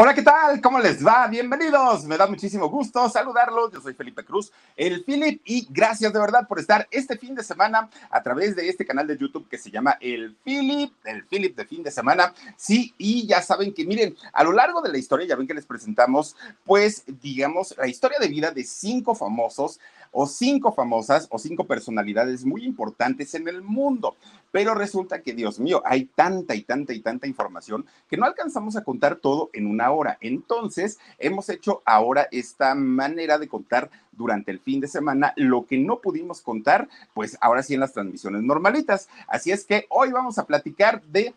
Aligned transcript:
Hola, 0.00 0.14
¿qué 0.14 0.22
tal? 0.22 0.60
¿Cómo 0.60 0.78
les 0.78 1.04
va? 1.04 1.26
Bienvenidos. 1.26 2.04
Me 2.04 2.16
da 2.16 2.28
muchísimo 2.28 2.68
gusto 2.68 3.08
saludarlos. 3.08 3.72
Yo 3.72 3.80
soy 3.80 3.94
Felipe 3.94 4.24
Cruz, 4.24 4.52
el 4.76 5.02
Philip, 5.02 5.42
y 5.44 5.66
gracias 5.70 6.12
de 6.12 6.20
verdad 6.20 6.46
por 6.46 6.60
estar 6.60 6.86
este 6.92 7.18
fin 7.18 7.34
de 7.34 7.42
semana 7.42 7.90
a 8.08 8.22
través 8.22 8.54
de 8.54 8.68
este 8.68 8.86
canal 8.86 9.08
de 9.08 9.18
YouTube 9.18 9.48
que 9.48 9.58
se 9.58 9.72
llama 9.72 9.98
El 10.00 10.36
Philip, 10.44 10.92
el 11.02 11.24
Philip 11.24 11.56
de 11.56 11.66
fin 11.66 11.82
de 11.82 11.90
semana. 11.90 12.32
Sí, 12.56 12.94
y 12.96 13.26
ya 13.26 13.42
saben 13.42 13.74
que, 13.74 13.84
miren, 13.84 14.14
a 14.32 14.44
lo 14.44 14.52
largo 14.52 14.80
de 14.82 14.92
la 14.92 14.98
historia, 14.98 15.26
ya 15.26 15.34
ven 15.34 15.48
que 15.48 15.54
les 15.54 15.66
presentamos, 15.66 16.36
pues, 16.64 17.02
digamos, 17.20 17.74
la 17.76 17.88
historia 17.88 18.20
de 18.20 18.28
vida 18.28 18.52
de 18.52 18.62
cinco 18.62 19.16
famosos 19.16 19.80
o 20.12 20.28
cinco 20.28 20.72
famosas 20.72 21.26
o 21.28 21.40
cinco 21.40 21.66
personalidades 21.66 22.44
muy 22.44 22.64
importantes 22.64 23.34
en 23.34 23.48
el 23.48 23.62
mundo. 23.62 24.16
Pero 24.50 24.74
resulta 24.74 25.22
que, 25.22 25.34
Dios 25.34 25.60
mío, 25.60 25.82
hay 25.84 26.06
tanta 26.06 26.54
y 26.54 26.62
tanta 26.62 26.92
y 26.92 27.00
tanta 27.00 27.26
información 27.26 27.86
que 28.08 28.16
no 28.16 28.26
alcanzamos 28.26 28.76
a 28.76 28.84
contar 28.84 29.16
todo 29.16 29.50
en 29.52 29.66
una 29.66 29.90
hora. 29.90 30.18
Entonces, 30.20 30.98
hemos 31.18 31.48
hecho 31.48 31.82
ahora 31.84 32.28
esta 32.30 32.74
manera 32.74 33.38
de 33.38 33.48
contar 33.48 33.90
durante 34.12 34.50
el 34.50 34.58
fin 34.58 34.80
de 34.80 34.88
semana 34.88 35.32
lo 35.36 35.66
que 35.66 35.78
no 35.78 36.00
pudimos 36.00 36.42
contar, 36.42 36.88
pues 37.14 37.38
ahora 37.40 37.62
sí 37.62 37.74
en 37.74 37.80
las 37.80 37.92
transmisiones 37.92 38.42
normalitas. 38.42 39.08
Así 39.28 39.52
es 39.52 39.64
que 39.64 39.86
hoy 39.90 40.10
vamos 40.10 40.38
a 40.38 40.46
platicar 40.46 41.02
de 41.04 41.34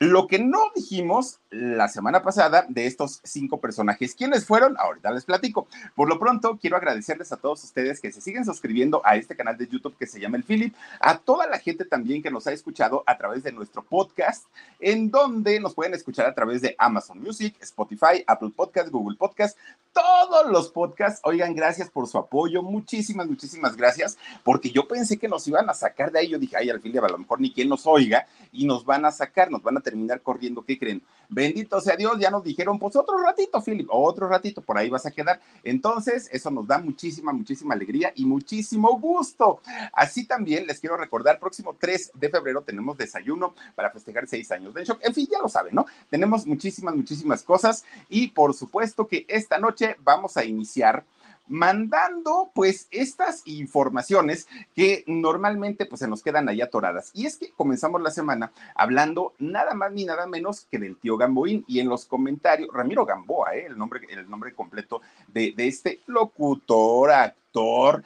lo 0.00 0.28
que 0.28 0.38
no 0.38 0.58
dijimos 0.74 1.40
la 1.50 1.86
semana 1.88 2.22
pasada 2.22 2.64
de 2.66 2.86
estos 2.86 3.20
cinco 3.22 3.60
personajes, 3.60 4.14
¿quiénes 4.14 4.46
fueron? 4.46 4.74
Ahorita 4.78 5.10
les 5.10 5.26
platico. 5.26 5.68
Por 5.94 6.08
lo 6.08 6.18
pronto, 6.18 6.58
quiero 6.58 6.78
agradecerles 6.78 7.32
a 7.32 7.36
todos 7.36 7.62
ustedes 7.64 8.00
que 8.00 8.10
se 8.10 8.22
siguen 8.22 8.46
suscribiendo 8.46 9.02
a 9.04 9.16
este 9.16 9.36
canal 9.36 9.58
de 9.58 9.68
YouTube 9.68 9.94
que 9.98 10.06
se 10.06 10.18
llama 10.18 10.38
El 10.38 10.44
Philip, 10.44 10.74
a 11.00 11.18
toda 11.18 11.46
la 11.46 11.58
gente 11.58 11.84
también 11.84 12.22
que 12.22 12.30
nos 12.30 12.46
ha 12.46 12.52
escuchado 12.52 13.04
a 13.06 13.18
través 13.18 13.42
de 13.42 13.52
nuestro 13.52 13.82
podcast, 13.82 14.46
en 14.80 15.10
donde 15.10 15.60
nos 15.60 15.74
pueden 15.74 15.92
escuchar 15.92 16.24
a 16.24 16.34
través 16.34 16.62
de 16.62 16.74
Amazon 16.78 17.20
Music, 17.20 17.54
Spotify, 17.60 18.24
Apple 18.26 18.52
Podcast, 18.56 18.88
Google 18.88 19.18
Podcast, 19.18 19.58
todos 19.92 20.50
los 20.50 20.70
podcasts. 20.70 21.20
Oigan, 21.24 21.54
gracias 21.54 21.90
por 21.90 22.06
su 22.06 22.18
apoyo, 22.18 22.62
muchísimas, 22.62 23.26
muchísimas 23.26 23.76
gracias, 23.76 24.18
porque 24.44 24.70
yo 24.70 24.86
pensé 24.86 25.18
que 25.18 25.28
nos 25.28 25.46
iban 25.48 25.68
a 25.68 25.74
sacar 25.74 26.12
de 26.12 26.20
ahí. 26.20 26.28
Yo 26.28 26.38
dije, 26.38 26.56
ay, 26.56 26.70
al 26.70 26.80
Philip, 26.80 27.02
a 27.02 27.08
lo 27.08 27.18
mejor 27.18 27.40
ni 27.40 27.52
quien 27.52 27.68
nos 27.68 27.86
oiga 27.86 28.26
y 28.52 28.66
nos 28.66 28.84
van 28.84 29.04
a 29.04 29.12
sacar, 29.12 29.50
nos 29.50 29.62
van 29.62 29.78
a 29.78 29.80
terminar 29.80 30.20
corriendo. 30.22 30.62
¿Qué 30.62 30.78
creen? 30.78 31.02
Bendito 31.28 31.80
sea 31.80 31.96
Dios, 31.96 32.18
ya 32.18 32.30
nos 32.30 32.42
dijeron, 32.42 32.78
pues 32.78 32.96
otro 32.96 33.16
ratito, 33.18 33.62
Philip, 33.62 33.86
otro 33.88 34.28
ratito, 34.28 34.62
por 34.62 34.76
ahí 34.76 34.90
vas 34.90 35.06
a 35.06 35.12
quedar. 35.12 35.40
Entonces, 35.62 36.28
eso 36.32 36.50
nos 36.50 36.66
da 36.66 36.78
muchísima, 36.78 37.32
muchísima 37.32 37.74
alegría 37.74 38.12
y 38.16 38.24
muchísimo 38.24 38.98
gusto. 38.98 39.60
Así 39.92 40.26
también 40.26 40.66
les 40.66 40.80
quiero 40.80 40.96
recordar, 40.96 41.38
próximo 41.38 41.76
3 41.78 42.12
de 42.14 42.28
febrero 42.30 42.62
tenemos 42.62 42.98
desayuno 42.98 43.54
para 43.76 43.90
festejar 43.90 44.26
seis 44.26 44.50
años 44.50 44.74
de 44.74 44.84
shock. 44.84 44.98
En 45.02 45.14
fin, 45.14 45.28
ya 45.30 45.38
lo 45.40 45.48
saben, 45.48 45.74
¿no? 45.74 45.86
Tenemos 46.08 46.46
muchísimas, 46.46 46.96
muchísimas 46.96 47.42
cosas 47.44 47.84
y 48.08 48.28
por 48.28 48.52
supuesto 48.52 49.06
que 49.06 49.24
esta 49.28 49.58
noche 49.58 49.79
vamos 50.02 50.36
a 50.36 50.44
iniciar 50.44 51.04
mandando 51.50 52.52
pues 52.54 52.86
estas 52.92 53.42
informaciones 53.44 54.46
que 54.74 55.02
normalmente 55.08 55.84
pues 55.84 55.98
se 55.98 56.06
nos 56.06 56.22
quedan 56.22 56.48
ahí 56.48 56.60
atoradas. 56.60 57.10
Y 57.12 57.26
es 57.26 57.36
que 57.36 57.50
comenzamos 57.50 58.00
la 58.00 58.12
semana 58.12 58.52
hablando 58.74 59.34
nada 59.40 59.74
más 59.74 59.92
ni 59.92 60.04
nada 60.04 60.26
menos 60.26 60.66
que 60.70 60.78
del 60.78 60.96
tío 60.96 61.16
Gamboín 61.16 61.64
y 61.66 61.80
en 61.80 61.88
los 61.88 62.06
comentarios, 62.06 62.70
Ramiro 62.72 63.04
Gamboa, 63.04 63.56
¿eh? 63.56 63.66
el, 63.66 63.76
nombre, 63.76 64.00
el 64.08 64.30
nombre 64.30 64.54
completo 64.54 65.02
de, 65.26 65.52
este 65.56 66.00
locutor, 66.06 67.10
actor, 67.10 68.04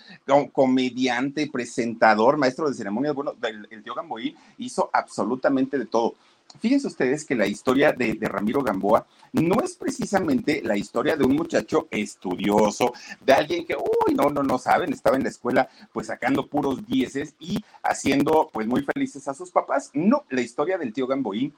comediante, 0.50 1.50
presentador, 1.52 2.38
maestro 2.38 2.66
de 2.66 2.74
ceremonias, 2.74 3.14
bueno, 3.14 3.34
el 3.42 3.82
tío 3.82 3.94
Gamboín 3.94 4.34
hizo 4.56 4.88
absolutamente 4.90 5.78
de 5.78 5.84
todo. 5.84 6.14
Fíjense 6.60 6.86
ustedes 6.86 7.24
que 7.24 7.34
la 7.34 7.46
historia 7.46 7.92
de, 7.92 8.16
Ramiro 8.22 8.62
Gamboa 8.62 9.06
no 9.32 9.56
es 9.62 9.76
precisamente 9.76 10.62
la 10.62 10.76
historia 10.76 11.16
de 11.16 11.24
un 11.24 11.34
muchacho 11.34 11.88
estudioso, 11.90 12.92
de 13.20 13.32
alguien 13.32 13.66
que, 13.66 13.76
uy, 13.76 14.14
no, 14.14 14.30
no, 14.30 14.42
no 14.42 14.58
saben, 14.58 14.92
estaba 14.92 15.16
en 15.16 15.24
la 15.24 15.28
escuela 15.28 15.68
pues 15.92 16.06
sacando 16.06 16.46
puros 16.46 16.86
dieces 16.86 17.34
y 17.38 17.62
haciendo 17.82 18.50
pues 18.52 18.66
muy 18.66 18.82
felices 18.82 19.26
a 19.28 19.34
sus 19.34 19.50
papás. 19.50 19.90
No, 19.94 20.24
la 20.30 20.40
historia 20.40 20.78
del 20.78 20.92
tío 20.92 21.06
Gamboín 21.06 21.52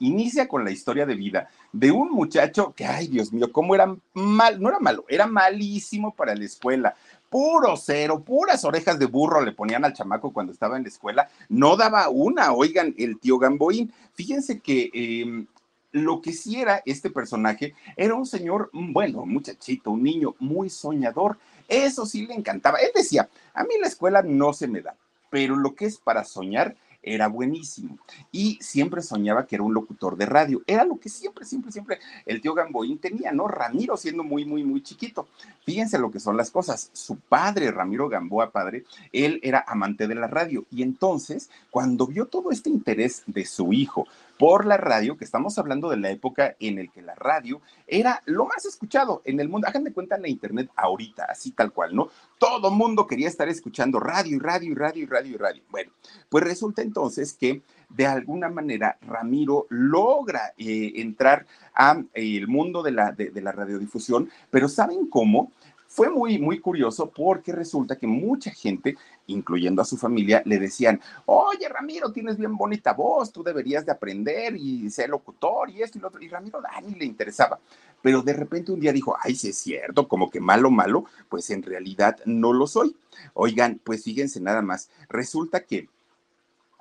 inicia 0.00 0.48
con 0.48 0.64
la 0.64 0.70
historia 0.70 1.06
de 1.06 1.14
vida 1.14 1.48
de 1.72 1.90
un 1.90 2.10
muchacho 2.10 2.72
que, 2.76 2.84
ay 2.84 3.08
Dios 3.08 3.32
mío, 3.32 3.50
cómo 3.52 3.74
era 3.74 3.94
mal, 4.14 4.60
no 4.60 4.68
era 4.68 4.78
malo, 4.78 5.04
era 5.08 5.26
malísimo 5.26 6.14
para 6.14 6.34
la 6.34 6.44
escuela, 6.44 6.96
puro 7.28 7.76
cero, 7.76 8.22
puras 8.24 8.64
orejas 8.64 8.98
de 8.98 9.06
burro 9.06 9.42
le 9.42 9.52
ponían 9.52 9.84
al 9.84 9.92
chamaco 9.92 10.32
cuando 10.32 10.52
estaba 10.52 10.76
en 10.76 10.82
la 10.82 10.88
escuela, 10.88 11.28
no 11.48 11.76
daba 11.76 12.08
una, 12.08 12.52
oigan, 12.52 12.94
el 12.98 13.18
tío 13.18 13.38
Gamboín. 13.38 13.92
Fíjense 14.14 14.60
que 14.60 14.90
em, 14.92 15.46
lo 15.92 16.20
que 16.20 16.32
sí 16.32 16.60
era 16.60 16.82
este 16.84 17.10
personaje 17.10 17.74
era 17.96 18.14
un 18.14 18.26
señor, 18.26 18.70
mm, 18.72 18.92
bueno, 18.92 19.26
muchachito, 19.26 19.90
un 19.90 20.02
niño 20.02 20.34
muy 20.38 20.70
soñador. 20.70 21.38
Eso 21.68 22.06
sí 22.06 22.26
le 22.26 22.34
encantaba. 22.34 22.78
Él 22.78 22.90
decía, 22.94 23.28
a 23.54 23.64
mí 23.64 23.74
la 23.80 23.88
escuela 23.88 24.22
no 24.22 24.52
se 24.52 24.68
me 24.68 24.80
da, 24.80 24.96
pero 25.30 25.56
lo 25.56 25.74
que 25.74 25.86
es 25.86 25.98
para 25.98 26.24
soñar, 26.24 26.76
era 27.14 27.28
buenísimo. 27.28 27.98
Y 28.32 28.58
siempre 28.60 29.02
soñaba 29.02 29.46
que 29.46 29.56
era 29.56 29.64
un 29.64 29.74
locutor 29.74 30.16
de 30.16 30.26
radio. 30.26 30.62
Era 30.66 30.84
lo 30.84 30.98
que 30.98 31.08
siempre, 31.08 31.44
siempre, 31.44 31.72
siempre 31.72 31.98
el 32.26 32.40
tío 32.40 32.54
Gamboín 32.54 32.98
tenía, 32.98 33.32
¿no? 33.32 33.48
Ramiro 33.48 33.96
siendo 33.96 34.24
muy, 34.24 34.44
muy, 34.44 34.64
muy 34.64 34.82
chiquito. 34.82 35.28
Fíjense 35.64 35.98
lo 35.98 36.10
que 36.10 36.20
son 36.20 36.36
las 36.36 36.50
cosas. 36.50 36.90
Su 36.92 37.16
padre, 37.16 37.70
Ramiro 37.70 38.08
Gamboa, 38.08 38.50
padre, 38.50 38.84
él 39.12 39.40
era 39.42 39.64
amante 39.66 40.06
de 40.06 40.14
la 40.14 40.26
radio. 40.26 40.64
Y 40.70 40.82
entonces, 40.82 41.50
cuando 41.70 42.06
vio 42.06 42.26
todo 42.26 42.50
este 42.50 42.70
interés 42.70 43.22
de 43.26 43.44
su 43.44 43.72
hijo 43.72 44.06
por 44.38 44.66
la 44.66 44.76
radio, 44.76 45.16
que 45.16 45.24
estamos 45.24 45.58
hablando 45.58 45.90
de 45.90 45.96
la 45.96 46.10
época 46.10 46.56
en 46.60 46.78
el 46.78 46.90
que 46.90 47.02
la 47.02 47.14
radio 47.14 47.60
era 47.86 48.22
lo 48.26 48.46
más 48.46 48.64
escuchado 48.64 49.20
en 49.24 49.40
el 49.40 49.48
mundo. 49.48 49.66
Hagan 49.66 49.84
de 49.84 49.92
cuenta 49.92 50.16
la 50.16 50.28
internet 50.28 50.70
ahorita, 50.76 51.24
así 51.24 51.50
tal 51.50 51.72
cual, 51.72 51.94
¿no? 51.94 52.08
Todo 52.38 52.70
mundo 52.70 53.06
quería 53.06 53.28
estar 53.28 53.48
escuchando 53.48 53.98
radio 53.98 54.36
y 54.36 54.38
radio 54.38 54.70
y 54.70 54.74
radio 54.74 55.02
y 55.02 55.06
radio 55.06 55.34
y 55.34 55.36
radio. 55.36 55.62
Bueno, 55.70 55.92
pues 56.28 56.44
resulta 56.44 56.82
entonces 56.82 57.34
que 57.34 57.62
de 57.88 58.06
alguna 58.06 58.48
manera 58.48 58.98
Ramiro 59.02 59.66
logra 59.70 60.52
eh, 60.56 60.92
entrar 60.96 61.46
al 61.74 62.08
el 62.14 62.46
mundo 62.46 62.82
de 62.82 62.92
la, 62.92 63.12
de 63.12 63.40
la 63.40 63.52
radiodifusión, 63.52 64.30
pero 64.50 64.68
¿saben 64.68 65.06
cómo? 65.08 65.52
Fue 65.88 66.10
muy, 66.10 66.38
muy 66.38 66.60
curioso 66.60 67.10
porque 67.10 67.50
resulta 67.50 67.96
que 67.96 68.06
mucha 68.06 68.50
gente, 68.50 68.96
incluyendo 69.28 69.80
a 69.80 69.84
su 69.84 69.96
familia, 69.96 70.42
le 70.44 70.58
decían, 70.58 71.00
oye 71.26 71.68
Ramiro, 71.68 72.12
tienes 72.12 72.36
bien 72.36 72.56
bonita 72.56 72.92
voz, 72.92 73.32
tú 73.32 73.42
deberías 73.42 73.86
de 73.86 73.92
aprender 73.92 74.56
y 74.56 74.90
ser 74.90 75.10
locutor 75.10 75.70
y 75.70 75.82
esto 75.82 75.98
y 75.98 76.00
lo 76.00 76.08
otro. 76.08 76.20
Y 76.20 76.28
Ramiro 76.28 76.58
a 76.58 76.80
le 76.80 77.04
interesaba. 77.04 77.58
Pero 78.02 78.22
de 78.22 78.32
repente 78.32 78.72
un 78.72 78.80
día 78.80 78.92
dijo, 78.92 79.16
ay, 79.20 79.34
sí 79.34 79.48
es 79.48 79.58
cierto, 79.58 80.08
como 80.08 80.30
que 80.30 80.40
malo, 80.40 80.70
malo, 80.70 81.04
pues 81.28 81.50
en 81.50 81.62
realidad 81.62 82.16
no 82.24 82.52
lo 82.52 82.66
soy. 82.66 82.96
Oigan, 83.34 83.80
pues 83.82 84.04
fíjense 84.04 84.40
nada 84.40 84.62
más, 84.62 84.90
resulta 85.08 85.64
que 85.64 85.88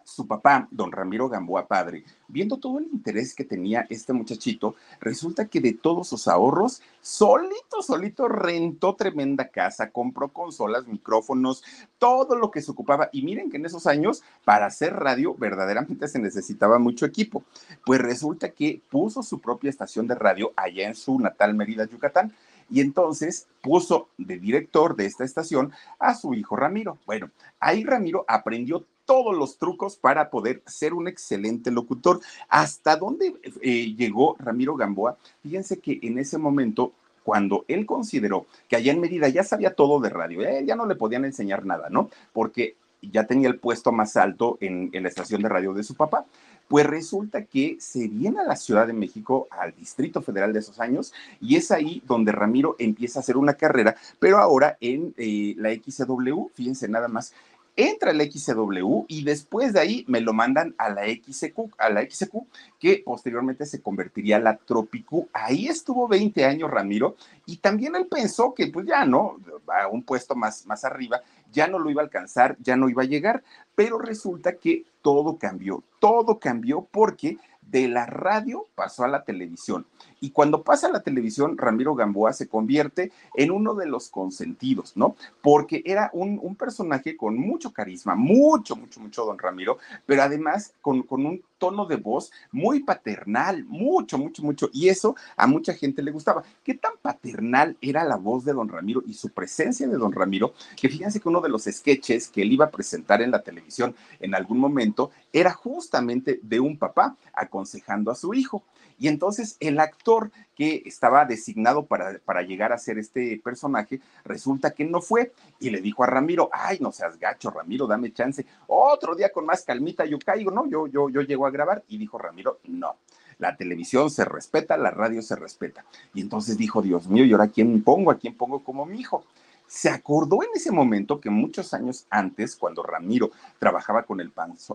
su 0.07 0.25
papá, 0.25 0.69
don 0.72 0.94
Ramiro 0.94 1.28
Gamboa 1.28 1.68
padre, 1.68 2.06
viendo 2.29 2.57
todo 2.57 2.79
el 2.79 2.85
interés 2.85 3.35
que 3.35 3.44
tenía 3.44 3.85
este 3.90 4.13
muchachito, 4.13 4.75
resulta 5.01 5.47
que 5.47 5.59
de 5.59 5.73
todos 5.73 6.07
sus 6.07 6.29
ahorros, 6.29 6.81
solito, 7.01 7.81
solito 7.81 8.29
rentó 8.29 8.95
tremenda 8.95 9.50
casa, 9.50 9.91
compró 9.91 10.29
consolas, 10.29 10.88
micrófonos, 10.88 11.62
todo 12.00 12.38
lo 12.38 12.51
que 12.51 12.62
se 12.62 12.72
ocupaba. 12.72 13.09
Y 13.12 13.23
miren 13.23 13.50
que 13.51 13.57
en 13.57 13.66
esos 13.66 13.85
años, 13.85 14.23
para 14.45 14.68
hacer 14.68 14.94
radio, 14.94 15.35
verdaderamente 15.35 16.07
se 16.07 16.19
necesitaba 16.19 16.79
mucho 16.79 17.06
equipo. 17.06 17.44
Pues 17.85 18.00
resulta 18.00 18.51
que 18.51 18.81
puso 18.89 19.22
su 19.24 19.41
propia 19.41 19.69
estación 19.69 20.07
de 20.07 20.16
radio 20.16 20.53
allá 20.56 20.88
en 20.88 20.95
su 20.95 21.19
natal 21.19 21.53
Mérida, 21.53 21.85
Yucatán 21.85 22.34
y 22.69 22.79
entonces 22.79 23.47
puso 23.62 24.09
de 24.18 24.39
director 24.39 24.95
de 24.95 25.06
esta 25.06 25.25
estación 25.25 25.74
a 26.00 26.16
su 26.16 26.34
hijo 26.34 26.56
Ramiro. 26.56 26.97
Bueno, 27.06 27.29
ahí 27.59 27.84
Ramiro 27.84 28.25
aprendió 28.28 28.85
todos 29.07 29.35
los 29.35 29.57
trucos 29.57 29.97
para 29.97 30.29
poder 30.29 30.62
ser 30.68 30.94
un 30.94 31.07
excelente 31.07 31.72
locutor. 31.72 32.19
¿Hasta 32.50 32.95
dónde 32.97 33.34
eh, 33.62 33.95
llegó 33.95 34.35
Ramiro 34.38 34.75
Gamboa? 34.75 35.18
Fíjense 35.41 35.79
que 35.79 35.97
en 36.03 36.19
ese 36.19 36.38
momento 36.38 36.92
cuando 37.24 37.65
él 37.68 37.86
consideró 37.86 38.45
que 38.69 38.75
allá 38.75 38.92
en 38.94 39.01
Mérida 39.01 39.27
ya 39.27 39.44
sabía 39.44 39.74
todo 39.74 40.00
de 40.00 40.09
radio, 40.09 40.44
eh, 40.44 40.63
ya 40.65 40.75
no 40.75 40.86
le 40.86 40.95
podían 40.95 41.25
enseñar 41.25 41.65
nada, 41.65 41.89
¿no? 41.89 42.09
Porque 42.31 42.75
ya 43.01 43.25
tenía 43.25 43.48
el 43.48 43.59
puesto 43.59 43.92
más 43.92 44.18
alto 44.18 44.57
en, 44.62 44.89
la 44.94 45.09
estación 45.09 45.42
de 45.42 45.50
radio 45.50 45.74
de 45.74 45.83
su 45.83 45.95
papá. 45.95 46.25
Pues 46.68 46.86
resulta 46.86 47.45
que 47.45 47.77
se 47.80 48.07
viene 48.07 48.39
a 48.39 48.44
la 48.44 48.56
Ciudad 48.57 48.88
de 48.88 48.94
México, 48.94 49.48
al 49.51 49.74
Distrito 49.75 50.21
Federal 50.21 50.51
de 50.51 50.59
esos 50.59 50.80
años, 50.81 51.13
y 51.39 51.56
es 51.56 51.71
ahí 51.71 52.01
donde 52.06 52.33
Ramiro 52.33 52.75
empieza 52.77 53.19
a 53.19 53.21
hacer 53.21 53.38
una 53.38 53.54
carrera, 53.54 53.95
pero 54.19 54.38
ahora 54.38 54.77
en 54.81 55.13
eh, 55.18 55.54
la 55.57 55.74
XW, 55.74 56.48
fíjense 56.54 56.89
nada 56.89 57.07
más, 57.07 57.33
entra 57.77 58.12
el 58.12 58.19
XCW 58.19 59.06
y 59.07 59.24
después 59.24 59.71
de 59.71 59.79
ahí 59.79 60.06
me 60.07 60.19
lo 60.19 60.33
mandan 60.33 60.74
a 60.79 60.89
la 60.89 61.03
XQ, 61.06 61.75
a 61.77 61.89
la 61.89 62.01
XQ, 62.01 62.35
que 62.79 63.03
posteriormente 63.06 63.65
se 63.65 63.81
convertiría 63.81 64.38
a 64.38 64.41
la 64.41 64.57
Tropicu. 64.57 65.29
Ahí 65.31 65.68
estuvo 65.68 66.07
20 66.07 66.44
años 66.44 66.71
Ramiro 66.71 67.15
y 67.45 67.57
también 67.57 67.95
él 67.95 68.07
pensó 68.07 68.53
que 68.53 68.68
pues 68.68 68.88
ya 68.88 69.06
no, 69.06 69.38
a 69.68 69.88
un 69.88 70.01
puesto 70.03 70.35
más, 70.35 70.65
más 70.65 70.83
arriba, 70.83 71.21
ya 71.51 71.68
no 71.68 71.79
lo 71.79 71.89
iba 71.89 72.01
a 72.01 72.06
alcanzar, 72.06 72.57
ya 72.59 72.75
no 72.75 72.89
iba 72.89 73.03
a 73.03 73.07
llegar, 73.07 73.44
pero 73.75 74.00
resulta 74.00 74.57
que 74.57 74.83
todo 75.01 75.38
cambió, 75.38 75.83
todo 76.00 76.39
cambió 76.39 76.88
porque 76.91 77.38
de 77.69 77.88
la 77.88 78.06
radio 78.06 78.66
pasó 78.75 79.04
a 79.04 79.08
la 79.08 79.24
televisión. 79.24 79.86
Y 80.19 80.31
cuando 80.31 80.64
pasa 80.64 80.88
a 80.88 80.92
la 80.92 81.04
televisión, 81.04 81.58
Ramiro 81.58 81.94
Gamboa 81.94 82.34
se 82.34 82.48
convierte 82.48 83.12
en 83.36 83.52
uno 83.52 83.75
de 83.75 83.86
los 83.86 84.10
consentidos, 84.10 84.94
¿no? 84.96 85.16
Porque 85.42 85.84
era 85.86 86.10
un, 86.14 86.56
personaje 86.58 87.16
con 87.16 87.38
mucho 87.38 87.72
carisma, 87.72 88.16
mucho, 88.16 88.75
mucho, 88.75 89.00
mucho, 89.00 89.25
don 89.25 89.38
Ramiro, 89.38 89.78
pero 90.08 90.24
además 90.24 90.74
con, 90.81 91.04
con 91.04 91.25
un 91.25 91.44
tono 91.58 91.86
de 91.86 91.98
voz 91.98 92.31
muy 92.52 92.84
paternal, 92.84 93.64
mucho, 93.66 94.18
mucho, 94.18 94.44
mucho. 94.44 94.69
Y 94.74 94.90
eso 94.90 95.16
a 95.36 95.46
mucha 95.46 95.74
gente 95.74 96.02
le 96.02 96.12
gustaba. 96.12 96.44
¿Qué 96.64 96.74
tan 96.74 96.94
paternal 97.02 97.78
era 97.81 98.04
la 98.04 98.16
voz 98.16 98.46
de 98.46 98.54
don 98.54 98.69
Ramiro 98.69 99.04
y 99.06 99.14
su 99.14 99.30
presencia 99.30 99.88
de 99.88 99.98
don 99.98 100.12
Ramiro? 100.12 100.54
Que 100.75 100.90
fíjense 100.90 101.19
que 101.19 101.30
uno 101.30 101.42
de 101.42 101.50
los 101.50 101.64
sketches 101.64 102.28
que 102.28 102.42
él 102.42 102.52
iba 102.52 102.66
a 102.66 102.72
presentar 102.72 103.22
en 103.22 103.31
la 103.31 103.44
televisión 103.44 103.96
en 104.19 104.36
algún 104.36 104.60
momento 104.60 105.12
era 105.31 105.52
justamente 105.52 106.40
de 106.42 106.60
un 106.60 106.78
papá 106.78 107.16
aconsejando 107.57 108.12
a 108.12 108.15
su 108.15 108.33
hijo. 108.33 108.63
Y 109.00 109.07
entonces 109.07 109.57
el 109.59 109.80
actor 109.80 110.31
que 110.56 110.83
estaba 110.86 111.25
designado 111.25 111.86
para, 111.86 112.19
para, 112.19 112.42
llegar 112.42 112.71
a 112.71 112.77
ser 112.77 112.98
este 112.98 113.39
personaje, 113.44 114.00
resulta 114.24 114.71
que 114.71 114.86
no 114.86 115.01
fue. 115.01 115.31
Y 115.59 115.69
le 115.69 115.81
dijo 115.81 116.04
a 116.04 116.07
Ramiro, 116.07 116.50
ay, 116.51 116.77
no 116.80 116.92
seas 116.92 117.18
gacho, 117.18 117.50
Ramiro, 117.50 117.88
dame 117.88 118.13
chance. 118.13 118.45
Otro 118.68 119.15
día 119.15 119.31
con 119.31 119.45
más 119.45 119.63
calmita 119.63 120.06
yo 120.06 120.18
caigo, 120.19 120.51
¿no? 120.51 120.68
Yo, 120.68 120.88
yo, 120.88 121.09
yo 121.09 121.21
llego 121.21 121.45
a 121.45 121.51
grabar. 121.51 121.83
Y 121.88 121.98
dijo 121.98 122.18
Ramiro, 122.18 122.59
no. 122.65 122.95
La 123.39 123.56
televisión 123.56 124.09
se 124.09 124.25
respeta, 124.25 124.77
la 124.77 124.89
radio 124.89 125.21
se 125.21 125.36
respeta. 125.36 125.86
Y 126.13 126.21
entonces 126.21 126.57
dijo, 126.57 126.81
Dios 126.81 127.07
mío, 127.07 127.24
¿y 127.25 127.31
ahora 127.31 127.48
quién 127.48 127.83
pongo? 127.83 128.09
¿A 128.09 128.18
quién 128.18 128.36
pongo 128.36 128.63
como 128.63 128.86
mi 128.86 129.00
hijo? 129.00 129.25
Se 129.68 129.90
acordó 129.90 130.42
en 130.44 130.50
ese 130.56 130.72
momento 130.72 131.19
que 131.19 131.30
muchos 131.30 131.74
años 131.74 132.06
antes, 132.10 132.56
cuando 132.56 132.84
Ramiro 132.84 133.31
trabajaba 133.60 134.04
con 134.04 134.22
el, 134.22 134.31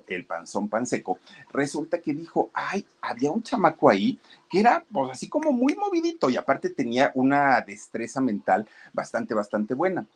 el 0.06 0.27
panzón 0.27 0.69
panseco, 0.69 1.19
resulta 1.53 2.00
que 2.00 2.12
dijo, 2.12 2.50
ay, 2.53 2.87
había 3.00 3.31
un 3.31 3.43
chamaco 3.43 3.89
ahí 3.89 4.21
que 4.50 4.61
era 4.61 4.85
pues, 4.93 5.12
así 5.12 5.29
como 5.29 5.50
muy 5.53 5.75
movidito 5.75 6.29
y 6.29 6.37
aparte 6.37 6.71
tenía 6.71 7.11
una 7.15 7.61
destreza 7.62 8.21
mental 8.21 8.69
bastante, 8.93 9.35
bastante 9.35 9.75
buena. 9.75 10.06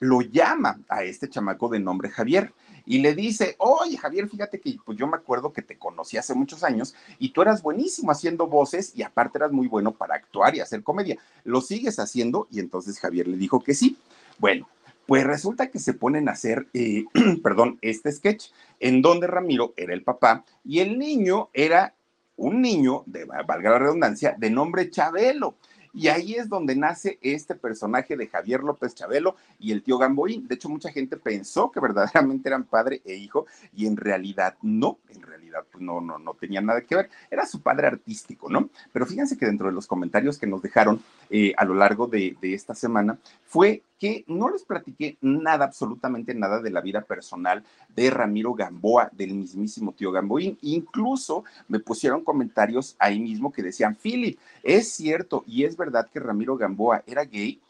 Lo 0.00 0.20
llama 0.20 0.80
a 0.88 1.04
este 1.04 1.28
chamaco 1.28 1.68
de 1.68 1.78
nombre 1.78 2.10
Javier 2.10 2.52
y 2.84 2.98
le 2.98 3.14
dice, 3.14 3.54
oye 3.58 3.96
Javier, 3.96 4.28
fíjate 4.28 4.60
que 4.60 4.76
pues 4.84 4.98
yo 4.98 5.06
me 5.06 5.16
acuerdo 5.16 5.52
que 5.52 5.62
te 5.62 5.78
conocí 5.78 6.16
hace 6.16 6.34
muchos 6.34 6.64
años 6.64 6.94
y 7.18 7.28
tú 7.30 7.42
eras 7.42 7.62
buenísimo 7.62 8.10
haciendo 8.10 8.48
voces 8.48 8.92
y 8.96 9.02
aparte 9.02 9.38
eras 9.38 9.52
muy 9.52 9.68
bueno 9.68 9.92
para 9.92 10.16
actuar 10.16 10.56
y 10.56 10.60
hacer 10.60 10.82
comedia. 10.82 11.18
¿Lo 11.44 11.60
sigues 11.60 11.98
haciendo? 12.00 12.48
Y 12.50 12.58
entonces 12.58 12.98
Javier 12.98 13.28
le 13.28 13.36
dijo 13.36 13.62
que 13.62 13.74
sí. 13.74 13.96
Bueno, 14.38 14.68
pues 15.06 15.24
resulta 15.24 15.70
que 15.70 15.78
se 15.78 15.94
ponen 15.94 16.28
a 16.28 16.32
hacer, 16.32 16.68
eh, 16.74 17.04
perdón, 17.42 17.78
este 17.82 18.12
sketch, 18.12 18.46
en 18.80 19.02
donde 19.02 19.26
Ramiro 19.26 19.74
era 19.76 19.94
el 19.94 20.02
papá 20.02 20.44
y 20.64 20.80
el 20.80 20.98
niño 20.98 21.50
era 21.52 21.94
un 22.36 22.62
niño, 22.62 23.04
de, 23.06 23.24
valga 23.24 23.70
la 23.70 23.78
redundancia, 23.78 24.34
de 24.38 24.50
nombre 24.50 24.90
Chabelo. 24.90 25.56
Y 25.94 26.08
ahí 26.08 26.34
es 26.34 26.48
donde 26.48 26.74
nace 26.74 27.18
este 27.20 27.54
personaje 27.54 28.16
de 28.16 28.26
Javier 28.26 28.62
López 28.62 28.94
Chabelo 28.94 29.36
y 29.58 29.72
el 29.72 29.82
tío 29.82 29.98
Gamboín. 29.98 30.48
De 30.48 30.54
hecho, 30.54 30.70
mucha 30.70 30.90
gente 30.90 31.18
pensó 31.18 31.70
que 31.70 31.80
verdaderamente 31.80 32.48
eran 32.48 32.64
padre 32.64 33.02
e 33.04 33.14
hijo 33.14 33.46
y 33.74 33.86
en 33.86 33.98
realidad 33.98 34.56
no, 34.62 34.98
en 35.10 35.20
realidad 35.20 35.66
pues 35.70 35.84
no, 35.84 36.00
no, 36.00 36.18
no 36.18 36.32
tenía 36.32 36.62
nada 36.62 36.80
que 36.80 36.96
ver. 36.96 37.10
Era 37.30 37.44
su 37.44 37.60
padre 37.60 37.88
artístico, 37.88 38.48
¿no? 38.48 38.70
Pero 38.90 39.04
fíjense 39.04 39.36
que 39.36 39.44
dentro 39.44 39.66
de 39.66 39.74
los 39.74 39.86
comentarios 39.86 40.38
que 40.38 40.46
nos 40.46 40.62
dejaron 40.62 41.02
eh, 41.28 41.52
a 41.58 41.66
lo 41.66 41.74
largo 41.74 42.06
de 42.06 42.36
esta 42.40 42.74
semana 42.74 43.18
fue 43.44 43.82
que 44.02 44.24
no 44.26 44.50
les 44.50 44.64
platiqué 44.64 45.16
nada, 45.20 45.64
absolutamente 45.64 46.34
nada 46.34 46.60
de 46.60 46.70
la 46.70 46.80
vida 46.80 47.02
personal 47.02 47.62
de 47.94 48.10
Ramiro 48.10 48.52
Gamboa, 48.52 49.08
del 49.12 49.32
mismísimo 49.32 49.92
tío 49.92 50.10
Gamboín. 50.10 50.58
Incluso 50.62 51.44
me 51.68 51.78
pusieron 51.78 52.24
comentarios 52.24 52.96
ahí 52.98 53.20
mismo 53.20 53.52
que 53.52 53.62
decían, 53.62 53.94
Philip, 53.94 54.40
es 54.64 54.90
cierto 54.90 55.44
y 55.46 55.62
es 55.62 55.76
verdad 55.76 56.10
que 56.12 56.18
Ramiro 56.18 56.56
Gamboa 56.56 57.04
era 57.06 57.22
gay. 57.22 57.60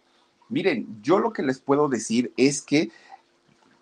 Miren, 0.49 1.03
yo 1.03 1.19
lo 1.19 1.35
que 1.35 1.43
les 1.43 1.59
puedo 1.59 1.87
decir 1.87 2.33
es 2.39 2.63
que 2.63 2.91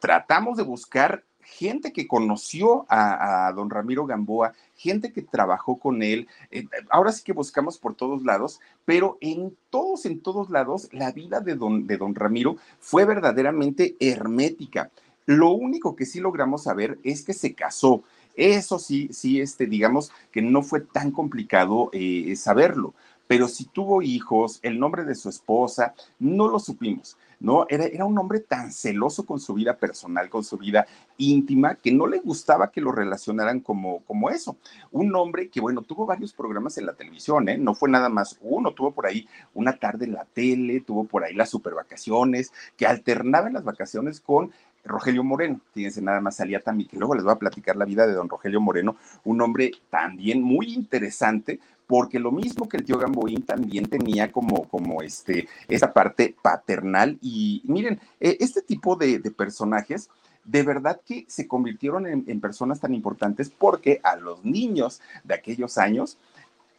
tratamos 0.00 0.56
de 0.56 0.64
buscar 0.64 1.22
gente 1.42 1.92
que 1.92 2.06
conoció 2.06 2.86
a, 2.88 3.52
don 3.54 3.70
Ramiro 3.70 4.06
Gamboa, 4.06 4.52
gente 4.76 5.12
que 5.12 5.22
trabajó 5.22 5.78
con 5.78 6.02
él. 6.02 6.28
Eh, 6.50 6.66
ahora 6.88 7.12
sí 7.12 7.22
que 7.22 7.32
buscamos 7.32 7.78
por 7.78 7.94
todos 7.94 8.22
lados, 8.22 8.60
pero 8.84 9.18
en 9.20 9.56
todos, 9.70 10.06
en 10.06 10.20
todos 10.20 10.50
lados, 10.50 10.88
la 10.92 11.12
vida 11.12 11.40
de 11.40 11.54
don, 11.54 11.86
de 11.86 11.96
don 11.96 12.14
Ramiro 12.14 12.56
fue 12.78 13.04
verdaderamente 13.04 13.96
hermética. 14.00 14.90
Lo 15.26 15.50
único 15.50 15.94
que 15.94 16.06
sí 16.06 16.20
logramos 16.20 16.64
saber 16.64 16.98
es 17.04 17.22
que 17.22 17.34
se 17.34 17.54
casó. 17.54 18.02
Eso 18.34 18.78
sí, 18.78 19.08
sí, 19.12 19.40
este, 19.40 19.66
digamos 19.66 20.12
que 20.32 20.42
no 20.42 20.62
fue 20.62 20.80
tan 20.80 21.10
complicado 21.10 21.90
eh, 21.92 22.34
saberlo, 22.36 22.94
pero 23.26 23.46
si 23.46 23.66
tuvo 23.66 24.02
hijos, 24.02 24.58
el 24.62 24.78
nombre 24.80 25.04
de 25.04 25.14
su 25.14 25.28
esposa, 25.28 25.94
no 26.18 26.48
lo 26.48 26.58
supimos. 26.58 27.16
¿No? 27.40 27.66
Era, 27.68 27.86
era 27.86 28.04
un 28.04 28.16
hombre 28.18 28.40
tan 28.40 28.70
celoso 28.72 29.26
con 29.26 29.40
su 29.40 29.54
vida 29.54 29.76
personal, 29.76 30.30
con 30.30 30.44
su 30.44 30.56
vida 30.56 30.86
íntima, 31.16 31.74
que 31.74 31.90
no 31.90 32.06
le 32.06 32.20
gustaba 32.20 32.70
que 32.70 32.80
lo 32.80 32.92
relacionaran 32.92 33.60
como, 33.60 34.04
como 34.04 34.30
eso. 34.30 34.56
Un 34.92 35.14
hombre 35.16 35.48
que, 35.48 35.60
bueno, 35.60 35.82
tuvo 35.82 36.06
varios 36.06 36.32
programas 36.32 36.78
en 36.78 36.86
la 36.86 36.94
televisión, 36.94 37.48
¿eh? 37.48 37.58
No 37.58 37.74
fue 37.74 37.90
nada 37.90 38.08
más 38.08 38.38
uno, 38.40 38.72
tuvo 38.72 38.92
por 38.92 39.06
ahí 39.06 39.26
una 39.54 39.76
tarde 39.76 40.04
en 40.04 40.12
la 40.12 40.24
tele, 40.24 40.80
tuvo 40.80 41.04
por 41.04 41.24
ahí 41.24 41.34
las 41.34 41.50
super 41.50 41.74
vacaciones, 41.74 42.52
que 42.76 42.86
alternaba 42.86 43.48
en 43.48 43.54
las 43.54 43.64
vacaciones 43.64 44.20
con 44.20 44.52
Rogelio 44.84 45.22
Moreno, 45.22 45.60
fíjense, 45.72 46.00
nada 46.00 46.20
más 46.20 46.36
salía 46.36 46.60
también, 46.60 46.88
que 46.88 46.96
luego 46.96 47.14
les 47.14 47.24
voy 47.24 47.32
a 47.32 47.38
platicar 47.38 47.76
la 47.76 47.84
vida 47.84 48.06
de 48.06 48.14
don 48.14 48.28
Rogelio 48.28 48.60
Moreno, 48.60 48.96
un 49.24 49.40
hombre 49.42 49.72
también 49.90 50.42
muy 50.42 50.72
interesante, 50.72 51.60
porque 51.90 52.20
lo 52.20 52.30
mismo 52.30 52.68
que 52.68 52.76
el 52.76 52.84
tío 52.84 52.98
Gamboín 52.98 53.42
también 53.42 53.84
tenía 53.84 54.30
como, 54.30 54.68
como 54.68 55.02
este, 55.02 55.48
esa 55.66 55.92
parte 55.92 56.36
paternal. 56.40 57.18
Y 57.20 57.62
miren, 57.64 57.98
e, 58.20 58.36
este 58.38 58.62
tipo 58.62 58.94
de, 58.94 59.18
personajes 59.36 60.08
de 60.44 60.62
verdad 60.62 61.00
que 61.04 61.24
se 61.26 61.48
convirtieron 61.48 62.06
en, 62.06 62.40
personas 62.40 62.78
tan 62.78 62.94
importantes 62.94 63.50
porque 63.50 64.00
a 64.04 64.14
los 64.14 64.44
niños 64.44 65.00
de 65.24 65.34
aquellos 65.34 65.78
años 65.78 66.16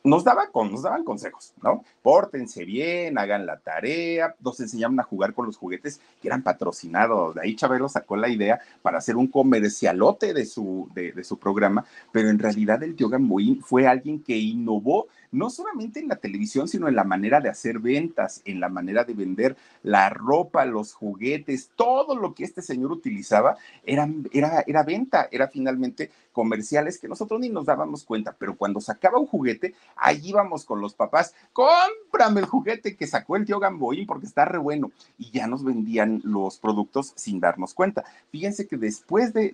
nos 0.04 0.24
daban, 0.24 0.48
nos 0.54 0.82
daban 0.82 1.04
consejos, 1.04 1.54
¿no? 1.62 1.84
Pórtense 2.02 2.66
bien, 2.66 3.18
hagan 3.18 3.46
la 3.46 3.58
tarea, 3.58 4.36
nos 4.40 4.60
enseñaban 4.60 5.00
a 5.00 5.04
jugar 5.04 5.34
con 5.34 5.46
los 5.46 5.58
juguetes 5.58 6.02
que 6.22 6.28
eran 6.28 6.44
patrocinados. 6.44 7.36
De 7.36 7.42
ahí 7.42 7.56
Chabelo 7.56 7.88
sacó 7.88 8.16
la 8.18 8.30
idea 8.30 8.60
para 8.82 8.98
hacer 8.98 9.16
un 9.16 9.28
comercialote 9.28 10.34
de 10.34 10.46
su, 10.46 10.90
de, 10.94 11.12
de 11.12 11.24
su 11.24 11.38
programa, 11.38 11.86
pero 12.12 12.30
en 12.30 12.40
realidad 12.40 12.82
el 12.84 12.96
tío 12.96 13.10
Gamboín 13.10 13.62
fue 13.62 13.88
alguien 13.88 14.24
que 14.24 14.38
innovó 14.38 15.08
no 15.32 15.50
solamente 15.50 16.00
en 16.00 16.08
la 16.08 16.18
televisión, 16.18 16.68
sino 16.68 16.88
en 16.88 16.96
la 16.96 17.04
manera 17.04 17.40
de 17.40 17.50
hacer 17.50 17.80
ventas, 17.80 18.42
en 18.46 18.60
la 18.60 18.70
manera 18.70 19.04
de 19.04 19.14
vender 19.14 19.56
la 19.84 20.10
ropa, 20.10 20.66
los 20.66 20.94
juguetes, 20.94 21.72
todo 21.76 22.16
lo 22.16 22.34
que 22.34 22.44
este 22.44 22.62
señor 22.62 22.92
utilizaba 22.92 23.58
era, 23.86 24.10
era, 24.32 24.64
era 24.68 24.84
venta, 24.84 25.28
era 25.32 25.48
finalmente 25.48 26.12
comerciales 26.32 26.98
que 26.98 27.08
nosotros 27.08 27.40
ni 27.40 27.50
nos 27.50 27.66
dábamos 27.66 28.04
cuenta, 28.04 28.36
pero 28.38 28.56
cuando 28.56 28.80
sacaba 28.80 29.20
un 29.20 29.26
juguete, 29.26 29.74
ahí 29.96 30.22
íbamos 30.24 30.66
con 30.66 30.82
los 30.82 30.94
papás, 30.94 31.34
cómprame 31.54 32.42
el 32.42 32.46
juguete 32.46 32.96
que 32.96 33.08
sacó 33.08 33.36
el 33.36 33.46
tío 33.46 33.60
Gamboín 33.60 34.06
porque 34.06 34.26
está 34.26 34.46
re 34.46 34.58
bueno, 34.58 34.92
y 35.18 35.32
ya 35.32 35.48
nos 35.48 35.64
vendían 35.64 36.22
los 36.24 36.58
productos 36.58 37.14
sin 37.16 37.40
darnos 37.40 37.74
cuenta. 37.74 38.04
Fíjense 38.32 38.68
que 38.68 38.78
después 38.78 39.34
de, 39.34 39.52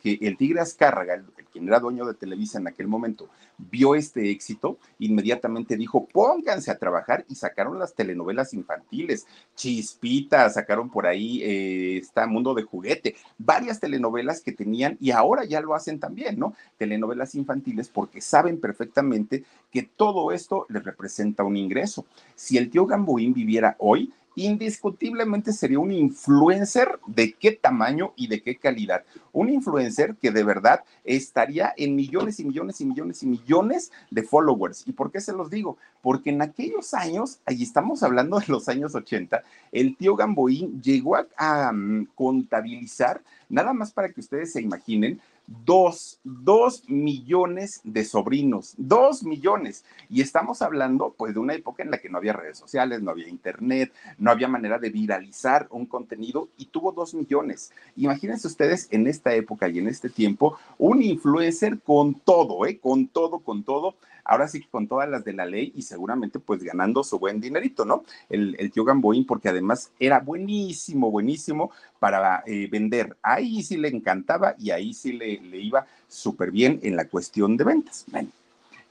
que 0.00 0.18
el 0.22 0.36
Tigre 0.36 0.60
Azcárraga, 0.60 1.14
el, 1.14 1.24
quien 1.52 1.68
era 1.68 1.80
dueño 1.80 2.04
de 2.04 2.14
Televisa 2.14 2.58
en 2.58 2.66
aquel 2.66 2.88
momento, 2.88 3.28
vio 3.58 3.94
este 3.94 4.30
éxito, 4.30 4.78
inmediatamente 5.14 5.76
dijo, 5.76 6.06
pónganse 6.12 6.72
a 6.72 6.78
trabajar 6.78 7.24
y 7.28 7.36
sacaron 7.36 7.78
las 7.78 7.94
telenovelas 7.94 8.52
infantiles, 8.52 9.26
Chispita, 9.54 10.50
sacaron 10.50 10.90
por 10.90 11.06
ahí, 11.06 11.40
eh, 11.42 11.98
está 11.98 12.26
Mundo 12.26 12.52
de 12.52 12.64
Juguete, 12.64 13.14
varias 13.38 13.78
telenovelas 13.78 14.40
que 14.40 14.50
tenían 14.50 14.96
y 15.00 15.12
ahora 15.12 15.44
ya 15.44 15.60
lo 15.60 15.74
hacen 15.74 16.00
también, 16.00 16.38
¿no? 16.38 16.54
Telenovelas 16.76 17.36
infantiles 17.36 17.88
porque 17.88 18.20
saben 18.20 18.60
perfectamente 18.60 19.44
que 19.70 19.84
todo 19.84 20.32
esto 20.32 20.66
les 20.68 20.82
representa 20.82 21.44
un 21.44 21.56
ingreso. 21.56 22.04
Si 22.34 22.58
el 22.58 22.70
tío 22.70 22.86
Gamboín 22.86 23.32
viviera 23.32 23.76
hoy, 23.78 24.12
indiscutiblemente 24.34 25.52
sería 25.52 25.78
un 25.78 25.92
influencer 25.92 26.98
de 27.06 27.32
qué 27.34 27.52
tamaño 27.52 28.12
y 28.16 28.28
de 28.28 28.42
qué 28.42 28.56
calidad. 28.56 29.04
Un 29.32 29.50
influencer 29.50 30.16
que 30.16 30.30
de 30.30 30.44
verdad 30.44 30.84
estaría 31.04 31.72
en 31.76 31.94
millones 31.94 32.40
y 32.40 32.44
millones 32.44 32.80
y 32.80 32.86
millones 32.86 33.22
y 33.22 33.26
millones 33.26 33.92
de 34.10 34.22
followers. 34.22 34.86
¿Y 34.86 34.92
por 34.92 35.10
qué 35.10 35.20
se 35.20 35.32
los 35.32 35.50
digo? 35.50 35.78
Porque 36.02 36.30
en 36.30 36.42
aquellos 36.42 36.94
años, 36.94 37.40
ahí 37.46 37.62
estamos 37.62 38.02
hablando 38.02 38.38
de 38.38 38.46
los 38.48 38.68
años 38.68 38.94
80, 38.94 39.42
el 39.72 39.96
tío 39.96 40.16
Gamboín 40.16 40.82
llegó 40.82 41.16
a, 41.36 41.72
mm, 41.72 42.08
contabilizar, 42.14 43.22
nada 43.48 43.72
más 43.72 43.92
para 43.92 44.10
que 44.10 44.20
ustedes 44.20 44.52
se 44.52 44.60
imaginen, 44.60 45.20
dos, 45.46 46.20
dos 46.24 46.88
millones 46.88 47.80
de 47.84 48.04
sobrinos, 48.04 48.74
dos 48.76 49.22
millones. 49.24 49.84
Y 50.08 50.20
estamos 50.20 50.62
hablando 50.62 51.14
pues 51.16 51.34
de 51.34 51.40
una 51.40 51.54
época 51.54 51.82
en 51.82 51.90
la 51.90 51.98
que 51.98 52.08
no 52.08 52.18
había 52.18 52.32
redes 52.32 52.58
sociales, 52.58 53.02
no 53.02 53.10
había 53.10 53.28
internet, 53.28 53.92
no 54.18 54.30
había 54.30 54.48
manera 54.48 54.78
de 54.78 54.90
viralizar 54.90 55.66
un 55.70 55.86
contenido 55.86 56.48
y 56.56 56.66
tuvo 56.66 56.92
dos 56.92 57.14
millones. 57.14 57.72
Imagínense 57.96 58.46
ustedes 58.46 58.88
en 58.90 59.06
esta 59.06 59.34
época 59.34 59.68
y 59.68 59.78
en 59.78 59.88
este 59.88 60.08
tiempo, 60.08 60.56
un 60.78 61.02
influencer 61.02 61.80
con 61.80 62.14
todo, 62.14 62.66
¿eh? 62.66 62.78
con 62.78 63.08
todo, 63.08 63.40
con 63.40 63.64
todo 63.64 63.96
ahora 64.24 64.48
sí 64.48 64.62
con 64.70 64.88
todas 64.88 65.08
las 65.08 65.24
de 65.24 65.32
la 65.32 65.46
ley 65.46 65.72
y 65.74 65.82
seguramente 65.82 66.38
pues 66.38 66.62
ganando 66.62 67.04
su 67.04 67.18
buen 67.18 67.40
dinerito, 67.40 67.84
¿no? 67.84 68.04
El, 68.28 68.56
el 68.58 68.70
tío 68.70 68.84
Gamboín, 68.84 69.26
porque 69.26 69.48
además 69.48 69.90
era 69.98 70.20
buenísimo, 70.20 71.10
buenísimo 71.10 71.70
para 71.98 72.42
eh, 72.46 72.68
vender. 72.70 73.16
Ahí 73.22 73.62
sí 73.62 73.76
le 73.76 73.88
encantaba 73.88 74.54
y 74.58 74.70
ahí 74.70 74.94
sí 74.94 75.12
le, 75.12 75.40
le 75.40 75.58
iba 75.58 75.86
súper 76.08 76.50
bien 76.50 76.80
en 76.82 76.96
la 76.96 77.06
cuestión 77.06 77.56
de 77.56 77.64
ventas. 77.64 78.04
Bueno, 78.08 78.28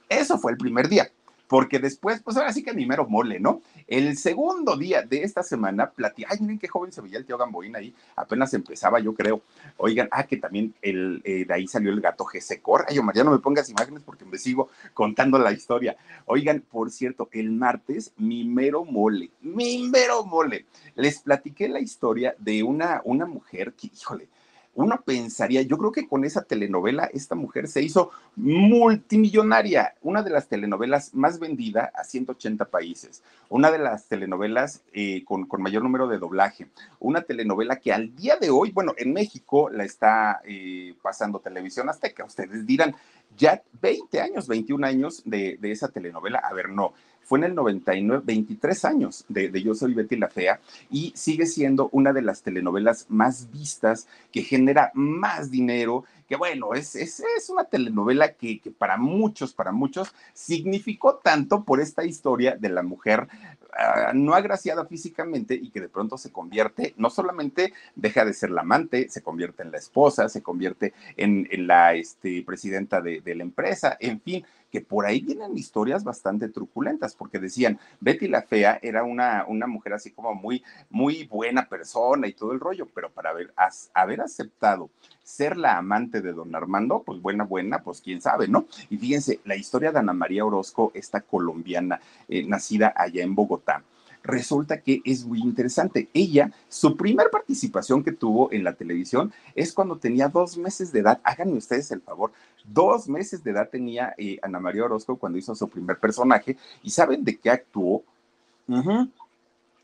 eso 0.09 0.37
fue 0.37 0.51
el 0.51 0.57
primer 0.57 0.87
día 0.87 1.09
porque 1.53 1.77
después, 1.77 2.19
pues 2.19 2.35
ahora 2.35 2.51
sí 2.51 2.63
que 2.63 2.73
mi 2.73 2.87
mero 2.87 3.07
mole, 3.07 3.39
¿no? 3.39 3.61
El 3.85 4.17
segundo 4.17 4.75
día 4.75 5.03
de 5.03 5.21
esta 5.21 5.43
semana, 5.43 5.91
platí, 5.91 6.25
ay, 6.27 6.39
miren 6.41 6.57
qué 6.57 6.67
joven 6.67 6.91
se 6.91 6.99
veía 6.99 7.19
el 7.19 7.27
tío 7.27 7.37
Gamboín 7.37 7.75
ahí, 7.75 7.93
apenas 8.15 8.55
empezaba, 8.55 8.99
yo 8.99 9.13
creo. 9.13 9.43
Oigan, 9.77 10.09
ah, 10.09 10.23
que 10.23 10.37
también 10.37 10.73
el, 10.81 11.21
eh, 11.23 11.45
de 11.45 11.53
ahí 11.53 11.67
salió 11.67 11.91
el 11.91 12.01
gato 12.01 12.25
Gesecor. 12.25 12.85
Ay, 12.89 12.99
María, 13.01 13.23
no 13.23 13.29
me 13.29 13.37
pongas 13.37 13.69
imágenes 13.69 14.01
porque 14.03 14.25
me 14.25 14.39
sigo 14.39 14.71
contando 14.95 15.37
la 15.37 15.51
historia. 15.51 15.95
Oigan, 16.25 16.59
por 16.61 16.89
cierto, 16.89 17.29
el 17.31 17.51
martes, 17.51 18.13
mi 18.17 18.45
mero 18.45 18.83
mole, 18.83 19.29
mi 19.41 19.87
mero 19.87 20.25
mole. 20.25 20.65
Les 20.95 21.19
platiqué 21.19 21.69
la 21.69 21.81
historia 21.81 22.33
de 22.39 22.63
una, 22.63 23.03
una 23.05 23.27
mujer 23.27 23.73
que, 23.73 23.91
híjole, 23.93 24.27
uno 24.75 25.01
pensaría, 25.05 25.61
yo 25.61 25.77
creo 25.77 25.91
que 25.91 26.07
con 26.07 26.25
esa 26.25 26.43
telenovela 26.43 27.05
esta 27.13 27.35
mujer 27.35 27.67
se 27.67 27.81
hizo 27.81 28.11
multimillonaria, 28.35 29.93
una 30.01 30.23
de 30.23 30.31
las 30.31 30.47
telenovelas 30.47 31.13
más 31.13 31.39
vendida 31.39 31.91
a 31.93 32.03
180 32.03 32.65
países, 32.65 33.21
una 33.49 33.71
de 33.71 33.77
las 33.77 34.07
telenovelas 34.07 34.81
eh, 34.93 35.23
con, 35.25 35.47
mayor 35.59 35.83
número 35.83 36.07
de 36.07 36.17
doblaje, 36.17 36.67
una 36.99 37.21
telenovela 37.21 37.75
que 37.75 37.93
al 37.93 38.15
día 38.15 38.37
de 38.37 38.49
hoy, 38.49 38.71
bueno, 38.71 38.93
en 38.97 39.13
México 39.13 39.69
la 39.69 39.83
está 39.83 40.41
eh, 40.45 40.95
pasando 41.01 41.39
Televisión 41.39 41.89
Azteca, 41.89 42.25
ustedes 42.25 42.65
dirán, 42.65 42.95
ya 43.37 43.61
20 43.81 44.21
años, 44.21 44.47
21 44.47 44.85
años 44.85 45.21
de, 45.25 45.57
de 45.59 45.71
esa 45.71 45.89
telenovela, 45.89 46.39
a 46.39 46.53
ver, 46.53 46.69
no, 46.69 46.93
fue 47.33 47.39
en 47.39 47.45
el 47.45 47.55
99, 47.55 48.21
23 48.27 48.85
años 48.85 49.25
de, 49.27 49.49
Yo 49.63 49.73
Soy 49.73 49.95
Betty 49.95 50.17
la 50.17 50.27
Fea 50.27 50.59
y 50.91 51.11
sigue 51.15 51.47
siendo 51.47 51.89
una 51.91 52.13
de 52.13 52.21
las 52.21 52.43
telenovelas 52.43 53.07
más 53.09 53.49
vistas, 53.49 54.07
que 54.31 54.43
genera 54.43 54.91
más 54.93 55.49
dinero, 55.49 56.03
que 56.29 56.35
bueno, 56.35 56.75
es, 56.75 56.95
es, 56.95 57.23
es 57.35 57.49
una 57.49 57.63
telenovela 57.63 58.33
que, 58.33 58.59
que, 58.59 58.69
para 58.69 58.97
muchos, 58.97 59.51
para 59.51 59.71
muchos, 59.71 60.13
significó 60.35 61.15
tanto 61.15 61.63
por 61.63 61.81
esta 61.81 62.05
historia 62.05 62.55
de 62.55 62.69
la 62.69 62.83
mujer 62.83 63.27
uh, 63.63 64.13
no 64.13 64.35
agraciada 64.35 64.85
físicamente 64.85 65.55
y 65.55 65.71
que 65.71 65.81
de 65.81 65.89
pronto 65.89 66.19
se 66.19 66.31
convierte, 66.31 66.93
no 66.97 67.09
solamente 67.09 67.73
deja 67.95 68.25
de 68.25 68.33
ser 68.33 68.51
la 68.51 68.61
amante, 68.61 69.09
se 69.09 69.23
convierte 69.23 69.63
en 69.63 69.71
la 69.71 69.79
esposa, 69.79 70.29
se 70.29 70.43
convierte 70.43 70.93
en, 71.17 71.47
en 71.49 71.65
la 71.65 71.95
este, 71.95 72.43
presidenta 72.43 73.01
de, 73.01 73.21
de 73.21 73.33
la 73.33 73.41
empresa, 73.41 73.97
en 73.99 74.21
fin, 74.21 74.45
que 74.73 74.81
por 74.81 75.05
ahí 75.05 75.21
vienen 75.21 75.55
historias 75.55 76.03
bastante 76.03 76.49
truculentas, 76.49 77.13
porque 77.13 77.37
decían, 77.37 77.79
Betty 77.99 78.27
la 78.27 78.41
Fea 78.41 78.79
era 78.81 79.03
una, 79.03 79.45
una 79.47 79.67
mujer 79.67 79.93
así 79.93 80.09
como 80.09 80.33
muy, 80.33 80.63
muy 80.89 81.27
buena 81.27 81.69
persona 81.69 82.27
y 82.27 82.33
todo 82.33 82.53
el 82.53 82.59
rollo, 82.59 82.87
pero 82.87 83.11
para 83.11 83.29
haber, 83.29 83.53
haber 83.93 84.21
aceptado 84.21 84.89
ser 85.21 85.57
la 85.57 85.77
amante 85.77 86.21
de 86.21 86.33
don 86.33 86.55
Armando, 86.55 87.03
pues 87.05 87.21
buena, 87.21 87.43
buena, 87.43 87.83
pues 87.83 88.01
quién 88.01 88.19
sabe, 88.19 88.47
¿no? 88.47 88.65
Y 88.89 88.97
fíjense, 88.97 89.41
la 89.45 89.55
historia 89.55 89.91
de 89.91 89.99
Ana 89.99 90.13
María 90.13 90.43
Orozco, 90.43 90.91
esta 90.95 91.21
colombiana, 91.21 92.01
eh, 92.27 92.43
nacida 92.43 92.95
allá 92.97 93.21
en 93.21 93.35
Bogotá, 93.35 93.83
resulta 94.23 94.81
que 94.81 95.01
es 95.05 95.25
muy 95.25 95.39
interesante. 95.39 96.09
Ella, 96.13 96.51
su 96.69 96.97
primer 96.97 97.29
participación 97.29 98.03
que 98.03 98.13
tuvo 98.13 98.51
en 98.51 98.63
la 98.63 98.73
televisión 98.73 99.31
es 99.53 99.73
cuando 99.73 99.97
tenía 99.97 100.29
dos 100.29 100.57
meses 100.57 100.91
de 100.91 101.01
edad. 101.01 101.21
Háganme 101.23 101.57
ustedes 101.57 101.91
el 101.91 102.01
favor. 102.01 102.31
Dos 102.63 103.07
meses 103.09 103.43
de 103.43 103.51
edad 103.51 103.69
tenía 103.69 104.13
eh, 104.17 104.39
Ana 104.41 104.59
María 104.59 104.85
Orozco 104.85 105.17
cuando 105.17 105.37
hizo 105.37 105.53
su 105.55 105.67
primer 105.67 105.97
personaje. 105.99 106.57
¿Y 106.81 106.89
saben 106.89 107.23
de 107.23 107.37
qué 107.37 107.49
actuó? 107.49 108.03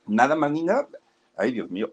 Nada 0.06 0.36
más 0.36 0.52
ni 0.52 0.64
nada. 0.64 0.88
Ay, 1.38 1.52
Dios 1.52 1.70
mío. 1.70 1.92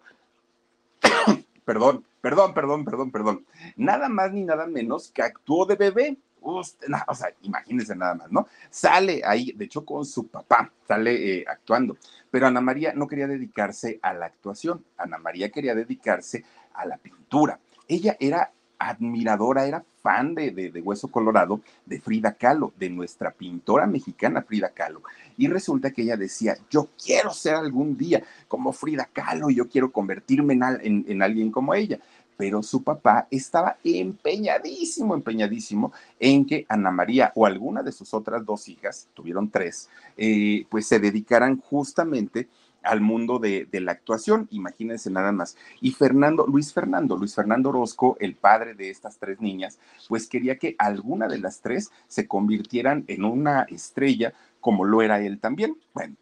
perdón, 1.64 2.04
perdón, 2.20 2.54
perdón, 2.54 2.84
perdón, 2.84 3.10
perdón. 3.10 3.46
Nada 3.76 4.08
más 4.08 4.32
ni 4.32 4.44
nada 4.44 4.66
menos 4.66 5.10
que 5.10 5.22
actuó 5.22 5.66
de 5.66 5.76
bebé 5.76 6.18
o 6.46 6.62
sea, 6.62 7.32
imagínense 7.42 7.96
nada 7.96 8.14
más, 8.14 8.30
¿no? 8.30 8.46
Sale 8.70 9.22
ahí, 9.24 9.52
de 9.52 9.64
hecho, 9.64 9.84
con 9.84 10.04
su 10.04 10.28
papá, 10.28 10.70
sale 10.86 11.40
eh, 11.40 11.44
actuando. 11.46 11.96
Pero 12.30 12.46
Ana 12.46 12.60
María 12.60 12.92
no 12.94 13.06
quería 13.06 13.26
dedicarse 13.26 13.98
a 14.02 14.12
la 14.14 14.26
actuación, 14.26 14.84
Ana 14.96 15.18
María 15.18 15.50
quería 15.50 15.74
dedicarse 15.74 16.44
a 16.74 16.86
la 16.86 16.98
pintura. 16.98 17.58
Ella 17.88 18.16
era 18.20 18.52
admiradora, 18.78 19.66
era 19.66 19.84
fan 20.06 20.36
de, 20.36 20.82
Hueso 20.84 21.08
Colorado, 21.08 21.60
de 21.84 22.00
Frida 22.00 22.32
Kahlo, 22.32 22.72
de 22.78 22.88
nuestra 22.88 23.32
pintora 23.32 23.88
mexicana 23.88 24.40
Frida 24.40 24.68
Kahlo. 24.68 25.02
Y 25.36 25.48
resulta 25.48 25.90
que 25.90 26.02
ella 26.02 26.16
decía, 26.16 26.56
yo 26.70 26.90
quiero 27.04 27.32
ser 27.32 27.56
algún 27.56 27.96
día 27.96 28.22
como 28.46 28.72
Frida 28.72 29.08
Kahlo, 29.12 29.50
yo 29.50 29.68
quiero 29.68 29.90
convertirme 29.90 30.54
en, 30.54 31.04
en 31.08 31.22
alguien 31.22 31.50
como 31.50 31.74
ella 31.74 31.98
pero 32.36 32.62
su 32.62 32.82
papá 32.82 33.26
estaba 33.30 33.78
empeñadísimo, 33.82 35.14
empeñadísimo 35.14 35.92
en 36.20 36.44
que 36.44 36.66
Ana 36.68 36.90
María 36.90 37.32
o 37.34 37.46
alguna 37.46 37.82
de 37.82 37.92
sus 37.92 38.12
otras 38.12 38.44
dos 38.44 38.68
hijas, 38.68 39.08
tuvieron 39.14 39.50
tres, 39.50 39.88
eh, 40.18 40.66
pues 40.68 40.86
se 40.86 41.00
dedicaran 41.00 41.58
justamente 41.58 42.46
al 42.86 43.00
mundo 43.00 43.38
de, 43.38 43.68
la 43.72 43.92
actuación, 43.92 44.48
imagínense 44.50 45.10
nada 45.10 45.32
más. 45.32 45.56
Y 45.80 45.92
Fernando, 45.92 46.46
Luis 46.46 46.72
Fernando, 46.72 47.16
Luis 47.16 47.34
Fernando 47.34 47.68
Orozco, 47.68 48.16
el 48.20 48.34
padre 48.34 48.74
de 48.74 48.90
estas 48.90 49.18
tres 49.18 49.40
niñas, 49.40 49.78
pues 50.08 50.28
quería 50.28 50.56
que 50.56 50.76
alguna 50.78 51.28
de 51.28 51.38
las 51.38 51.60
tres 51.60 51.90
se 52.08 52.26
convirtieran 52.26 53.04
en 53.08 53.24
una 53.24 53.62
estrella 53.62 54.32
como 54.60 54.84
lo 54.84 55.02
era 55.02 55.20
él 55.20 55.38
también. 55.38 55.76
Bueno, 55.92 56.16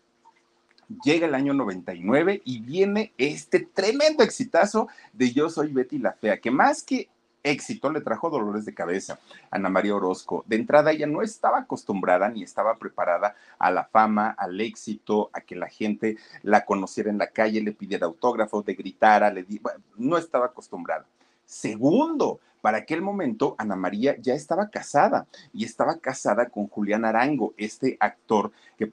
llega 1.05 1.27
el 1.27 1.35
año 1.35 1.55
99 1.55 2.43
y 2.45 2.61
viene 2.61 3.13
este 3.19 3.61
tremendo 3.61 4.23
exitazo 4.23 4.89
de 5.13 5.33
Yo 5.33 5.49
Soy 5.49 5.73
Betty 5.73 5.99
la 5.99 6.13
Fea, 6.13 6.41
que 6.41 6.51
más 6.51 6.83
que 6.83 7.09
éxito 7.45 7.91
le 7.91 8.01
trajo 8.01 8.31
dolores 8.31 8.65
de 8.65 8.75
cabeza 8.75 9.21
Ana 9.51 9.69
María 9.69 9.95
Orozco. 9.95 10.45
De 10.49 10.57
entrada 10.57 10.91
ella 10.91 11.07
no 11.07 11.23
estaba 11.23 11.59
acostumbrada 11.59 12.29
ni 12.29 12.43
estaba 12.43 12.75
preparada 12.77 13.37
a 13.59 13.71
la 13.71 13.85
fama, 13.85 14.31
al 14.31 14.61
éxito, 14.61 15.31
a 15.33 15.41
que 15.41 15.55
la 15.55 15.69
gente 15.69 16.17
la 16.43 16.65
conociera 16.65 17.11
en 17.11 17.19
la 17.19 17.29
calle, 17.29 17.61
le 17.61 17.73
pidiera 17.73 18.07
autógrafos, 18.07 18.67
le 18.67 18.75
gritara, 18.75 19.31
le 19.31 19.45
di... 19.45 19.61
no 19.97 20.17
estaba 20.17 20.47
acostumbrada. 20.47 21.07
Segundo, 21.45 22.41
para 22.65 22.79
aquel 22.79 23.03
momento 23.03 23.55
Ana 23.59 23.77
María 23.77 24.17
ya 24.19 24.33
estaba 24.33 24.71
casada 24.71 25.27
y 25.53 25.67
estaba 25.67 25.99
casada 25.99 26.49
con 26.49 26.67
Julián 26.67 27.05
Arango, 27.05 27.53
este 27.59 27.99
actor 28.01 28.53
que 28.79 28.91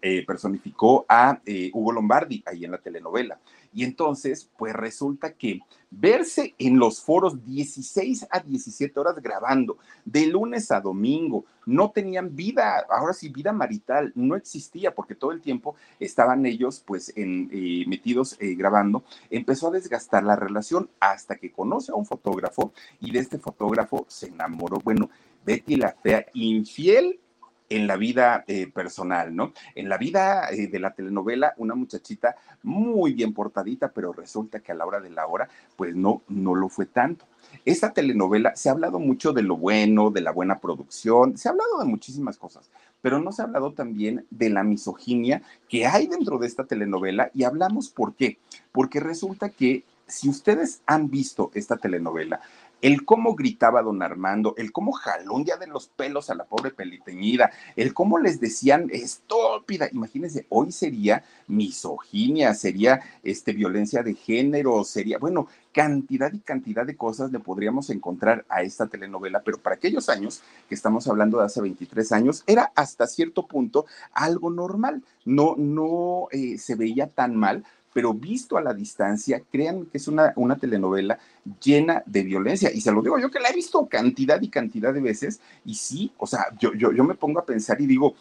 eh, 0.00 0.24
personificó 0.26 1.04
a 1.06 1.38
eh, 1.44 1.70
Hugo 1.74 1.92
Lombardi 1.92 2.42
ahí 2.46 2.64
en 2.64 2.70
la 2.70 2.78
telenovela. 2.78 3.38
Y 3.74 3.84
entonces, 3.84 4.50
pues 4.56 4.74
resulta 4.74 5.32
que 5.32 5.60
verse 5.90 6.54
en 6.58 6.78
los 6.78 7.00
foros 7.00 7.44
16 7.44 8.26
a 8.30 8.40
17 8.40 8.98
horas 8.98 9.16
grabando, 9.22 9.78
de 10.04 10.26
lunes 10.26 10.70
a 10.70 10.80
domingo, 10.80 11.44
no 11.64 11.90
tenían 11.90 12.34
vida, 12.34 12.84
ahora 12.90 13.12
sí, 13.12 13.28
vida 13.28 13.52
marital, 13.52 14.12
no 14.14 14.36
existía 14.36 14.94
porque 14.94 15.14
todo 15.14 15.32
el 15.32 15.40
tiempo 15.40 15.76
estaban 16.00 16.44
ellos 16.44 16.82
pues 16.84 17.12
eh, 17.16 17.84
metidos 17.86 18.36
grabando, 18.40 19.04
empezó 19.30 19.68
a 19.68 19.72
desgastar 19.72 20.24
la 20.24 20.36
relación 20.36 20.90
hasta 21.00 21.36
que 21.36 21.52
conoce 21.52 21.92
a 21.92 21.94
un 21.94 22.04
fotógrafo 22.04 22.72
y 23.02 23.10
de 23.10 23.18
este 23.18 23.38
fotógrafo 23.38 24.06
se 24.08 24.28
enamoró. 24.28 24.78
Bueno, 24.82 25.10
Betty 25.44 25.76
la 25.76 25.94
fea, 26.02 26.24
infiel 26.34 27.18
en 27.68 27.86
la 27.86 27.96
vida 27.96 28.44
eh, 28.46 28.70
personal, 28.70 29.34
¿no? 29.34 29.52
En 29.74 29.88
la 29.88 29.96
vida 29.96 30.50
eh, 30.50 30.66
de 30.68 30.78
la 30.78 30.92
telenovela, 30.92 31.54
una 31.56 31.74
muchachita 31.74 32.36
muy 32.62 33.14
bien 33.14 33.32
portadita, 33.32 33.90
pero 33.92 34.12
resulta 34.12 34.60
que 34.60 34.72
a 34.72 34.74
la 34.74 34.86
hora 34.86 35.00
de 35.00 35.10
la 35.10 35.26
hora, 35.26 35.48
pues 35.76 35.94
no, 35.96 36.22
no 36.28 36.54
lo 36.54 36.68
fue 36.68 36.86
tanto. 36.86 37.24
Esta 37.64 37.92
telenovela 37.92 38.54
se 38.56 38.68
ha 38.68 38.72
hablado 38.72 38.98
mucho 38.98 39.32
de 39.32 39.42
lo 39.42 39.56
bueno, 39.56 40.10
de 40.10 40.20
la 40.20 40.32
buena 40.32 40.58
producción, 40.58 41.36
se 41.36 41.48
ha 41.48 41.52
hablado 41.52 41.78
de 41.78 41.86
muchísimas 41.86 42.36
cosas, 42.36 42.70
pero 43.00 43.18
no 43.20 43.32
se 43.32 43.42
ha 43.42 43.46
hablado 43.46 43.72
también 43.72 44.26
de 44.30 44.50
la 44.50 44.62
misoginia 44.62 45.42
que 45.68 45.86
hay 45.86 46.06
dentro 46.06 46.38
de 46.38 46.46
esta 46.46 46.64
telenovela 46.64 47.30
y 47.34 47.44
hablamos 47.44 47.88
por 47.88 48.14
qué. 48.14 48.38
Porque 48.70 49.00
resulta 49.00 49.48
que 49.48 49.84
si 50.06 50.28
ustedes 50.28 50.82
han 50.86 51.08
visto 51.08 51.50
esta 51.54 51.78
telenovela, 51.78 52.40
el 52.82 53.04
cómo 53.04 53.34
gritaba 53.34 53.80
don 53.80 54.02
Armando, 54.02 54.54
el 54.58 54.72
cómo 54.72 54.92
jaló 54.92 55.34
un 55.34 55.44
día 55.44 55.56
de 55.56 55.68
los 55.68 55.86
pelos 55.86 56.28
a 56.28 56.34
la 56.34 56.44
pobre 56.44 56.72
peliteñida, 56.72 57.50
el 57.76 57.94
cómo 57.94 58.18
les 58.18 58.40
decían 58.40 58.88
estúpida, 58.92 59.88
imagínense, 59.92 60.46
hoy 60.50 60.72
sería 60.72 61.24
misoginia, 61.46 62.54
sería 62.54 63.00
este, 63.22 63.52
violencia 63.52 64.02
de 64.02 64.14
género, 64.14 64.84
sería, 64.84 65.18
bueno, 65.18 65.46
cantidad 65.72 66.32
y 66.32 66.40
cantidad 66.40 66.84
de 66.84 66.96
cosas 66.96 67.32
le 67.32 67.38
podríamos 67.38 67.88
encontrar 67.90 68.44
a 68.48 68.62
esta 68.62 68.88
telenovela, 68.88 69.42
pero 69.42 69.58
para 69.58 69.76
aquellos 69.76 70.08
años, 70.08 70.42
que 70.68 70.74
estamos 70.74 71.06
hablando 71.08 71.38
de 71.38 71.46
hace 71.46 71.60
23 71.60 72.12
años, 72.12 72.42
era 72.46 72.72
hasta 72.74 73.06
cierto 73.06 73.46
punto 73.46 73.86
algo 74.12 74.50
normal, 74.50 75.02
no, 75.24 75.54
no 75.56 76.26
eh, 76.32 76.58
se 76.58 76.74
veía 76.74 77.06
tan 77.06 77.36
mal, 77.36 77.64
pero 77.92 78.14
visto 78.14 78.56
a 78.56 78.62
la 78.62 78.74
distancia, 78.74 79.42
créanme 79.50 79.86
que 79.86 79.98
es 79.98 80.08
una, 80.08 80.32
una 80.36 80.56
telenovela 80.56 81.18
llena 81.62 82.02
de 82.06 82.22
violencia. 82.22 82.70
Y 82.72 82.80
se 82.80 82.92
lo 82.92 83.02
digo 83.02 83.18
yo 83.18 83.30
que 83.30 83.40
la 83.40 83.48
he 83.48 83.54
visto 83.54 83.86
cantidad 83.86 84.40
y 84.40 84.48
cantidad 84.48 84.92
de 84.92 85.00
veces. 85.00 85.40
Y 85.64 85.74
sí, 85.74 86.12
o 86.18 86.26
sea, 86.26 86.46
yo, 86.58 86.72
yo, 86.74 86.92
yo 86.92 87.04
me 87.04 87.14
pongo 87.14 87.40
a 87.40 87.46
pensar 87.46 87.80
y 87.80 87.86
digo, 87.86 88.14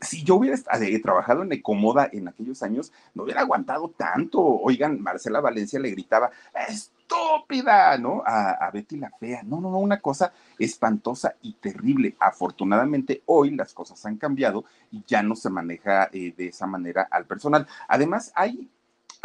si 0.00 0.22
yo 0.22 0.36
hubiera 0.36 0.56
eh, 0.80 0.98
trabajado 1.00 1.42
en 1.42 1.52
Ecomoda 1.52 2.08
en 2.12 2.28
aquellos 2.28 2.62
años, 2.62 2.92
no 3.14 3.24
hubiera 3.24 3.40
aguantado 3.40 3.88
tanto. 3.96 4.40
Oigan, 4.40 5.00
Marcela 5.00 5.40
Valencia 5.40 5.80
le 5.80 5.90
gritaba, 5.90 6.30
estúpida, 6.68 7.96
¿no? 7.98 8.22
A, 8.26 8.70
Betty 8.72 8.96
la 8.96 9.10
Fea. 9.18 9.42
No, 9.42 9.60
no, 9.60 9.70
no, 9.70 9.78
una 9.78 10.00
cosa 10.00 10.32
espantosa 10.58 11.36
y 11.42 11.54
terrible. 11.54 12.14
Afortunadamente, 12.18 13.22
hoy 13.26 13.50
las 13.50 13.72
cosas 13.72 14.04
han 14.06 14.16
cambiado 14.16 14.64
y 14.90 15.02
ya 15.06 15.22
no 15.22 15.34
se 15.34 15.50
maneja 15.50 16.10
eh, 16.12 16.34
de 16.36 16.48
esa 16.48 16.66
manera 16.66 17.08
al 17.10 17.26
personal. 17.26 17.66
Además, 17.88 18.32
hay 18.34 18.68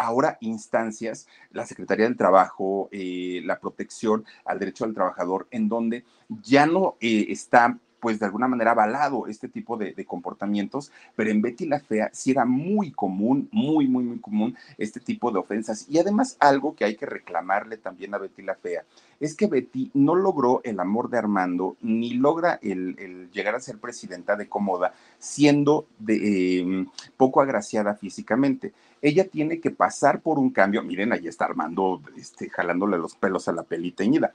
ahora 0.01 0.37
instancias, 0.41 1.27
la 1.51 1.65
Secretaría 1.65 2.05
del 2.05 2.17
Trabajo, 2.17 2.89
eh, 2.91 3.41
la 3.45 3.59
protección 3.59 4.25
al 4.45 4.59
derecho 4.59 4.85
del 4.85 4.93
trabajador, 4.93 5.47
en 5.51 5.67
donde 5.69 6.05
ya 6.29 6.65
no 6.65 6.95
está 7.01 7.77
pues 8.01 8.19
de 8.19 8.25
alguna 8.25 8.47
manera 8.47 8.71
avalado 8.71 9.27
este 9.27 9.47
tipo 9.47 9.77
de, 9.77 9.93
comportamientos, 10.05 10.91
pero 11.15 11.29
en 11.29 11.41
Betty 11.41 11.67
la 11.67 11.79
Fea 11.79 12.09
sí 12.11 12.31
era 12.31 12.43
muy 12.43 12.91
común, 12.91 13.47
muy, 13.51 13.87
muy, 13.87 14.03
muy 14.03 14.19
común 14.19 14.57
este 14.77 14.99
tipo 14.99 15.31
de 15.31 15.39
ofensas. 15.39 15.85
Y 15.87 15.99
además 15.99 16.35
algo 16.39 16.75
que 16.75 16.83
hay 16.83 16.95
que 16.95 17.05
reclamarle 17.05 17.77
también 17.77 18.13
a 18.13 18.17
Betty 18.17 18.41
la 18.41 18.55
Fea 18.55 18.83
es 19.19 19.35
que 19.35 19.45
Betty 19.45 19.91
no 19.93 20.15
logró 20.15 20.61
el 20.63 20.79
amor 20.79 21.11
de 21.11 21.19
Armando 21.19 21.77
ni 21.81 22.15
logra 22.15 22.59
el, 22.63 23.29
llegar 23.31 23.53
a 23.53 23.59
ser 23.59 23.77
presidenta 23.77 24.35
de 24.35 24.49
Comoda 24.49 24.93
siendo 25.19 25.85
de, 25.99 26.59
em, 26.59 26.87
poco 27.17 27.39
agraciada 27.39 27.93
físicamente. 27.93 28.73
Ella 28.99 29.27
tiene 29.27 29.59
que 29.59 29.69
pasar 29.69 30.21
por 30.21 30.39
un 30.39 30.49
cambio. 30.49 30.81
Miren, 30.81 31.13
ahí 31.13 31.27
está 31.27 31.45
Armando 31.45 32.01
este, 32.17 32.49
jalándole 32.49 32.97
los 32.97 33.15
pelos 33.15 33.47
a 33.47 33.51
la 33.51 33.63
peliteñida 33.63 34.33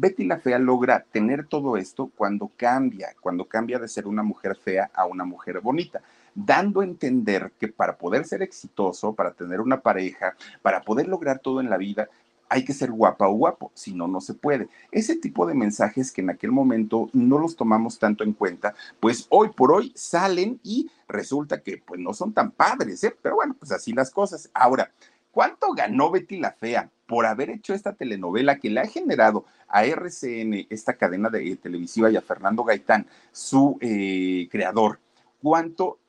Betty 0.00 0.24
la 0.24 0.38
Fea 0.38 0.60
logra 0.60 1.04
tener 1.10 1.48
todo 1.48 1.76
esto 1.76 2.08
cuando 2.16 2.52
cambia, 2.56 3.08
cuando 3.20 3.46
cambia 3.46 3.80
de 3.80 3.88
ser 3.88 4.06
una 4.06 4.22
mujer 4.22 4.54
fea 4.54 4.88
a 4.94 5.06
una 5.06 5.24
mujer 5.24 5.60
bonita, 5.60 6.00
dando 6.36 6.82
a 6.82 6.84
entender 6.84 7.50
que 7.58 7.66
para 7.66 7.98
poder 7.98 8.24
ser 8.24 8.40
exitoso, 8.42 9.12
para 9.12 9.32
tener 9.32 9.60
una 9.60 9.80
pareja, 9.80 10.36
para 10.62 10.82
poder 10.82 11.08
lograr 11.08 11.40
todo 11.40 11.60
en 11.60 11.68
la 11.68 11.76
vida, 11.76 12.08
hay 12.48 12.64
que 12.64 12.74
ser 12.74 12.92
guapa 12.92 13.26
o 13.26 13.32
guapo, 13.32 13.72
si 13.74 13.92
no, 13.92 14.06
no 14.06 14.20
se 14.20 14.34
puede. 14.34 14.68
Ese 14.92 15.16
tipo 15.16 15.46
de 15.46 15.54
mensajes 15.54 16.12
que 16.12 16.20
en 16.20 16.30
aquel 16.30 16.52
momento 16.52 17.10
no 17.12 17.40
los 17.40 17.56
tomamos 17.56 17.98
tanto 17.98 18.22
en 18.22 18.34
cuenta, 18.34 18.74
pues 19.00 19.26
hoy 19.30 19.48
por 19.48 19.72
hoy 19.72 19.92
salen 19.96 20.60
y 20.62 20.88
resulta 21.08 21.60
que 21.60 21.82
pues 21.84 22.00
no 22.00 22.14
son 22.14 22.32
tan 22.32 22.52
padres, 22.52 23.02
¿eh? 23.02 23.16
pero 23.20 23.34
bueno, 23.34 23.56
pues 23.58 23.72
así 23.72 23.92
las 23.92 24.12
cosas. 24.12 24.48
Ahora, 24.54 24.92
¿cuánto 25.38 25.72
ganó 25.72 26.10
Betty 26.10 26.38
la 26.38 26.50
Fea? 26.50 26.90
por 27.06 27.24
haber 27.24 27.48
hecho 27.50 27.72
esta 27.72 27.92
telenovela 27.92 28.58
que 28.58 28.70
le 28.70 28.80
ha 28.80 28.86
generado 28.86 29.44
a 29.68 29.84
RCN, 29.84 30.66
esta 30.68 30.94
cadena 30.94 31.30
de, 31.30 31.52
eh, 31.52 31.56
televisiva, 31.56 32.10
y 32.10 32.16
a 32.16 32.20
Fernando 32.20 32.64
Gaitán, 32.64 33.06
su 33.30 33.78
eh, 33.80 34.48
creador, 34.50 34.98
cuánto 35.40 36.00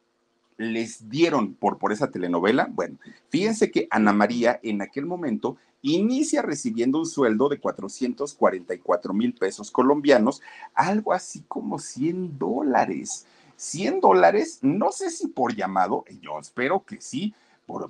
les 0.58 1.08
dieron 1.12 1.54
por, 1.54 1.78
por 1.78 1.94
esa 1.94 2.10
telenovela. 2.10 2.68
Bueno, 2.72 2.98
fíjense 3.30 3.70
que 3.70 3.88
Ana 3.92 4.14
María 4.14 4.60
en 4.64 4.82
aquel 4.82 5.06
momento 5.06 5.58
inicia 5.84 6.42
recibiendo 6.42 6.98
un 6.98 7.06
sueldo 7.06 7.50
de 7.50 7.60
444 7.60 9.14
mil 9.14 9.36
pesos 9.36 9.70
colombianos, 9.70 10.42
algo 10.74 11.14
así 11.14 11.44
como 11.48 11.78
100 11.78 12.40
dólares. 12.40 13.28
100 13.58 14.00
dólares, 14.00 14.60
no 14.64 14.92
sé 14.92 15.12
si 15.12 15.28
por 15.28 15.56
llamado, 15.56 16.04
yo 16.20 16.40
espero 16.40 16.84
que 16.84 17.00
sí, 17.00 17.36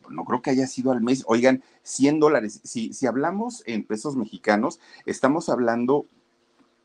no 0.09 0.25
creo 0.25 0.41
que 0.41 0.51
haya 0.51 0.67
sido 0.67 0.91
al 0.91 1.01
mes, 1.01 1.23
oigan, 1.27 1.63
100 1.83 2.19
dólares. 2.19 2.61
Si, 2.63 2.93
si 2.93 3.07
hablamos 3.07 3.63
en 3.65 3.83
pesos 3.83 4.15
mexicanos, 4.15 4.79
estamos 5.05 5.49
hablando 5.49 6.05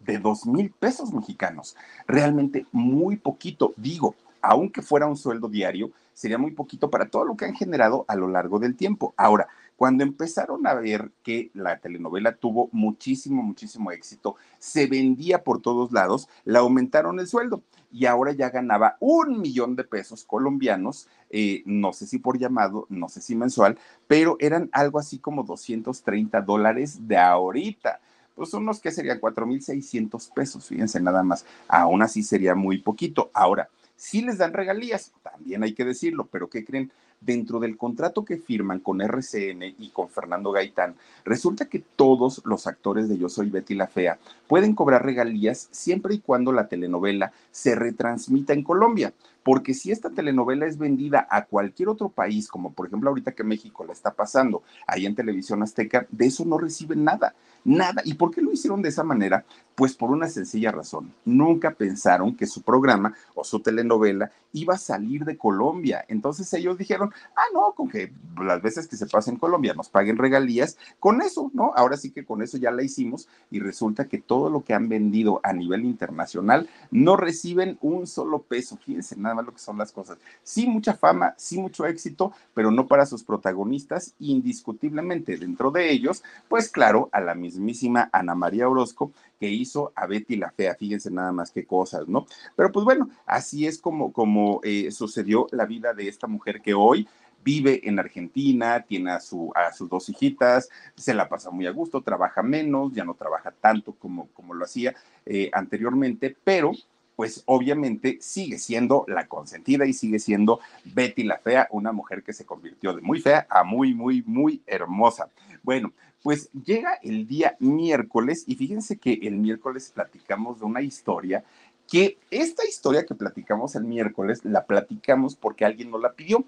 de 0.01 0.19
2 0.19 0.47
mil 0.47 0.71
pesos 0.71 1.13
mexicanos. 1.13 1.77
Realmente 2.07 2.67
muy 2.73 3.17
poquito. 3.17 3.75
Digo, 3.77 4.15
aunque 4.43 4.83
fuera 4.83 5.07
un 5.07 5.17
sueldo 5.17 5.49
diario, 5.49 5.91
sería 6.13 6.39
muy 6.39 6.53
poquito 6.53 6.91
para 6.91 7.09
todo 7.09 7.25
lo 7.25 7.37
que 7.37 7.47
han 7.47 7.55
generado 7.55 8.05
a 8.09 8.15
lo 8.15 8.29
largo 8.29 8.59
del 8.59 8.77
tiempo. 8.77 9.15
Ahora, 9.17 9.49
cuando 9.77 10.05
empezaron 10.05 10.67
a 10.67 10.75
ver 10.75 11.11
que 11.23 11.51
la 11.55 11.79
telenovela 11.79 12.37
tuvo 12.37 12.69
muchísimo, 12.71 13.43
muchísimo 13.43 13.91
éxito, 13.91 14.37
se 14.59 14.87
vendía 14.87 15.43
por 15.43 15.61
todos 15.61 15.93
lados, 15.93 16.29
le 16.45 16.59
aumentaron 16.59 17.19
el 17.19 17.27
sueldo 17.27 17.63
y 17.95 18.07
ahora 18.07 18.33
ya 18.33 18.51
ganaba 18.51 18.97
un 18.99 19.41
millón 19.41 19.77
de 19.77 19.85
pesos 19.85 20.25
colombianos, 20.25 21.07
eh, 21.31 21.63
no 21.65 21.93
sé 21.93 22.09
si 22.09 22.19
por 22.19 22.39
llamado, 22.39 22.87
no 22.91 23.09
sé 23.09 23.21
si 23.21 23.37
mensual, 23.37 23.79
pero 24.09 24.37
eran 24.41 24.69
algo 24.73 24.99
así 24.99 25.21
como 25.21 25.45
230 25.45 26.41
dólares 26.41 27.07
de 27.07 27.17
ahorita 27.17 28.01
pues 28.35 28.53
unos 28.53 28.81
que 28.81 28.91
serían 28.91 29.21
4.600 29.21 30.33
pesos, 30.35 30.67
fíjense 30.67 31.01
nada 31.01 31.23
más, 31.23 31.47
aún 31.69 32.03
así 32.03 32.25
sería 32.25 32.57
muy 32.57 32.79
poquito. 32.79 33.31
Ahora, 33.33 33.69
si 33.95 34.23
les 34.23 34.39
dan 34.39 34.53
regalías, 34.53 35.13
también 35.23 35.63
hay 35.63 35.73
que 35.73 35.85
decirlo, 35.85 36.27
pero 36.27 36.51
¿qué 36.51 36.65
creen? 36.65 36.91
Dentro 37.25 37.61
del 37.61 37.77
contrato 37.77 38.25
que 38.25 38.37
firman 38.37 38.81
con 38.81 39.01
RCN 39.01 39.75
y 39.79 39.91
con 39.93 40.09
Fernando 40.09 40.53
Gaitán, 40.53 40.95
resulta 41.25 41.67
que 41.67 41.83
todos 41.97 42.43
los 42.45 42.67
actores 42.67 43.09
de 43.09 43.19
Yo 43.19 43.29
Soy 43.29 43.51
Betty 43.51 43.75
la 43.75 43.87
Fea 43.87 44.19
pueden 44.47 44.75
cobrar 44.75 45.05
regalías 45.05 45.69
siempre 45.71 46.15
y 46.15 46.21
cuando 46.21 46.53
la 46.53 46.69
telenovela 46.69 47.33
se 47.51 47.75
retransmita 47.75 48.53
en 48.53 48.63
Colombia. 48.63 49.13
Porque 49.45 49.75
si 49.75 49.93
esta 49.93 50.11
telenovela 50.11 50.67
es 50.67 50.79
vendida 50.79 51.29
a 51.31 51.45
cualquier 51.45 51.91
otro 51.91 52.09
país, 52.09 52.49
como 52.49 52.73
por 52.73 52.87
ejemplo 52.87 53.11
ahorita 53.11 53.33
que 53.33 53.45
México 53.45 53.85
la 53.85 53.93
está 53.93 54.13
pasando 54.13 54.63
ahí 54.87 55.07
en 55.07 55.15
televisión 55.15 55.63
azteca, 55.63 56.07
de 56.11 56.27
eso 56.27 56.45
no 56.45 56.59
reciben 56.59 57.05
nada, 57.05 57.35
nada. 57.65 58.03
¿Y 58.05 58.15
por 58.15 58.31
qué 58.31 58.41
lo 58.41 58.53
hicieron 58.53 58.83
de 58.83 58.89
esa 58.89 59.05
manera? 59.05 59.45
Pues 59.75 59.95
por 59.95 60.11
una 60.11 60.29
sencilla 60.29 60.73
razón. 60.73 61.13
Nunca 61.25 61.73
pensaron 61.73 62.35
que 62.35 62.47
su 62.47 62.63
programa 62.63 63.15
o 63.35 63.45
su 63.45 63.61
telenovela 63.61 64.31
iba 64.53 64.75
a 64.75 64.79
salir 64.79 65.25
de 65.25 65.37
Colombia. 65.37 66.05
Entonces 66.09 66.51
ellos 66.55 66.79
dijeron, 66.79 67.11
ah, 67.37 67.47
no, 67.53 67.73
con 67.73 67.89
que 67.89 68.13
las 68.41 68.63
veces 68.63 68.87
que 68.87 68.97
se 68.97 69.07
pase 69.07 69.31
en 69.31 69.37
Colombia 69.37 69.75
nos 69.75 69.89
paguen 69.89 70.17
regalías, 70.17 70.79
con 71.01 71.21
eso, 71.21 71.51
¿no? 71.53 71.73
Ahora 71.75 71.97
sí 71.97 72.11
que 72.11 72.25
con 72.25 72.41
eso 72.41 72.57
ya 72.57 72.71
la 72.71 72.83
hicimos 72.83 73.29
y 73.51 73.59
resulta 73.59 74.07
que 74.07 74.19
todo 74.19 74.49
lo 74.49 74.63
que 74.63 74.73
han 74.73 74.89
vendido 74.89 75.41
a 75.43 75.53
nivel 75.53 75.85
internacional 75.85 76.69
no 76.91 77.17
reciben 77.17 77.79
un 77.81 78.07
solo 78.07 78.43
peso. 78.43 78.77
Fíjense 78.77 79.17
nada 79.17 79.34
más 79.35 79.45
lo 79.45 79.53
que 79.53 79.59
son 79.59 79.79
las 79.79 79.93
cosas. 79.93 80.19
Sí, 80.43 80.67
mucha 80.67 80.95
fama, 80.95 81.35
sí, 81.37 81.59
mucho 81.59 81.87
éxito, 81.87 82.33
pero 82.55 82.71
no 82.71 82.87
para 82.87 83.07
sus 83.07 83.23
protagonistas, 83.23 84.15
indiscutiblemente 84.19 85.37
dentro 85.37 85.71
de 85.71 85.91
ellos, 85.91 86.23
pues 86.49 86.69
claro, 86.69 87.09
a 87.13 87.21
la 87.21 87.35
mismísima 87.35 88.09
Ana 88.13 88.35
María 88.35 88.69
Orozco, 88.69 89.13
que 89.39 89.51
hizo 89.51 89.93
a 89.95 90.07
Betty 90.07 90.37
la 90.37 90.51
Fea. 90.51 90.75
Fíjense 90.75 91.11
nada 91.11 91.33
más 91.33 91.51
qué 91.51 91.67
cosas, 91.67 92.09
¿no? 92.09 92.27
Pero 92.57 92.73
pues 92.73 92.85
bueno, 92.85 93.11
así 93.27 93.67
es 93.67 93.79
como, 93.79 94.13
como 94.13 94.61
eh, 94.63 94.91
sucedió 94.91 95.47
la 95.51 95.67
vida 95.67 95.93
de 95.93 96.09
esta 96.09 96.27
mujer 96.27 96.63
que 96.63 96.75
hoy 96.75 97.07
vive 97.45 97.87
en 97.87 97.99
Argentina, 97.99 98.81
tiene 98.81 99.13
a, 99.13 99.21
su, 99.21 99.53
a 99.55 99.71
sus 99.73 99.89
dos 99.89 100.09
hijitas, 100.09 100.71
se 100.97 101.13
la 101.13 101.29
pasa 101.29 101.51
muy 101.51 101.67
a 101.67 101.71
gusto, 101.71 102.01
trabaja 102.01 102.43
menos, 102.43 102.95
ya 102.95 103.05
no 103.05 103.15
trabaja 103.15 103.53
tanto 103.53 103.93
como, 103.93 104.29
como 104.29 104.55
lo 104.55 104.65
hacía 104.65 104.95
eh, 105.27 105.51
anteriormente, 105.53 106.35
pero 106.43 106.73
pues 107.17 107.43
obviamente 107.47 108.19
sigue 108.21 108.59
siendo 108.59 109.05
la 109.09 109.27
consentida 109.27 109.87
y 109.87 109.93
sigue 109.93 110.19
siendo 110.19 110.61
Betty 110.85 111.25
la 111.25 111.39
Fea, 111.39 111.69
una 111.71 111.93
mujer 111.93 112.23
que 112.23 112.33
se 112.33 112.45
convirtió 112.45 112.93
de 112.95 113.03
muy 113.03 113.21
fea 113.21 113.47
a 113.49 113.65
muy, 113.65 113.95
muy, 113.95 114.23
muy 114.27 114.63
hermosa. 114.67 115.29
Bueno, 115.63 115.93
pues 116.23 116.51
llega 116.53 116.99
el 117.03 117.27
día 117.27 117.57
miércoles 117.61 118.45
y 118.47 118.57
fíjense 118.57 118.99
que 118.99 119.13
el 119.23 119.37
miércoles 119.37 119.93
platicamos 119.95 120.59
de 120.59 120.65
una 120.65 120.83
historia 120.83 121.45
que 121.89 122.19
esta 122.31 122.67
historia 122.67 123.05
que 123.05 123.15
platicamos 123.15 123.75
el 123.77 123.85
miércoles 123.85 124.41
la 124.45 124.65
platicamos 124.65 125.37
porque 125.37 125.65
alguien 125.65 125.91
nos 125.91 126.01
la 126.01 126.13
pidió. 126.13 126.45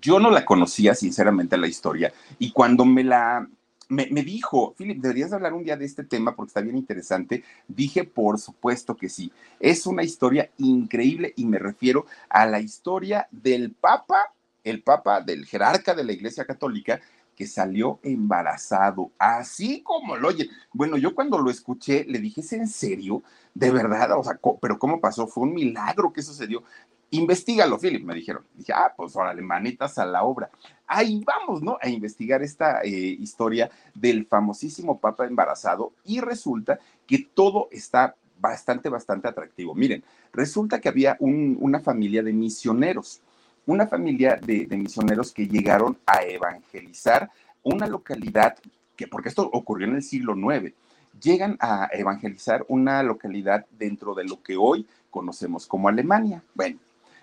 Yo 0.00 0.20
no 0.20 0.30
la 0.30 0.44
conocía 0.44 0.94
sinceramente 0.94 1.56
la 1.56 1.68
historia 1.68 2.12
y 2.38 2.52
cuando 2.52 2.84
me 2.84 3.04
la 3.04 3.48
me, 3.90 4.22
dijo, 4.22 4.74
Philip, 4.76 5.00
deberías 5.00 5.32
hablar 5.32 5.52
un 5.52 5.64
día 5.64 5.76
de 5.76 5.84
este 5.84 6.04
tema 6.04 6.34
porque 6.34 6.50
está 6.50 6.60
bien 6.60 6.76
interesante. 6.76 7.42
Dije, 7.66 8.04
por 8.04 8.38
supuesto 8.38 8.96
que 8.96 9.08
sí. 9.08 9.32
Es 9.58 9.84
una 9.86 10.04
historia 10.04 10.50
increíble 10.58 11.34
y 11.36 11.44
me 11.44 11.58
refiero 11.58 12.06
a 12.28 12.46
la 12.46 12.60
historia 12.60 13.26
del 13.32 13.72
Papa, 13.72 14.32
el 14.62 14.82
Papa 14.82 15.20
del 15.20 15.44
jerarca 15.44 15.94
de 15.94 16.04
la 16.04 16.12
Iglesia 16.12 16.44
Católica, 16.44 17.00
que 17.34 17.46
salió 17.46 17.98
embarazado, 18.02 19.12
así 19.18 19.82
como 19.82 20.16
lo 20.16 20.28
oye. 20.28 20.50
Bueno, 20.72 20.98
yo 20.98 21.14
cuando 21.14 21.38
lo 21.38 21.50
escuché 21.50 22.04
le 22.04 22.18
dije, 22.18 22.42
¿es 22.42 22.52
en 22.52 22.68
serio? 22.68 23.22
De 23.54 23.70
verdad, 23.70 24.12
o 24.18 24.22
sea, 24.22 24.38
pero 24.60 24.78
¿cómo 24.78 25.00
pasó? 25.00 25.26
Fue 25.26 25.44
un 25.44 25.54
milagro 25.54 26.12
que 26.12 26.22
sucedió. 26.22 26.62
Investígalo, 27.10 27.78
Philip, 27.78 28.04
me 28.04 28.14
dijeron. 28.14 28.44
Dije, 28.54 28.72
ah, 28.72 28.92
pues 28.96 29.16
órale, 29.16 29.42
manitas 29.42 29.98
a 29.98 30.06
la 30.06 30.22
obra. 30.22 30.50
Ahí 30.86 31.24
vamos, 31.24 31.62
¿no? 31.62 31.76
A 31.80 31.88
investigar 31.88 32.42
esta 32.42 32.82
eh, 32.82 32.88
historia 32.90 33.70
del 33.94 34.26
famosísimo 34.26 34.98
Papa 34.98 35.26
embarazado 35.26 35.92
y 36.04 36.20
resulta 36.20 36.78
que 37.06 37.28
todo 37.34 37.68
está 37.72 38.14
bastante, 38.38 38.88
bastante 38.88 39.28
atractivo. 39.28 39.74
Miren, 39.74 40.04
resulta 40.32 40.80
que 40.80 40.88
había 40.88 41.16
una 41.20 41.80
familia 41.80 42.22
de 42.22 42.32
misioneros, 42.32 43.20
una 43.66 43.86
familia 43.86 44.36
de, 44.36 44.66
de 44.66 44.76
misioneros 44.76 45.32
que 45.32 45.46
llegaron 45.46 45.98
a 46.06 46.22
evangelizar 46.22 47.30
una 47.62 47.86
localidad 47.86 48.56
que, 48.96 49.08
porque 49.08 49.28
esto 49.28 49.48
ocurrió 49.52 49.86
en 49.86 49.96
el 49.96 50.02
siglo 50.02 50.34
IX, 50.36 50.74
llegan 51.20 51.56
a 51.60 51.88
evangelizar 51.92 52.64
una 52.68 53.02
localidad 53.02 53.66
dentro 53.78 54.14
de 54.14 54.24
lo 54.24 54.42
que 54.42 54.56
hoy 54.56 54.86
conocemos 55.10 55.66
como 55.66 55.88
Alemania. 55.88 56.42
Bueno, 56.54 56.78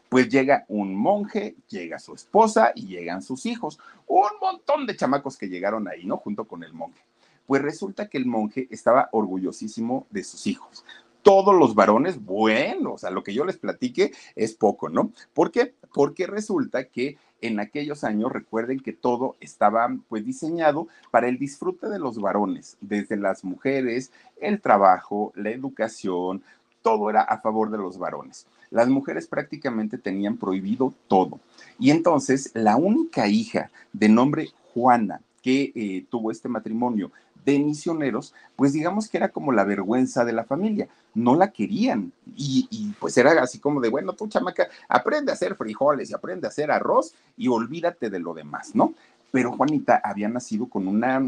pues 0.10 0.30
llega 0.30 0.66
un 0.68 0.96
monje, 0.96 1.56
llega 1.68 2.00
su 2.00 2.14
esposa 2.14 2.72
y 2.76 2.88
llegan 2.88 3.22
sus 3.22 3.46
hijos. 3.46 3.80
Un 4.08 4.30
montón 4.40 4.86
de 4.86 4.96
chamacos 4.96 5.38
que 5.38 5.50
llegaron 5.50 5.88
ahí, 5.88 6.06
¿no? 6.06 6.18
Junto 6.18 6.46
con 6.46 6.64
el 6.64 6.74
monje. 6.74 7.02
Pues 7.46 7.62
resulta 7.62 8.10
que 8.10 8.18
el 8.18 8.26
monje 8.26 8.68
estaba 8.70 9.10
orgullosísimo 9.12 10.08
de 10.10 10.24
sus 10.24 10.48
hijos. 10.48 10.86
Todos 11.22 11.56
los 11.56 11.76
varones, 11.76 12.24
bueno, 12.24 12.94
o 12.94 12.98
sea, 12.98 13.10
lo 13.10 13.24
que 13.24 13.34
yo 13.34 13.44
les 13.44 13.58
platique 13.58 14.12
es 14.36 14.54
poco, 14.54 14.88
¿no? 14.90 15.12
¿Por 15.34 15.52
qué? 15.52 15.74
Porque 15.94 16.26
resulta 16.26 16.86
que 16.86 17.18
en 17.42 17.60
aquellos 17.60 18.04
años, 18.04 18.32
recuerden 18.32 18.80
que 18.80 18.94
todo 18.94 19.36
estaba 19.40 19.96
pues 20.08 20.26
diseñado 20.26 20.88
para 21.12 21.28
el 21.28 21.38
disfrute 21.38 21.88
de 21.88 22.00
los 22.00 22.20
varones, 22.20 22.78
desde 22.82 23.18
las 23.18 23.44
mujeres, 23.44 24.12
el 24.42 24.62
trabajo, 24.62 25.32
la 25.36 25.52
educación, 25.52 26.44
todo 26.88 27.10
era 27.10 27.22
a 27.24 27.42
favor 27.42 27.70
de 27.70 27.78
los 27.78 27.98
varones. 27.98 28.48
Las 28.72 28.88
mujeres 28.88 29.28
prácticamente 29.28 29.98
tenían 29.98 30.38
prohibido 30.38 30.94
todo. 31.10 31.38
Y 31.78 31.92
entonces 31.92 32.50
la 32.54 32.78
única 32.78 33.28
hija 33.28 33.70
de 33.92 34.08
nombre 34.08 34.48
Juana 34.74 35.20
que 35.44 35.74
eh, 35.76 36.06
tuvo 36.10 36.32
este 36.32 36.48
matrimonio 36.48 37.12
de 37.44 37.60
misioneros, 37.60 38.34
pues 38.56 38.72
digamos 38.72 39.10
que 39.10 39.18
era 39.18 39.28
como 39.28 39.52
la 39.52 39.66
vergüenza 39.66 40.24
de 40.24 40.32
la 40.32 40.46
familia, 40.46 40.88
no 41.14 41.36
la 41.36 41.52
querían 41.52 42.14
y, 42.38 42.70
y, 42.72 42.94
pues 43.02 43.18
era 43.18 43.32
así 43.42 43.60
como 43.60 43.82
de, 43.82 43.90
bueno, 43.90 44.14
tú 44.14 44.30
chamaca, 44.30 44.70
aprende 44.88 45.32
a 45.32 45.36
hacer 45.36 45.56
frijoles 45.56 46.10
y 46.10 46.14
aprende 46.14 46.48
a 46.48 46.52
hacer 46.52 46.72
arroz 46.72 47.14
y 47.36 47.50
olvídate 47.50 48.10
de 48.10 48.20
lo 48.20 48.34
demás, 48.34 48.74
¿no? 48.76 48.94
Pero 49.32 49.52
Juanita 49.52 50.00
había 50.02 50.30
nacido 50.30 50.68
con 50.68 50.88
una 50.88 51.22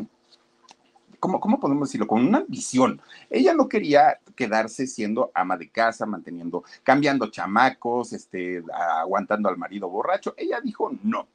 ¿cómo, 1.19 1.39
¿cómo 1.39 1.59
podemos 1.59 1.89
decirlo? 1.89 2.07
Con 2.07 2.25
una 2.25 2.39
ambición. 2.39 3.01
Ella 3.29 3.53
no 3.53 3.67
quería 3.67 4.19
quedarse 4.35 4.87
siendo 4.87 5.31
ama 5.33 5.57
de 5.57 5.69
casa, 5.69 6.05
manteniendo, 6.05 6.63
cambiando 6.83 7.27
chamacos, 7.27 8.13
este, 8.13 8.63
aguantando 9.01 9.49
al 9.49 9.57
marido 9.57 9.89
borracho. 9.89 10.33
Ella 10.37 10.59
dijo 10.61 10.91
no. 11.03 11.27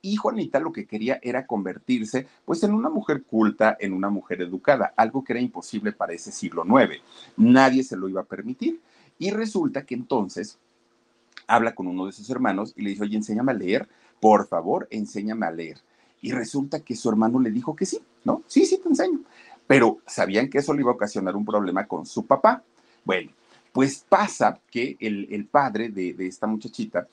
Y 0.00 0.16
Juanita 0.16 0.60
lo 0.60 0.72
que 0.72 0.86
quería 0.86 1.18
era 1.22 1.46
convertirse 1.46 2.28
pues 2.44 2.62
en 2.62 2.72
una 2.72 2.88
mujer 2.88 3.24
culta, 3.24 3.76
en 3.80 3.92
una 3.92 4.10
mujer 4.10 4.42
educada, 4.42 4.92
algo 4.96 5.24
que 5.24 5.32
era 5.32 5.40
imposible 5.40 5.92
para 5.92 6.12
ese 6.12 6.30
siglo 6.30 6.64
IX. 6.64 7.02
Nadie 7.36 7.82
se 7.82 7.96
lo 7.96 8.08
iba 8.08 8.20
a 8.20 8.24
permitir. 8.24 8.80
Y 9.18 9.30
resulta 9.30 9.84
que 9.84 9.94
entonces 9.94 10.58
habla 11.48 11.74
con 11.74 11.88
uno 11.88 12.06
de 12.06 12.12
sus 12.12 12.30
hermanos 12.30 12.72
y 12.76 12.82
le 12.82 12.90
dice, 12.90 13.02
oye, 13.02 13.16
enséñame 13.16 13.52
a 13.52 13.56
leer, 13.56 13.88
por 14.20 14.46
favor, 14.46 14.86
enséñame 14.90 15.46
a 15.46 15.50
leer. 15.50 15.80
Y 16.20 16.32
resulta 16.32 16.80
que 16.80 16.94
su 16.94 17.08
hermano 17.08 17.40
le 17.40 17.50
dijo 17.50 17.74
que 17.74 17.86
sí, 17.86 18.00
¿no? 18.28 18.42
Sí, 18.46 18.66
sí, 18.66 18.78
te 18.78 18.88
enseño. 18.88 19.20
Pero 19.66 19.98
sabían 20.06 20.48
que 20.50 20.58
eso 20.58 20.74
le 20.74 20.82
iba 20.82 20.90
a 20.90 20.94
ocasionar 20.94 21.34
un 21.34 21.46
problema 21.46 21.86
con 21.86 22.04
su 22.04 22.26
papá. 22.26 22.62
Bueno, 23.04 23.30
pues 23.72 24.04
pasa 24.06 24.60
que 24.70 24.96
el, 25.00 25.46
padre 25.46 25.88
de, 25.88 26.14
esta 26.26 26.46
muchachita 26.46 27.08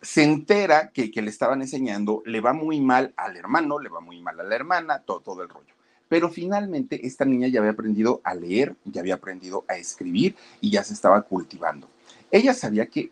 se 0.00 0.24
entera 0.24 0.90
que, 0.90 1.10
que, 1.10 1.22
le 1.22 1.30
estaban 1.30 1.60
enseñando, 1.60 2.22
le 2.24 2.40
va 2.40 2.54
muy 2.54 2.80
mal 2.80 3.12
al 3.16 3.36
hermano, 3.36 3.78
le 3.78 3.90
va 3.90 4.00
muy 4.00 4.20
mal 4.20 4.40
a 4.40 4.42
la 4.42 4.54
hermana, 4.54 4.98
todo, 5.00 5.20
todo 5.20 5.42
el 5.42 5.48
rollo. 5.48 5.74
Pero 6.08 6.28
finalmente 6.28 7.06
esta 7.06 7.24
niña 7.24 7.48
ya 7.48 7.60
había 7.60 7.72
aprendido 7.72 8.20
a 8.24 8.34
leer, 8.34 8.74
ya 8.84 9.02
había 9.02 9.14
aprendido 9.14 9.64
a 9.68 9.76
escribir 9.76 10.34
y 10.60 10.70
ya 10.70 10.82
se 10.84 10.94
estaba 10.94 11.20
cultivando. 11.22 11.88
Ella 12.30 12.54
sabía 12.54 12.86
que 12.86 13.10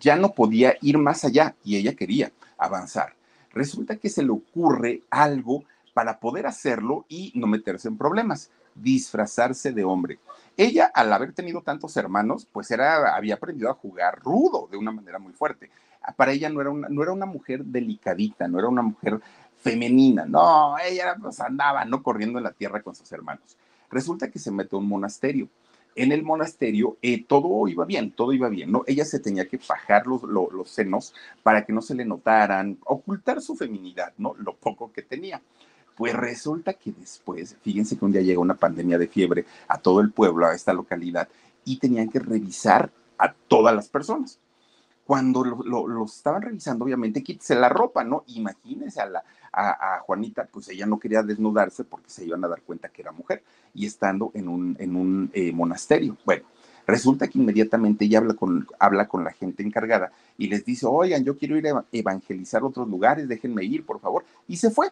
ya 0.00 0.16
no 0.16 0.32
podía 0.32 0.76
ir 0.80 0.96
más 0.96 1.24
allá 1.24 1.54
y 1.64 1.76
ella 1.76 1.94
quería 1.94 2.32
avanzar 2.56 3.14
resulta 3.54 3.96
que 3.96 4.10
se 4.10 4.22
le 4.22 4.30
ocurre 4.30 5.02
algo 5.08 5.64
para 5.94 6.18
poder 6.18 6.46
hacerlo 6.46 7.06
y 7.08 7.32
no 7.34 7.46
meterse 7.46 7.88
en 7.88 7.96
problemas, 7.96 8.50
disfrazarse 8.74 9.72
de 9.72 9.84
hombre. 9.84 10.18
Ella, 10.56 10.90
al 10.92 11.12
haber 11.12 11.32
tenido 11.32 11.62
tantos 11.62 11.96
hermanos, 11.96 12.46
pues 12.52 12.70
era, 12.70 13.14
había 13.16 13.36
aprendido 13.36 13.70
a 13.70 13.74
jugar 13.74 14.20
rudo 14.20 14.68
de 14.70 14.76
una 14.76 14.90
manera 14.90 15.18
muy 15.18 15.32
fuerte. 15.32 15.70
Para 16.16 16.32
ella 16.32 16.50
no 16.50 16.60
era 16.60 16.70
una, 16.70 16.88
no 16.88 17.02
era 17.02 17.12
una 17.12 17.26
mujer 17.26 17.64
delicadita, 17.64 18.46
no 18.46 18.58
era 18.58 18.68
una 18.68 18.82
mujer 18.82 19.20
femenina, 19.62 20.26
no, 20.26 20.76
ella 20.78 21.16
pues 21.18 21.40
andaba, 21.40 21.86
no 21.86 22.02
corriendo 22.02 22.38
en 22.38 22.44
la 22.44 22.52
tierra 22.52 22.82
con 22.82 22.94
sus 22.94 23.10
hermanos. 23.12 23.56
Resulta 23.90 24.30
que 24.30 24.38
se 24.38 24.50
mete 24.50 24.76
a 24.76 24.78
un 24.78 24.88
monasterio 24.88 25.48
en 25.96 26.12
el 26.12 26.22
monasterio 26.22 26.98
eh, 27.02 27.24
todo 27.24 27.66
iba 27.68 27.84
bien, 27.84 28.10
todo 28.10 28.32
iba 28.32 28.48
bien, 28.48 28.72
¿no? 28.72 28.82
Ella 28.86 29.04
se 29.04 29.20
tenía 29.20 29.46
que 29.46 29.58
fajar 29.58 30.06
los, 30.06 30.22
los, 30.22 30.68
senos 30.68 31.14
para 31.42 31.64
que 31.64 31.72
no 31.72 31.80
se 31.80 31.94
le 31.94 32.04
notaran, 32.04 32.78
ocultar 32.84 33.40
su 33.40 33.54
feminidad, 33.56 34.12
¿no? 34.18 34.34
Lo 34.38 34.54
poco 34.54 34.92
que 34.92 35.02
tenía. 35.02 35.40
Pues 35.96 36.14
resulta 36.14 36.74
que 36.74 36.92
después, 36.92 37.56
fíjense 37.62 37.96
que 37.96 38.04
un 38.04 38.12
día 38.12 38.22
llega 38.22 38.40
una 38.40 38.56
pandemia 38.56 38.98
de 38.98 39.06
fiebre 39.06 39.44
a 39.68 39.78
todo 39.78 40.00
el 40.00 40.10
pueblo, 40.10 40.46
a 40.46 40.54
esta 40.54 40.72
localidad, 40.72 41.28
y 41.64 41.78
tenían 41.78 42.10
que 42.10 42.18
revisar 42.18 42.90
a 43.18 43.32
todas 43.32 43.74
las 43.74 43.88
personas. 43.88 44.38
Cuando 45.06 45.44
lo, 45.44 46.04
estaban 46.04 46.42
revisando, 46.42 46.84
obviamente, 46.84 47.22
quítese 47.22 47.54
la 47.54 47.68
ropa, 47.68 48.04
¿no? 48.04 48.24
Imagínense 48.28 49.02
a 49.02 49.06
la, 49.06 49.24
a, 49.52 50.00
Juanita, 50.00 50.48
pues 50.50 50.68
ella 50.68 50.86
no 50.86 50.98
quería 50.98 51.22
desnudarse 51.22 51.84
porque 51.84 52.08
se 52.08 52.24
iban 52.24 52.42
a 52.44 52.48
dar 52.48 52.62
cuenta 52.62 52.88
que 52.88 53.02
era 53.02 53.12
mujer 53.12 53.42
y 53.74 53.86
estando 53.86 54.30
en 54.34 54.48
un, 54.48 54.76
en 54.78 54.96
un 54.96 55.30
eh, 55.34 55.52
monasterio. 55.52 56.16
Bueno, 56.24 56.44
resulta 56.86 57.28
que 57.28 57.38
inmediatamente 57.38 58.06
ella 58.06 58.18
habla 58.18 58.34
con, 58.34 58.66
habla 58.78 59.06
con 59.06 59.24
la 59.24 59.32
gente 59.32 59.62
encargada 59.62 60.10
y 60.38 60.48
les 60.48 60.64
dice, 60.64 60.86
oigan, 60.86 61.22
yo 61.22 61.36
quiero 61.36 61.58
ir 61.58 61.68
a 61.68 61.84
evangelizar 61.92 62.64
otros 62.64 62.88
lugares, 62.88 63.28
déjenme 63.28 63.62
ir, 63.64 63.84
por 63.84 64.00
favor. 64.00 64.24
Y 64.48 64.56
se 64.56 64.70
fue. 64.70 64.90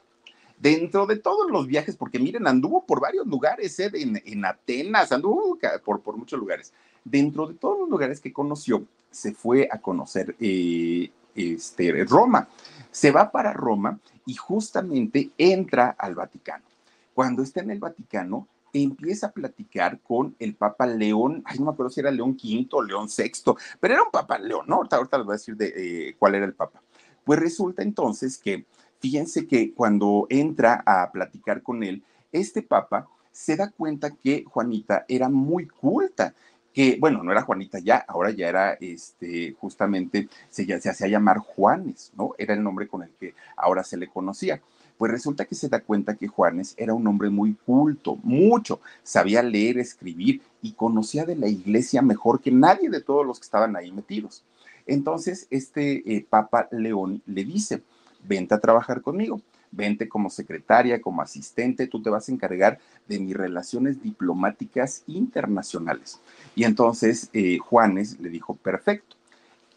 Dentro 0.63 1.07
de 1.07 1.17
todos 1.17 1.51
los 1.51 1.67
viajes, 1.67 1.97
porque 1.97 2.21
miren, 2.21 2.47
anduvo 2.47 2.87
por 2.87 3.01
varios 3.01 3.27
lugares, 3.27 3.77
¿eh? 3.81 3.91
en, 3.95 4.45
Atenas, 4.45 5.11
anduvo 5.11 5.59
por, 5.85 6.03
por 6.03 6.17
muchos 6.17 6.39
lugares. 6.39 6.73
Dentro 7.05 7.49
de 7.49 7.55
todos 7.55 7.81
los 7.81 7.89
lugares 7.89 8.21
que 8.21 8.33
conoció, 8.33 8.85
se 9.11 9.33
fue 9.33 9.69
a 9.69 9.79
conocer 9.79 10.37
eh, 10.39 11.11
este, 11.35 12.05
Roma. 12.05 12.49
Se 12.93 13.11
va 13.11 13.33
para 13.33 13.53
Roma 13.53 13.99
y 14.25 14.35
justamente 14.35 15.31
entra 15.37 15.97
al 15.99 16.15
Vaticano. 16.15 16.65
Cuando 17.13 17.43
está 17.43 17.61
en 17.61 17.73
el 17.73 17.81
Vaticano, 17.81 18.47
empieza 18.73 19.27
a 19.27 19.33
platicar 19.33 19.99
con 19.99 20.37
el 20.39 20.55
Papa 20.55 20.87
León, 20.87 21.43
ay, 21.45 21.59
no 21.59 21.65
me 21.65 21.71
acuerdo 21.73 21.91
si 21.91 21.99
era 21.99 22.13
León 22.13 22.39
V 22.41 22.69
o 22.71 22.83
León 22.83 23.09
VI, 23.09 23.53
pero 23.81 23.95
era 23.95 24.03
un 24.05 24.13
Papa 24.13 24.39
León, 24.39 24.65
¿no? 24.69 24.77
Ahorita, 24.89 25.19
les 25.19 25.27
voy 25.27 25.33
a 25.33 25.39
decir 25.39 25.57
de 25.57 25.73
eh, 25.77 26.17
cuál 26.21 26.37
era 26.37 26.47
el 26.47 26.55
Papa. 26.55 26.81
Pues 27.25 27.41
resulta 27.41 27.83
entonces 27.83 28.39
que, 28.39 28.65
fíjense 29.03 29.49
que 29.49 29.75
cuando 29.75 30.27
entra 30.31 30.83
a 30.87 31.11
platicar 31.11 31.61
con 31.61 31.83
él, 31.83 32.03
este 32.31 32.63
Papa 32.63 33.09
se 33.33 33.57
da 33.57 33.69
cuenta 33.71 34.13
que 34.13 34.45
Juanita 34.45 35.05
era 35.09 35.29
muy 35.29 35.67
culta 35.67 36.35
que, 36.73 36.97
bueno, 36.99 37.23
no 37.23 37.33
era 37.33 37.43
Juanita 37.43 37.81
ya, 37.81 38.05
ahora 38.09 38.31
ya 38.31 38.49
era, 38.49 38.73
este, 38.75 39.55
justamente, 39.61 40.29
se, 40.49 40.81
se 40.81 40.89
hacía 40.89 41.09
llamar 41.09 41.39
Juanes, 41.39 42.13
¿no? 42.17 42.35
Era 42.39 42.55
el 42.55 42.63
nombre 42.63 42.89
con 42.89 43.03
el 43.03 43.11
que 43.21 43.35
ahora 43.57 43.85
se 43.85 43.99
le 43.99 44.09
conocía. 44.09 44.63
Pues 44.97 45.11
resulta 45.11 45.45
que 45.45 45.55
se 45.55 45.69
da 45.69 45.81
cuenta 45.81 46.15
que 46.15 46.29
Juanes 46.29 46.75
era 46.79 46.95
un 46.95 47.07
hombre 47.07 47.29
muy 47.29 47.55
culto, 47.67 48.17
mucho, 48.23 48.81
sabía 49.03 49.43
leer, 49.43 49.79
escribir 49.79 50.41
y 50.63 50.73
conocía 50.73 51.27
de 51.27 51.37
la 51.37 51.49
iglesia 51.49 52.01
mejor 52.01 52.41
que 52.41 52.53
nadie 52.53 52.89
de 52.89 53.03
todos 53.03 53.27
los 53.27 53.39
que 53.39 53.45
estaban 53.45 53.77
ahí 53.77 53.91
metidos. 53.93 54.45
Entonces, 54.87 55.47
este 55.51 56.15
eh, 56.15 56.27
Papa 56.29 56.69
León 56.71 57.23
le 57.27 57.45
dice, 57.45 57.83
vente 58.23 58.55
a 58.55 58.61
trabajar 58.61 59.03
conmigo 59.03 59.41
vente 59.73 60.09
como 60.09 60.31
secretaria, 60.31 61.01
como 61.01 61.23
asistente, 61.23 61.87
tú 61.89 62.01
te 62.01 62.11
vas 62.11 62.29
a 62.29 62.33
encargar 62.33 62.79
de 63.09 63.19
mis 63.19 63.35
relaciones 63.35 64.03
diplomáticas 64.03 65.03
internacionales. 65.07 66.21
Y 66.55 66.65
entonces 66.65 67.31
eh, 67.33 67.59
Juanes 67.59 68.21
le 68.21 68.29
dijo, 68.29 68.55
perfecto, 68.55 69.17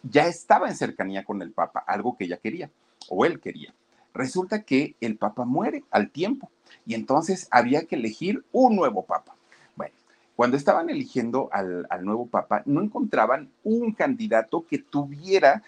ya 0.03 0.27
estaba 0.27 0.67
en 0.67 0.75
cercanía 0.75 1.23
con 1.23 1.41
el 1.41 1.51
Papa, 1.51 1.83
algo 1.87 2.15
que 2.15 2.25
ella 2.25 2.37
quería, 2.37 2.69
o 3.09 3.25
él 3.25 3.39
quería. 3.39 3.73
Resulta 4.13 4.61
que 4.61 4.95
el 5.01 5.17
Papa 5.17 5.45
muere 5.45 5.83
al 5.89 6.09
tiempo 6.11 6.51
y 6.85 6.93
entonces 6.93 7.47
había 7.49 7.85
que 7.85 7.95
elegir 7.95 8.43
un 8.51 8.75
nuevo 8.75 9.05
Papa. 9.05 9.35
Bueno, 9.75 9.93
cuando 10.35 10.57
estaban 10.57 10.89
eligiendo 10.89 11.49
al, 11.51 11.87
al 11.89 12.05
nuevo 12.05 12.27
Papa, 12.27 12.63
no 12.65 12.81
encontraban 12.81 13.49
un 13.63 13.93
candidato 13.93 14.65
que 14.69 14.77
tuviera 14.77 15.63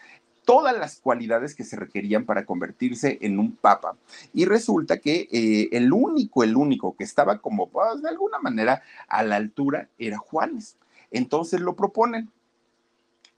todas 0.48 0.78
las 0.78 1.02
cualidades 1.02 1.54
que 1.54 1.66
se 1.66 1.76
requerían 1.76 2.24
para 2.24 2.46
convertirse 2.46 3.18
en 3.20 3.38
un 3.38 3.58
papa. 3.58 3.98
Y 4.34 4.46
resulta 4.46 5.00
que 5.00 5.28
eh, 5.30 5.68
el 5.74 5.92
único, 5.92 6.42
el 6.42 6.56
único 6.56 6.96
que 6.96 7.04
estaba 7.04 7.40
como, 7.40 7.68
pues, 7.68 8.02
de 8.02 8.08
alguna 8.08 8.40
manera 8.40 8.82
a 9.10 9.24
la 9.24 9.36
altura 9.36 9.90
era 9.98 10.18
Juanes. 10.18 10.78
Entonces 11.12 11.60
lo 11.60 11.76
proponen. 11.76 12.32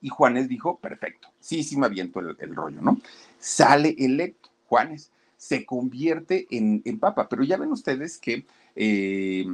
Y 0.02 0.10
Juanes 0.10 0.48
dijo, 0.48 0.78
perfecto, 0.78 1.30
sí, 1.40 1.64
sí 1.64 1.78
me 1.78 1.88
aviento 1.88 2.20
el, 2.20 2.56
rollo, 2.56 2.80
¿no? 2.80 3.02
Sale 3.40 3.96
electo 3.98 4.52
Juanes, 4.68 5.10
se 5.36 5.66
convierte 5.66 6.46
en, 6.52 7.00
papa, 7.00 7.28
pero 7.28 7.44
ya 7.44 7.58
ven 7.58 7.72
ustedes 7.72 8.20
que 8.20 8.46
eh, 8.76 9.48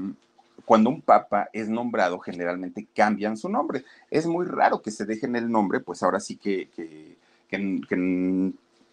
cuando 0.65 0.89
un 0.89 1.01
papa 1.01 1.47
es 1.53 1.69
nombrado, 1.69 2.19
generalmente 2.19 2.85
cambian 2.93 3.37
su 3.37 3.47
nombre. 3.47 3.85
Es 4.11 4.25
muy 4.27 4.45
raro 4.45 4.81
que 4.81 4.91
se 4.91 5.05
dejen 5.05 5.37
el 5.37 5.49
nombre, 5.49 5.79
pues 5.79 6.03
ahora 6.03 6.19
sí 6.19 6.35
que 6.35 6.67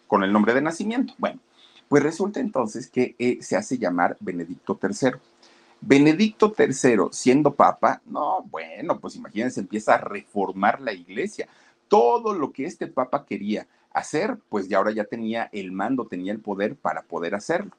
con 0.07 0.23
el 0.23 0.33
nombre 0.33 0.53
de 0.53 0.61
nacimiento. 0.61 1.13
Bueno, 1.17 1.39
pues 1.89 2.03
resulta 2.03 2.39
entonces 2.39 2.89
que 2.89 3.15
eh, 3.19 3.37
se 3.41 3.55
hace 3.55 3.77
llamar 3.77 4.17
Benedicto 4.19 4.79
III. 4.81 5.11
Benedicto 5.81 6.53
III, 6.57 7.09
siendo 7.11 7.53
papa, 7.53 8.01
no, 8.05 8.43
bueno, 8.49 8.99
pues 8.99 9.15
imagínense, 9.15 9.59
empieza 9.59 9.95
a 9.95 9.97
reformar 9.97 10.79
la 10.79 10.93
iglesia. 10.93 11.47
Todo 11.89 12.33
lo 12.33 12.53
que 12.53 12.65
este 12.65 12.87
papa 12.87 13.25
quería 13.25 13.67
hacer, 13.91 14.37
pues 14.49 14.67
ya 14.67 14.77
ahora 14.77 14.91
ya 14.91 15.03
tenía 15.03 15.49
el 15.51 15.71
mando, 15.71 16.07
tenía 16.07 16.31
el 16.31 16.39
poder 16.39 16.75
para 16.75 17.03
poder 17.03 17.35
hacerlo. 17.35 17.71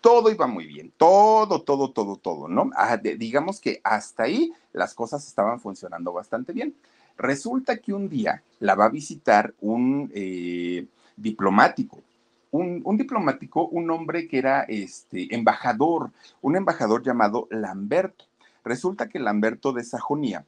Todo 0.00 0.30
iba 0.30 0.46
muy 0.46 0.66
bien, 0.66 0.92
todo, 0.96 1.62
todo, 1.62 1.90
todo, 1.90 2.16
todo, 2.16 2.48
¿no? 2.48 2.70
Ah, 2.76 2.96
digamos 2.96 3.60
que 3.60 3.80
hasta 3.82 4.24
ahí 4.24 4.52
las 4.72 4.94
cosas 4.94 5.26
estaban 5.26 5.58
funcionando 5.58 6.12
bastante 6.12 6.52
bien. 6.52 6.74
Resulta 7.16 7.78
que 7.78 7.92
un 7.92 8.08
día 8.08 8.42
la 8.60 8.74
va 8.74 8.86
a 8.86 8.90
visitar 8.90 9.54
un 9.60 10.10
eh, 10.14 10.86
diplomático, 11.16 12.02
un, 12.50 12.96
diplomático, 12.96 13.66
un 13.66 13.90
hombre 13.90 14.28
que 14.28 14.38
era 14.38 14.62
este, 14.62 15.34
embajador, 15.34 16.10
un 16.42 16.56
embajador 16.56 17.02
llamado 17.02 17.48
Lamberto. 17.50 18.24
Resulta 18.64 19.08
que 19.08 19.18
Lamberto 19.18 19.72
de 19.72 19.84
Sajonía 19.84 20.44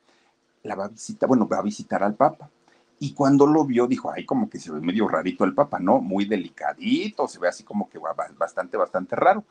la 0.63 0.75
va 0.75 0.87
a 0.87 0.89
visitar, 0.89 1.29
bueno, 1.29 1.47
va 1.49 1.59
a 1.59 1.63
visitar 1.63 2.03
al 2.03 2.15
Papa. 2.15 2.51
Y 3.01 3.13
cuando 3.13 3.47
lo 3.47 3.65
vio, 3.65 3.87
dijo, 3.87 4.11
ay, 4.11 4.25
como 4.25 4.51
que 4.51 4.59
se 4.59 4.73
ve 4.73 4.81
medio 4.81 5.07
rarito 5.07 5.45
el 5.45 5.55
Papa, 5.55 5.79
¿no? 5.79 6.01
Muy 6.01 6.25
delicadito, 6.25 7.29
se 7.29 7.39
ve 7.39 7.49
así 7.49 7.63
como 7.63 7.89
que 7.89 7.99
bastante, 8.37 8.77
bastante 8.77 9.15
raro. 9.15 9.45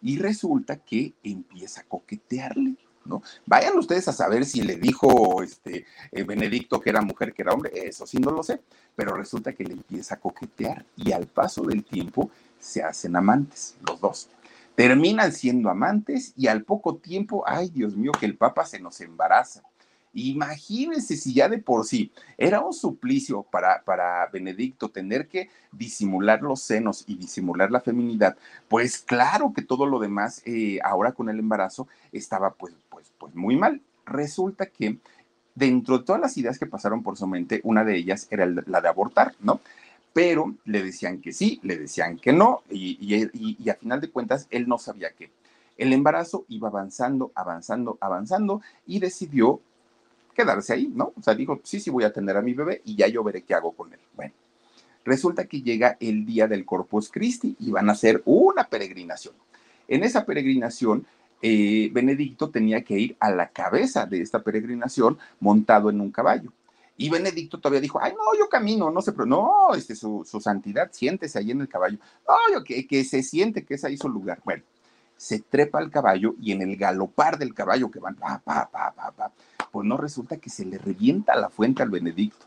Y 0.00 0.18
resulta 0.18 0.76
que 0.76 1.12
empieza 1.22 1.82
a 1.82 1.84
coquetearle. 1.84 2.76
¿No? 3.04 3.22
Vayan 3.46 3.78
ustedes 3.78 4.08
a 4.08 4.12
saber 4.12 4.44
si 4.44 4.62
le 4.62 4.76
dijo 4.76 5.42
este 5.42 5.86
eh, 6.12 6.22
Benedicto 6.22 6.80
que 6.80 6.90
era 6.90 7.02
mujer, 7.02 7.32
que 7.32 7.42
era 7.42 7.52
hombre, 7.52 7.70
eso 7.74 8.06
sí 8.06 8.18
no 8.18 8.30
lo 8.30 8.42
sé, 8.42 8.60
pero 8.96 9.14
resulta 9.16 9.52
que 9.52 9.64
le 9.64 9.74
empieza 9.74 10.16
a 10.16 10.20
coquetear 10.20 10.84
y 10.96 11.12
al 11.12 11.26
paso 11.26 11.62
del 11.62 11.84
tiempo 11.84 12.30
se 12.58 12.82
hacen 12.82 13.16
amantes, 13.16 13.76
los 13.86 14.00
dos. 14.00 14.28
Terminan 14.74 15.32
siendo 15.32 15.70
amantes 15.70 16.32
y 16.36 16.48
al 16.48 16.64
poco 16.64 16.96
tiempo, 16.96 17.44
ay 17.46 17.70
Dios 17.70 17.96
mío, 17.96 18.12
que 18.18 18.26
el 18.26 18.36
Papa 18.36 18.64
se 18.64 18.80
nos 18.80 19.00
embaraza. 19.00 19.62
Imagínense 20.14 21.16
si 21.16 21.34
ya 21.34 21.48
de 21.48 21.58
por 21.58 21.84
sí 21.84 22.12
era 22.38 22.60
un 22.60 22.72
suplicio 22.72 23.42
para, 23.42 23.82
para 23.82 24.26
Benedicto 24.28 24.88
tener 24.88 25.26
que 25.26 25.50
disimular 25.72 26.40
los 26.40 26.60
senos 26.60 27.02
y 27.08 27.16
disimular 27.16 27.72
la 27.72 27.80
feminidad, 27.80 28.36
pues 28.68 28.98
claro 28.98 29.52
que 29.52 29.62
todo 29.62 29.86
lo 29.86 29.98
demás 29.98 30.40
eh, 30.44 30.78
ahora 30.84 31.12
con 31.12 31.28
el 31.28 31.40
embarazo 31.40 31.88
estaba 32.12 32.54
pues, 32.54 32.74
pues, 32.88 33.12
pues 33.18 33.34
muy 33.34 33.56
mal. 33.56 33.80
Resulta 34.06 34.66
que 34.66 34.98
dentro 35.54 35.98
de 35.98 36.04
todas 36.04 36.20
las 36.20 36.36
ideas 36.36 36.58
que 36.58 36.66
pasaron 36.66 37.02
por 37.02 37.16
su 37.16 37.26
mente, 37.26 37.60
una 37.64 37.84
de 37.84 37.96
ellas 37.96 38.28
era 38.30 38.46
la 38.46 38.80
de 38.80 38.88
abortar, 38.88 39.34
¿no? 39.40 39.60
Pero 40.12 40.54
le 40.64 40.82
decían 40.82 41.20
que 41.20 41.32
sí, 41.32 41.58
le 41.64 41.76
decían 41.76 42.18
que 42.18 42.32
no, 42.32 42.62
y, 42.70 42.98
y, 43.00 43.56
y 43.58 43.68
a 43.68 43.74
final 43.74 44.00
de 44.00 44.10
cuentas 44.10 44.46
él 44.50 44.68
no 44.68 44.78
sabía 44.78 45.10
qué. 45.10 45.30
El 45.76 45.92
embarazo 45.92 46.44
iba 46.48 46.68
avanzando, 46.68 47.32
avanzando, 47.34 47.98
avanzando 48.00 48.62
y 48.86 49.00
decidió 49.00 49.60
quedarse 50.34 50.74
ahí, 50.74 50.90
¿no? 50.94 51.12
O 51.16 51.22
sea, 51.22 51.34
dijo, 51.34 51.60
sí, 51.64 51.80
sí 51.80 51.90
voy 51.90 52.04
a 52.04 52.12
tener 52.12 52.36
a 52.36 52.42
mi 52.42 52.52
bebé 52.52 52.82
y 52.84 52.96
ya 52.96 53.08
yo 53.08 53.22
veré 53.24 53.42
qué 53.42 53.54
hago 53.54 53.72
con 53.72 53.92
él. 53.92 54.00
Bueno, 54.14 54.32
resulta 55.04 55.46
que 55.46 55.62
llega 55.62 55.96
el 56.00 56.26
día 56.26 56.46
del 56.46 56.64
Corpus 56.64 57.10
Christi 57.10 57.56
y 57.58 57.70
van 57.70 57.88
a 57.88 57.92
hacer 57.92 58.22
una 58.24 58.68
peregrinación. 58.68 59.34
En 59.88 60.02
esa 60.02 60.24
peregrinación, 60.24 61.06
eh, 61.40 61.90
Benedicto 61.92 62.50
tenía 62.50 62.82
que 62.82 62.98
ir 62.98 63.16
a 63.20 63.30
la 63.30 63.48
cabeza 63.48 64.06
de 64.06 64.20
esta 64.20 64.42
peregrinación 64.42 65.18
montado 65.40 65.90
en 65.90 66.00
un 66.00 66.10
caballo. 66.10 66.52
Y 66.96 67.10
Benedicto 67.10 67.58
todavía 67.58 67.80
dijo, 67.80 67.98
ay, 68.00 68.12
no, 68.12 68.38
yo 68.38 68.48
camino, 68.48 68.90
no 68.90 69.02
sé, 69.02 69.12
pero 69.12 69.26
no, 69.26 69.74
este, 69.74 69.96
su, 69.96 70.24
santidad, 70.40 70.90
siéntese 70.92 71.38
ahí 71.38 71.50
en 71.50 71.60
el 71.60 71.68
caballo. 71.68 71.98
No, 72.26 72.34
yo, 72.52 72.62
que, 72.62 72.86
que 72.86 73.04
se 73.04 73.22
siente 73.22 73.64
que 73.64 73.74
es 73.74 73.84
ahí 73.84 73.96
su 73.96 74.08
lugar. 74.08 74.40
Bueno, 74.44 74.62
se 75.16 75.40
trepa 75.40 75.78
al 75.78 75.90
caballo 75.90 76.34
y 76.40 76.52
en 76.52 76.62
el 76.62 76.76
galopar 76.76 77.38
del 77.38 77.54
caballo 77.54 77.90
que 77.90 77.98
van, 77.98 78.14
pa, 78.14 78.40
pa, 78.44 78.68
pa, 78.70 78.92
pa, 78.92 79.10
pa, 79.12 79.32
pues 79.74 79.88
no 79.88 79.96
resulta 79.96 80.36
que 80.36 80.50
se 80.50 80.64
le 80.64 80.78
revienta 80.78 81.34
la 81.34 81.50
fuente 81.50 81.82
al 81.82 81.90
Benedicto. 81.90 82.46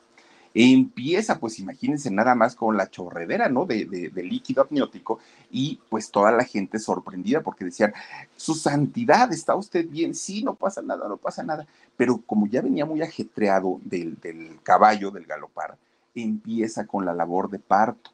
empieza, 0.53 1.39
pues 1.39 1.59
imagínense 1.59 2.09
nada 2.09 2.35
más 2.35 2.55
con 2.55 2.77
la 2.77 2.89
chorredera, 2.89 3.49
¿no? 3.49 3.65
De, 3.65 3.83
de, 3.85 4.23
líquido 4.23 4.61
amniótico 4.63 5.19
y 5.51 5.77
pues 5.89 6.09
toda 6.09 6.31
la 6.31 6.45
gente 6.45 6.79
sorprendida 6.79 7.41
porque 7.41 7.65
decían, 7.65 7.93
su 8.37 8.55
santidad, 8.55 9.33
¿está 9.33 9.55
usted 9.55 9.89
bien? 9.89 10.15
Sí, 10.15 10.41
no 10.41 10.55
pasa 10.55 10.81
nada, 10.81 11.09
no 11.09 11.17
pasa 11.17 11.43
nada. 11.43 11.67
Pero 11.97 12.21
como 12.25 12.47
ya 12.47 12.61
venía 12.61 12.85
muy 12.85 13.01
ajetreado 13.01 13.81
del, 13.83 14.15
del 14.21 14.61
caballo, 14.63 15.11
del 15.11 15.25
galopar, 15.25 15.77
empieza 16.15 16.87
con 16.87 17.03
la 17.03 17.13
labor 17.13 17.49
de 17.49 17.59
parto 17.59 18.11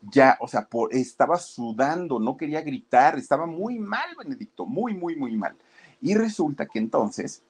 ya, 0.00 0.38
o 0.40 0.48
sea, 0.48 0.66
estaba 0.92 1.36
sudando, 1.38 2.18
no 2.18 2.36
quería 2.36 2.62
gritar, 2.62 3.18
estaba 3.18 3.44
muy 3.44 3.78
mal, 3.78 4.08
Benedicto, 4.16 4.64
muy, 4.64 4.94
muy, 4.94 5.16
muy 5.16 5.36
mal. 5.36 5.56
Y 6.00 6.14
resulta 6.14 6.66
que 6.66 6.78
entonces 6.78 7.42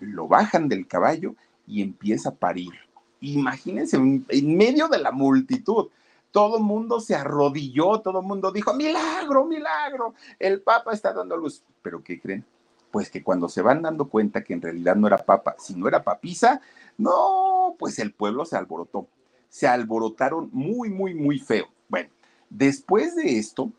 lo 0.00 0.28
bajan 0.28 0.68
del 0.68 0.86
caballo 0.86 1.34
y 1.66 1.82
empieza 1.82 2.30
a 2.30 2.34
parir. 2.34 2.72
Imagínense, 3.20 3.96
en 3.96 4.56
medio 4.56 4.88
de 4.88 4.98
la 4.98 5.10
multitud, 5.10 5.88
todo 6.30 6.58
el 6.58 6.64
mundo 6.64 6.98
se 6.98 7.14
arrodilló, 7.14 8.00
todo 8.00 8.20
el 8.20 8.26
mundo 8.26 8.50
dijo, 8.50 8.74
milagro, 8.74 9.46
milagro, 9.46 10.14
el 10.38 10.60
Papa 10.60 10.92
está 10.92 11.12
dando 11.12 11.36
luz. 11.36 11.62
Pero 11.80 12.02
¿qué 12.02 12.20
creen? 12.20 12.44
Pues 12.90 13.08
que 13.08 13.22
cuando 13.22 13.48
se 13.48 13.62
van 13.62 13.82
dando 13.82 14.08
cuenta 14.08 14.42
que 14.42 14.52
en 14.52 14.60
realidad 14.60 14.96
no 14.96 15.06
era 15.06 15.18
Papa, 15.18 15.54
sino 15.58 15.86
era 15.86 16.02
papisa, 16.02 16.60
no, 16.98 17.76
pues 17.78 17.98
el 17.98 18.12
pueblo 18.12 18.44
se 18.44 18.56
alborotó. 18.56 19.06
Se 19.48 19.68
alborotaron 19.68 20.50
muy, 20.52 20.90
muy, 20.90 21.14
muy 21.14 21.38
feo. 21.38 21.66
Bueno, 21.88 22.10
después 22.50 23.14
de 23.14 23.38
esto, 23.38 23.70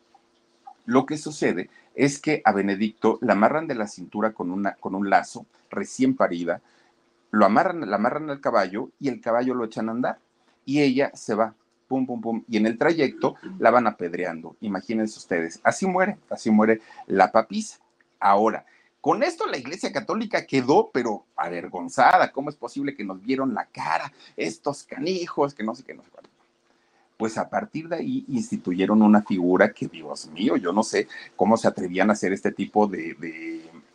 lo 0.85 1.05
que 1.05 1.17
sucede 1.17 1.69
es 1.95 2.19
que 2.19 2.41
a 2.43 2.51
Benedicto 2.51 3.17
la 3.21 3.33
amarran 3.33 3.67
de 3.67 3.75
la 3.75 3.87
cintura 3.87 4.33
con, 4.33 4.51
una, 4.51 4.75
con 4.75 4.95
un 4.95 5.09
lazo 5.09 5.45
recién 5.69 6.15
parida, 6.15 6.61
lo 7.31 7.45
amarran, 7.45 7.89
la 7.89 7.95
amarran 7.95 8.29
al 8.29 8.41
caballo 8.41 8.91
y 8.99 9.09
el 9.09 9.21
caballo 9.21 9.53
lo 9.53 9.65
echan 9.65 9.89
a 9.89 9.93
andar 9.93 10.19
y 10.65 10.81
ella 10.81 11.11
se 11.13 11.35
va, 11.35 11.53
pum, 11.87 12.05
pum, 12.05 12.21
pum, 12.21 12.43
y 12.47 12.57
en 12.57 12.65
el 12.65 12.77
trayecto 12.77 13.35
la 13.59 13.71
van 13.71 13.87
apedreando. 13.87 14.55
Imagínense 14.61 15.19
ustedes, 15.19 15.59
así 15.63 15.85
muere, 15.85 16.17
así 16.29 16.51
muere 16.51 16.81
la 17.07 17.31
papisa. 17.31 17.79
Ahora, 18.19 18.65
con 19.01 19.21
esto 19.21 19.45
la 19.45 19.57
Iglesia 19.57 19.91
Católica 19.91 20.47
quedó, 20.47 20.89
pero 20.91 21.25
avergonzada. 21.35 22.31
¿Cómo 22.31 22.49
es 22.49 22.55
posible 22.55 22.95
que 22.95 23.03
nos 23.03 23.21
vieron 23.21 23.53
la 23.53 23.65
cara 23.65 24.11
estos 24.35 24.83
canijos, 24.83 25.53
que 25.53 25.63
no 25.63 25.75
sé 25.75 25.83
qué, 25.83 25.93
no 25.93 26.01
sé 26.01 26.09
cuál? 26.09 26.25
Pues 27.17 27.37
a 27.37 27.49
partir 27.49 27.87
de 27.87 27.97
ahí 27.97 28.25
instituyeron 28.27 29.01
una 29.01 29.21
figura 29.21 29.71
que, 29.71 29.87
Dios 29.87 30.29
mío, 30.31 30.57
yo 30.57 30.73
no 30.73 30.83
sé 30.83 31.07
cómo 31.35 31.57
se 31.57 31.67
atrevían 31.67 32.09
a 32.09 32.13
hacer 32.13 32.33
este 32.33 32.51
tipo 32.51 32.87
de, 32.87 33.15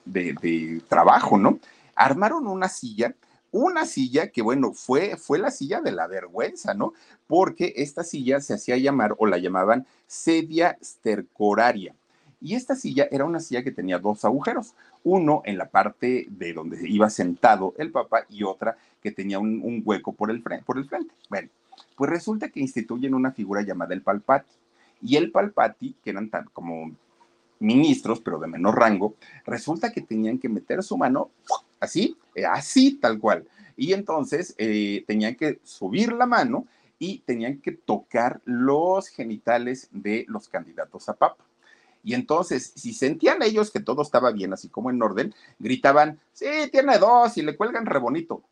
de, 0.05 0.83
trabajo, 0.89 1.39
¿no? 1.39 1.59
Armaron 1.95 2.47
una 2.47 2.69
silla, 2.69 3.15
una 3.53 3.85
silla 3.85 4.29
que, 4.29 4.43
bueno, 4.43 4.73
fue, 4.73 5.17
fue 5.17 5.39
la 5.39 5.51
silla 5.51 5.81
de 5.81 5.93
la 5.93 6.07
vergüenza, 6.07 6.75
¿no? 6.75 6.95
Porque 7.27 7.75
esta 7.77 8.05
silla 8.05 8.41
se 8.41 8.55
hacía 8.55 8.77
llamar 8.77 9.15
o 9.19 9.27
la 9.27 9.39
llamaban 9.39 9.87
sedia 10.07 10.79
stercoraria. 10.83 11.95
Y 12.41 12.55
esta 12.55 12.75
silla 12.75 13.07
era 13.11 13.27
una 13.27 13.41
silla 13.41 13.63
que 13.63 13.71
tenía 13.71 13.99
dos 13.99 14.25
agujeros, 14.25 14.75
uno 15.05 15.43
en 15.45 15.59
la 15.59 15.69
parte 15.69 16.27
de 16.31 16.55
donde 16.55 16.89
iba 16.89 17.11
sentado 17.11 17.75
el 17.77 17.91
papa 17.91 18.25
y 18.31 18.45
otra 18.45 18.79
que 19.03 19.11
tenía 19.11 19.39
un, 19.39 19.83
hueco 19.85 20.13
por 20.13 20.31
el, 20.31 20.43
por 20.43 20.79
el 20.79 20.87
frente. 20.87 21.13
Bueno, 21.29 21.51
pues 22.01 22.09
resulta 22.09 22.49
que 22.49 22.61
instituyen 22.61 23.13
una 23.13 23.31
figura 23.31 23.61
llamada 23.61 23.93
el 23.93 24.01
Palpati. 24.01 24.55
Y 25.03 25.17
el 25.17 25.31
Palpati, 25.31 25.97
que 26.03 26.09
eran 26.09 26.31
tan 26.31 26.47
como 26.47 26.93
ministros, 27.59 28.23
pero 28.23 28.39
de 28.39 28.47
menor 28.47 28.79
rango, 28.79 29.17
resulta 29.45 29.93
que 29.93 30.01
tenían 30.01 30.39
que 30.39 30.49
meter 30.49 30.83
su 30.83 30.97
mano 30.97 31.31
así, 31.79 32.17
eh, 32.35 32.47
así 32.47 32.95
tal 32.95 33.19
cual. 33.19 33.47
Y 33.77 33.93
entonces 33.93 34.55
eh, 34.57 35.05
tenían 35.07 35.35
que 35.35 35.61
subir 35.63 36.15
la 36.15 36.25
mano 36.25 36.67
y 36.99 37.19
tenían 37.19 37.61
que 37.61 37.73
tocar 37.73 38.41
los 38.47 39.09
genitales 39.09 39.91
de 39.93 40.25
los 40.27 40.49
candidatos 40.49 41.07
a 41.11 41.17
papa. 41.17 41.45
Y 42.03 42.15
entonces, 42.15 42.73
si 42.77 42.95
sentían 42.95 43.43
ellos 43.43 43.71
que 43.71 43.81
todo 43.81 44.01
estaba 44.01 44.33
bien, 44.33 44.55
así 44.55 44.71
como 44.71 44.89
en 44.89 45.03
orden, 45.03 45.35
gritaban, 45.59 46.19
sí, 46.33 46.47
tiene 46.73 46.97
dos 46.97 47.37
y 47.37 47.43
le 47.43 47.59
cuelgan 47.59 47.85
re 47.85 47.99
bonito 47.99 48.43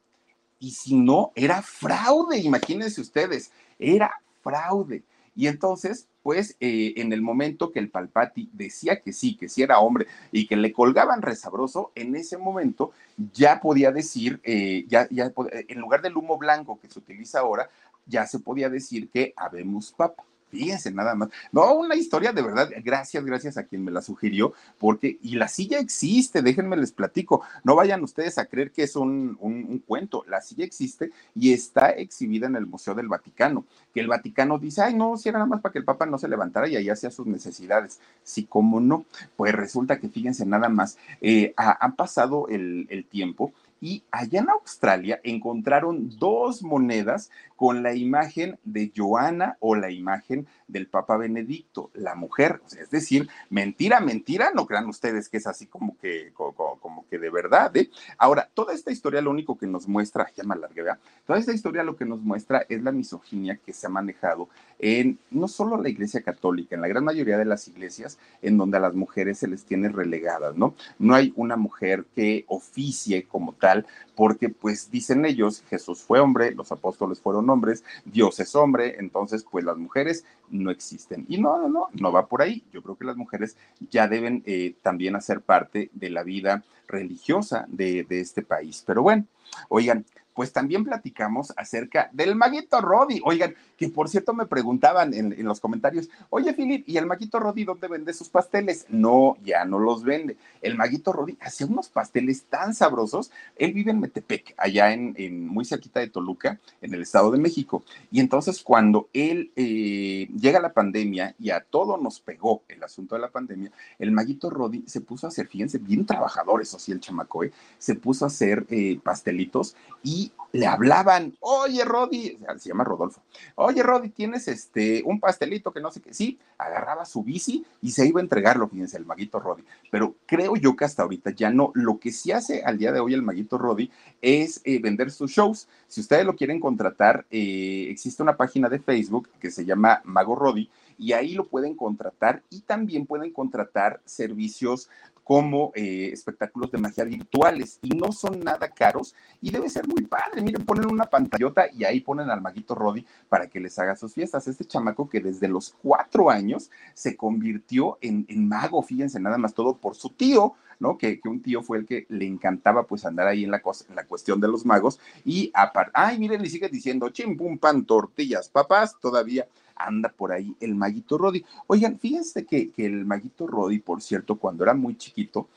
y 0.58 0.72
si 0.72 0.96
no, 0.96 1.32
era 1.34 1.62
fraude, 1.62 2.38
imagínense 2.38 3.00
ustedes, 3.00 3.52
era 3.78 4.12
fraude. 4.42 5.02
Y 5.34 5.46
entonces, 5.46 6.08
pues, 6.22 6.56
eh, 6.58 6.94
en 6.96 7.12
el 7.12 7.22
momento 7.22 7.70
que 7.70 7.78
el 7.78 7.90
Palpati 7.90 8.50
decía 8.52 9.00
que 9.00 9.12
sí, 9.12 9.36
que 9.36 9.48
sí 9.48 9.62
era 9.62 9.78
hombre 9.78 10.08
y 10.32 10.48
que 10.48 10.56
le 10.56 10.72
colgaban 10.72 11.22
resabroso, 11.22 11.92
en 11.94 12.16
ese 12.16 12.38
momento 12.38 12.90
ya 13.32 13.60
podía 13.60 13.92
decir, 13.92 14.40
eh, 14.42 14.84
ya, 14.88 15.06
ya, 15.10 15.32
en 15.52 15.78
lugar 15.78 16.02
del 16.02 16.16
humo 16.16 16.38
blanco 16.38 16.80
que 16.80 16.88
se 16.88 16.98
utiliza 16.98 17.38
ahora, 17.40 17.70
ya 18.06 18.26
se 18.26 18.40
podía 18.40 18.68
decir 18.68 19.10
que 19.10 19.32
habemos 19.36 19.92
papa. 19.92 20.24
Fíjense 20.50 20.90
nada 20.90 21.14
más. 21.14 21.28
No, 21.52 21.74
una 21.74 21.94
historia 21.94 22.32
de 22.32 22.42
verdad. 22.42 22.70
Gracias, 22.82 23.24
gracias 23.24 23.58
a 23.58 23.64
quien 23.64 23.84
me 23.84 23.90
la 23.90 24.00
sugirió, 24.00 24.54
porque, 24.78 25.18
y 25.22 25.36
la 25.36 25.48
silla 25.48 25.78
existe, 25.78 26.42
déjenme 26.42 26.76
les 26.76 26.92
platico. 26.92 27.42
No 27.64 27.74
vayan 27.76 28.02
ustedes 28.02 28.38
a 28.38 28.46
creer 28.46 28.70
que 28.70 28.82
es 28.84 28.96
un, 28.96 29.36
un, 29.40 29.78
cuento. 29.86 30.24
La 30.28 30.40
silla 30.40 30.64
existe 30.64 31.10
y 31.34 31.52
está 31.52 31.90
exhibida 31.90 32.46
en 32.46 32.56
el 32.56 32.66
Museo 32.66 32.94
del 32.94 33.08
Vaticano. 33.08 33.64
Que 33.92 34.00
el 34.00 34.08
Vaticano 34.08 34.58
dice, 34.58 34.82
ay, 34.82 34.94
no, 34.94 35.16
si 35.16 35.28
era 35.28 35.38
nada 35.38 35.48
más 35.48 35.60
para 35.60 35.72
que 35.72 35.78
el 35.78 35.84
Papa 35.84 36.06
no 36.06 36.18
se 36.18 36.28
levantara 36.28 36.68
y 36.68 36.76
allá 36.76 36.94
hacía 36.94 37.10
sus 37.10 37.26
necesidades. 37.26 38.00
Sí, 38.22 38.44
cómo 38.48 38.80
no. 38.80 39.04
Pues 39.36 39.54
resulta 39.54 39.98
que 39.98 40.08
fíjense 40.08 40.46
nada 40.46 40.68
más, 40.68 40.98
eh, 41.20 41.54
han 41.56 41.94
pasado 41.96 42.48
el, 42.48 42.86
el 42.90 43.04
tiempo 43.04 43.52
y 43.80 44.02
allá 44.10 44.40
en 44.40 44.50
Australia 44.50 45.20
encontraron 45.22 46.10
dos 46.18 46.62
monedas 46.62 47.30
con 47.58 47.82
la 47.82 47.94
imagen 47.94 48.56
de 48.62 48.92
Joana 48.96 49.56
o 49.58 49.74
la 49.74 49.90
imagen 49.90 50.46
del 50.68 50.86
Papa 50.86 51.16
Benedicto, 51.16 51.90
la 51.92 52.14
mujer. 52.14 52.60
es 52.78 52.90
decir, 52.90 53.28
mentira, 53.50 53.98
mentira, 53.98 54.52
no 54.54 54.66
crean 54.66 54.86
ustedes 54.86 55.28
que 55.28 55.38
es 55.38 55.46
así 55.48 55.66
como 55.66 55.98
que, 55.98 56.32
como, 56.34 57.04
que 57.10 57.18
de 57.18 57.30
verdad. 57.30 57.76
¿eh? 57.76 57.90
Ahora, 58.16 58.48
toda 58.54 58.74
esta 58.74 58.92
historia 58.92 59.20
lo 59.20 59.30
único 59.30 59.58
que 59.58 59.66
nos 59.66 59.88
muestra, 59.88 60.30
ya 60.36 60.44
me 60.44 60.54
alargué, 60.54 60.84
toda 61.26 61.38
esta 61.38 61.52
historia 61.52 61.82
lo 61.82 61.96
que 61.96 62.04
nos 62.04 62.20
muestra 62.20 62.64
es 62.68 62.82
la 62.82 62.92
misoginia 62.92 63.56
que 63.56 63.72
se 63.72 63.86
ha 63.86 63.90
manejado 63.90 64.48
en 64.78 65.18
no 65.30 65.48
solo 65.48 65.82
la 65.82 65.88
iglesia 65.88 66.22
católica, 66.22 66.76
en 66.76 66.82
la 66.82 66.88
gran 66.88 67.04
mayoría 67.04 67.38
de 67.38 67.44
las 67.44 67.66
iglesias 67.66 68.18
en 68.40 68.56
donde 68.56 68.76
a 68.76 68.80
las 68.80 68.94
mujeres 68.94 69.38
se 69.38 69.48
les 69.48 69.64
tiene 69.64 69.88
relegadas, 69.88 70.56
¿no? 70.56 70.74
No 70.98 71.14
hay 71.14 71.32
una 71.34 71.56
mujer 71.56 72.06
que 72.14 72.44
oficie 72.46 73.24
como 73.24 73.54
tal, 73.54 73.67
porque 74.14 74.48
pues 74.48 74.90
dicen 74.90 75.24
ellos, 75.24 75.62
Jesús 75.68 76.00
fue 76.02 76.20
hombre, 76.20 76.54
los 76.54 76.72
apóstoles 76.72 77.20
fueron 77.20 77.48
hombres, 77.50 77.84
Dios 78.04 78.40
es 78.40 78.54
hombre, 78.54 78.96
entonces 78.98 79.44
pues 79.48 79.64
las 79.64 79.76
mujeres 79.76 80.24
no 80.50 80.70
existen. 80.70 81.24
Y 81.28 81.38
no, 81.38 81.58
no, 81.58 81.68
no, 81.68 81.88
no 81.92 82.12
va 82.12 82.26
por 82.26 82.42
ahí. 82.42 82.64
Yo 82.72 82.82
creo 82.82 82.96
que 82.96 83.04
las 83.04 83.16
mujeres 83.16 83.56
ya 83.90 84.08
deben 84.08 84.42
eh, 84.46 84.74
también 84.82 85.16
hacer 85.16 85.40
parte 85.40 85.90
de 85.92 86.10
la 86.10 86.22
vida 86.22 86.64
religiosa 86.86 87.66
de, 87.68 88.04
de 88.04 88.20
este 88.20 88.42
país. 88.42 88.82
Pero 88.86 89.02
bueno, 89.02 89.26
oigan, 89.68 90.04
pues 90.38 90.52
también 90.52 90.84
platicamos 90.84 91.52
acerca 91.56 92.10
del 92.12 92.36
maguito 92.36 92.80
Rodi. 92.80 93.20
Oigan, 93.24 93.56
que 93.76 93.88
por 93.88 94.08
cierto 94.08 94.34
me 94.34 94.46
preguntaban 94.46 95.12
en, 95.12 95.34
los 95.44 95.58
comentarios, 95.58 96.08
oye 96.30 96.54
Filip, 96.54 96.88
¿y 96.88 96.96
el 96.96 97.06
maguito 97.06 97.40
Rodi 97.40 97.64
dónde 97.64 97.88
vende 97.88 98.14
sus 98.14 98.28
pasteles? 98.28 98.86
No, 98.88 99.36
ya 99.42 99.64
no 99.64 99.80
los 99.80 100.04
vende. 100.04 100.36
El 100.62 100.76
maguito 100.76 101.12
Rodi 101.12 101.36
hacía 101.40 101.66
unos 101.66 101.88
pasteles 101.88 102.44
tan 102.44 102.72
sabrosos. 102.72 103.32
Él 103.56 103.72
vive 103.72 103.90
en 103.90 103.98
Metepec, 103.98 104.54
allá 104.56 104.92
en, 104.92 105.48
muy 105.48 105.64
cerquita 105.64 105.98
de 105.98 106.06
Toluca, 106.06 106.60
en 106.82 106.94
el 106.94 107.02
Estado 107.02 107.32
de 107.32 107.38
México. 107.38 107.82
Y 108.12 108.20
entonces 108.20 108.62
cuando 108.62 109.08
él 109.12 109.50
eh, 109.56 110.28
llega 110.38 110.60
la 110.60 110.72
pandemia 110.72 111.34
y 111.40 111.50
a 111.50 111.62
todo 111.62 111.96
nos 111.96 112.20
pegó 112.20 112.62
el 112.68 112.80
asunto 112.84 113.16
de 113.16 113.22
la 113.22 113.30
pandemia, 113.30 113.72
el 113.98 114.12
maguito 114.12 114.50
Rodi 114.50 114.84
se 114.86 115.00
puso 115.00 115.26
a 115.26 115.30
hacer, 115.30 115.48
fíjense, 115.48 115.78
bien 115.78 116.06
trabajador, 116.06 116.62
eso 116.62 116.78
sí, 116.78 116.92
el 116.92 117.00
chamaco, 117.00 117.42
¿eh? 117.42 117.50
se 117.78 117.96
puso 117.96 118.24
a 118.24 118.28
hacer 118.28 118.64
eh, 118.70 119.00
pastelitos 119.02 119.74
y 120.04 120.27
le 120.52 120.66
hablaban, 120.66 121.36
oye 121.40 121.84
Rodi, 121.84 122.38
se 122.58 122.70
llama 122.70 122.84
Rodolfo, 122.84 123.20
oye 123.56 123.82
Rodi, 123.82 124.08
tienes 124.08 124.48
este 124.48 125.02
un 125.04 125.20
pastelito 125.20 125.72
que 125.72 125.80
no 125.80 125.90
sé 125.90 126.00
qué, 126.00 126.14
sí, 126.14 126.38
agarraba 126.56 127.04
su 127.04 127.22
bici 127.22 127.64
y 127.82 127.90
se 127.90 128.06
iba 128.06 128.20
a 128.20 128.22
entregarlo, 128.22 128.68
fíjense, 128.68 128.96
el 128.96 129.04
maguito 129.04 129.40
Rodi. 129.40 129.62
Pero 129.90 130.14
creo 130.26 130.56
yo 130.56 130.74
que 130.74 130.84
hasta 130.84 131.02
ahorita 131.02 131.30
ya 131.30 131.50
no, 131.50 131.70
lo 131.74 131.98
que 131.98 132.12
sí 132.12 132.32
hace 132.32 132.62
al 132.62 132.78
día 132.78 132.92
de 132.92 133.00
hoy 133.00 133.14
el 133.14 133.22
maguito 133.22 133.58
Rodi 133.58 133.90
es 134.22 134.60
eh, 134.64 134.80
vender 134.80 135.10
sus 135.10 135.30
shows. 135.30 135.68
Si 135.86 136.00
ustedes 136.00 136.24
lo 136.24 136.34
quieren 136.34 136.60
contratar, 136.60 137.26
eh, 137.30 137.86
existe 137.90 138.22
una 138.22 138.36
página 138.36 138.68
de 138.68 138.78
Facebook 138.78 139.28
que 139.40 139.50
se 139.50 139.64
llama 139.64 140.00
Mago 140.04 140.34
Rodi 140.34 140.70
y 140.98 141.12
ahí 141.12 141.34
lo 141.34 141.44
pueden 141.46 141.76
contratar 141.76 142.42
y 142.50 142.60
también 142.62 143.06
pueden 143.06 143.32
contratar 143.32 144.00
servicios 144.04 144.90
como 145.28 145.72
eh, 145.74 146.08
espectáculos 146.10 146.70
de 146.70 146.78
magia 146.78 147.04
virtuales 147.04 147.78
y 147.82 147.90
no 147.90 148.12
son 148.12 148.40
nada 148.40 148.70
caros 148.70 149.14
y 149.42 149.50
debe 149.50 149.68
ser 149.68 149.86
muy 149.86 150.06
padre. 150.06 150.40
Miren, 150.40 150.64
ponen 150.64 150.90
una 150.90 151.04
pantallota 151.04 151.66
y 151.70 151.84
ahí 151.84 152.00
ponen 152.00 152.30
al 152.30 152.40
maguito 152.40 152.74
Roddy 152.74 153.04
para 153.28 153.46
que 153.46 153.60
les 153.60 153.78
haga 153.78 153.94
sus 153.94 154.14
fiestas. 154.14 154.48
Este 154.48 154.64
chamaco 154.64 155.06
que 155.06 155.20
desde 155.20 155.46
los 155.46 155.76
cuatro 155.82 156.30
años 156.30 156.70
se 156.94 157.14
convirtió 157.14 157.98
en, 158.00 158.24
mago, 158.48 158.80
fíjense 158.80 159.20
nada 159.20 159.36
más 159.36 159.52
todo 159.52 159.76
por 159.76 159.96
su 159.96 160.08
tío, 160.08 160.54
¿no? 160.80 160.96
Que, 160.96 161.20
un 161.26 161.42
tío 161.42 161.62
fue 161.62 161.76
el 161.76 161.84
que 161.84 162.06
le 162.08 162.24
encantaba 162.24 162.86
pues 162.86 163.04
andar 163.04 163.26
ahí 163.26 163.44
en 163.44 163.50
la, 163.50 163.60
en 163.86 163.96
la 163.96 164.06
cuestión 164.06 164.40
de 164.40 164.48
los 164.48 164.64
magos 164.64 164.98
y 165.26 165.50
aparte, 165.52 165.92
ay, 165.92 166.18
miren, 166.18 166.42
y 166.42 166.48
sigue 166.48 166.70
diciendo, 166.70 167.10
chim, 167.10 167.36
pum, 167.36 167.58
pan, 167.58 167.84
tortillas, 167.84 168.48
papás, 168.48 168.96
todavía 168.98 169.46
anda 169.78 170.08
por 170.10 170.32
ahí 170.32 170.54
el 170.60 170.74
maguito 170.74 171.18
Rodi. 171.18 171.44
Oigan, 171.66 171.98
fíjense 171.98 172.44
que, 172.44 172.70
que 172.70 172.86
el 172.86 173.04
maguito 173.04 173.46
Rodi, 173.46 173.78
por 173.78 174.02
cierto, 174.02 174.36
cuando 174.36 174.64
era 174.64 174.74
muy 174.74 174.96
chiquito, 174.96 175.48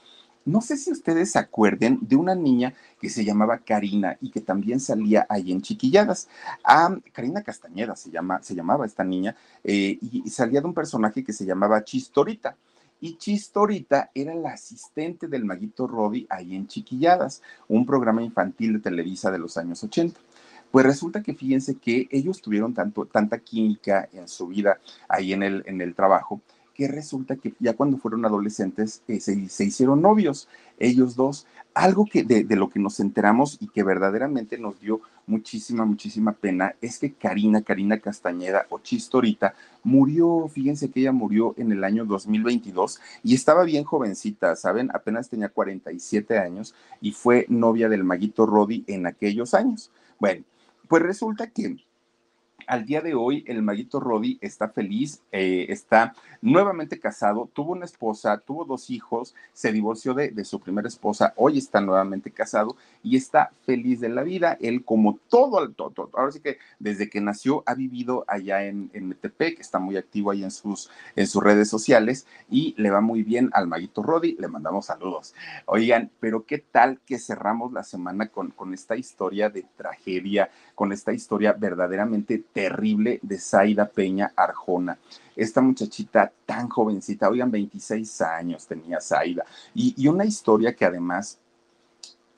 no 0.45 0.61
sé 0.61 0.77
si 0.77 0.91
ustedes 0.91 1.31
se 1.31 1.39
acuerden 1.39 1.99
de 2.01 2.15
una 2.15 2.33
niña 2.33 2.73
que 2.99 3.09
se 3.09 3.23
llamaba 3.23 3.59
Karina 3.59 4.17
y 4.21 4.31
que 4.31 4.41
también 4.41 4.79
salía 4.79 5.25
ahí 5.29 5.51
en 5.51 5.61
Chiquilladas. 5.61 6.27
Ah, 6.63 6.95
Karina 7.13 7.43
Castañeda 7.43 7.95
se, 7.95 8.09
llama, 8.09 8.41
se 8.41 8.55
llamaba 8.55 8.85
esta 8.85 9.03
niña 9.03 9.35
eh, 9.63 9.99
y, 10.01 10.27
salía 10.29 10.61
de 10.61 10.67
un 10.67 10.73
personaje 10.73 11.23
que 11.23 11.33
se 11.33 11.45
llamaba 11.45 11.83
Chistorita. 11.83 12.55
Y 12.99 13.17
Chistorita 13.17 14.11
era 14.13 14.33
la 14.33 14.53
asistente 14.53 15.27
del 15.27 15.45
maguito 15.45 15.87
Rodi 15.87 16.25
ahí 16.29 16.55
en 16.55 16.67
Chiquilladas, 16.67 17.41
un 17.67 17.85
programa 17.85 18.23
infantil 18.23 18.73
de 18.73 18.79
Televisa 18.79 19.31
de 19.31 19.39
los 19.39 19.57
años 19.57 19.83
80. 19.83 20.19
Pues 20.71 20.85
resulta 20.85 21.21
que 21.21 21.33
fíjense 21.33 21.75
que 21.75 22.07
ellos 22.11 22.41
tuvieron 22.41 22.73
tanto, 22.73 23.05
tanta 23.05 23.39
química 23.39 24.07
en 24.13 24.27
su 24.27 24.47
vida 24.47 24.79
ahí 25.09 25.33
en 25.33 25.43
el, 25.43 25.63
en 25.65 25.81
el 25.81 25.93
trabajo, 25.93 26.41
que 26.73 26.87
resulta 26.87 27.35
que 27.35 27.53
ya 27.59 27.73
cuando 27.73 27.97
fueron 27.97 28.25
adolescentes 28.25 29.03
eh, 29.07 29.19
se, 29.19 29.49
se, 29.49 29.65
hicieron 29.65 30.01
novios, 30.01 30.47
ellos 30.79 31.15
dos. 31.15 31.45
Algo 31.73 32.05
que 32.05 32.23
de, 32.23 32.43
de, 32.43 32.55
lo 32.57 32.69
que 32.69 32.79
nos 32.79 32.99
enteramos 32.99 33.57
y 33.61 33.67
que 33.67 33.83
verdaderamente 33.83 34.57
nos 34.57 34.79
dio 34.81 34.99
muchísima, 35.25 35.85
muchísima 35.85 36.33
pena 36.33 36.75
es 36.81 36.99
que 36.99 37.13
Karina, 37.13 37.61
Karina 37.61 37.99
Castañeda 37.99 38.65
o 38.69 38.79
Chistorita, 38.79 39.53
murió, 39.83 40.49
fíjense 40.49 40.89
que 40.89 41.01
ella 41.01 41.13
murió 41.13 41.53
en 41.57 41.71
el 41.71 41.83
año 41.85 42.03
2022 42.05 42.99
y 43.23 43.35
estaba 43.35 43.63
bien 43.63 43.85
jovencita, 43.85 44.55
¿saben? 44.57 44.89
Apenas 44.93 45.29
tenía 45.29 45.47
47 45.47 46.39
años 46.39 46.75
y 46.99 47.13
fue 47.13 47.45
novia 47.47 47.87
del 47.87 48.03
maguito 48.03 48.45
Rodi 48.45 48.83
en 48.87 49.05
aquellos 49.05 49.53
años. 49.53 49.91
Bueno, 50.19 50.43
pues 50.91 51.03
resulta 51.03 51.49
que 51.49 51.77
al 52.67 52.85
día 52.85 53.01
de 53.01 53.13
hoy 53.13 53.43
el 53.47 53.61
maguito 53.61 53.99
Rodi 53.99 54.37
está 54.41 54.69
feliz, 54.69 55.21
eh, 55.31 55.65
está 55.69 56.13
nuevamente 56.41 56.99
casado, 56.99 57.49
tuvo 57.53 57.73
una 57.73 57.85
esposa, 57.85 58.37
tuvo 58.39 58.65
dos 58.65 58.89
hijos, 58.89 59.35
se 59.53 59.71
divorció 59.71 60.13
de, 60.13 60.43
su 60.43 60.59
primera 60.59 60.87
esposa, 60.87 61.33
hoy 61.35 61.59
está 61.59 61.81
nuevamente 61.81 62.31
casado 62.31 62.75
y 63.03 63.15
está 63.15 63.51
feliz 63.65 63.99
de 63.99 64.09
la 64.09 64.23
vida. 64.23 64.57
Él 64.59 64.83
como 64.83 65.19
todo, 65.29 65.69
todo, 65.69 66.09
ahora 66.13 66.31
sí 66.31 66.39
que 66.39 66.57
desde 66.79 67.09
que 67.09 67.21
nació 67.21 67.63
ha 67.65 67.75
vivido 67.75 68.25
allá 68.27 68.65
en, 68.65 68.89
Metepec, 68.93 69.59
está 69.59 69.79
muy 69.79 69.97
activo 69.97 70.31
ahí 70.31 70.43
en 70.43 70.51
sus, 70.51 70.89
en 71.15 71.27
sus 71.27 71.43
redes 71.43 71.69
sociales 71.69 72.25
y 72.49 72.73
le 72.77 72.89
va 72.89 73.01
muy 73.01 73.23
bien 73.23 73.49
al 73.53 73.67
maguito 73.67 74.01
Rodi, 74.01 74.35
le 74.39 74.47
mandamos 74.47 74.87
saludos. 74.87 75.35
Oigan, 75.65 76.09
pero 76.19 76.45
qué 76.45 76.57
tal 76.57 76.99
que 77.05 77.19
cerramos 77.19 77.71
la 77.71 77.83
semana 77.83 78.27
con, 78.27 78.49
con 78.51 78.73
esta 78.73 78.95
historia 78.95 79.49
de 79.49 79.65
tragedia, 79.75 80.49
con 80.75 80.91
esta 80.91 81.13
historia 81.13 81.53
verdaderamente 81.53 82.43
terrible 82.53 83.19
de 83.21 83.37
Zaida 83.37 83.87
Peña 83.89 84.33
Arjona. 84.35 84.97
Esta 85.35 85.61
muchachita 85.61 86.31
tan 86.45 86.69
jovencita, 86.69 87.29
oigan, 87.29 87.51
26 87.51 88.21
años 88.21 88.67
tenía 88.67 88.99
Zaida, 88.99 89.45
y, 89.73 89.93
y 89.97 90.07
una 90.07 90.25
historia 90.25 90.75
que 90.75 90.85
además 90.85 91.39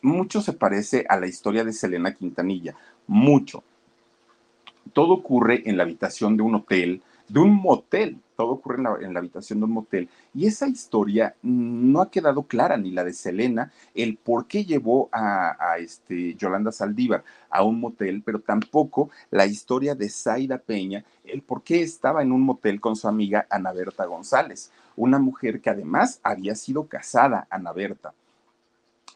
mucho 0.02 0.42
se 0.42 0.54
parece 0.54 1.06
a 1.08 1.18
la 1.18 1.28
historia 1.28 1.64
de 1.64 1.74
Selena 1.74 2.14
Quintanilla, 2.14 2.76
mucho. 3.08 3.64
Todo 4.92 5.14
ocurre 5.14 5.64
en 5.66 5.78
la 5.78 5.84
habitación 5.84 6.38
de 6.38 6.44
un 6.44 6.56
hotel, 6.56 7.02
de 7.28 7.40
un 7.40 7.56
motel, 7.56 8.20
todo 8.36 8.52
ocurre 8.52 8.78
en 8.78 9.14
la, 9.14 9.20
habitación 9.20 9.60
de 9.60 9.66
un 9.66 9.72
motel. 9.72 10.10
Y 10.34 10.48
esa 10.48 10.68
historia 10.68 11.36
no 11.42 12.02
ha 12.02 12.12
quedado 12.12 12.44
clara, 12.44 12.78
ni 12.78 12.92
la 12.92 13.04
de 13.04 13.14
Selena, 13.14 13.72
el 13.96 14.18
por 14.18 14.48
qué 14.48 14.66
llevó 14.66 15.10
a, 15.12 15.78
este, 15.80 16.36
Yolanda 16.36 16.72
Saldívar 16.72 17.24
a 17.50 17.64
un 17.64 17.80
motel, 17.80 18.22
pero 18.26 18.40
tampoco 18.40 19.10
la 19.32 19.46
historia 19.46 19.96
de 19.96 20.10
Zaida 20.10 20.58
Peña, 20.58 21.04
el 21.24 21.42
por 21.42 21.64
qué 21.64 21.82
estaba 21.82 22.22
en 22.22 22.32
un 22.32 22.42
motel 22.42 22.82
con 22.82 22.96
su 22.96 23.08
amiga 23.08 23.48
Ana 23.50 23.72
Berta 23.72 24.06
González, 24.06 24.72
una 24.96 25.20
mujer 25.20 25.62
que 25.62 25.70
además 25.70 26.20
había 26.24 26.56
sido 26.56 26.88
casada, 26.88 27.48
Ana 27.50 27.72
Berta. 27.72 28.14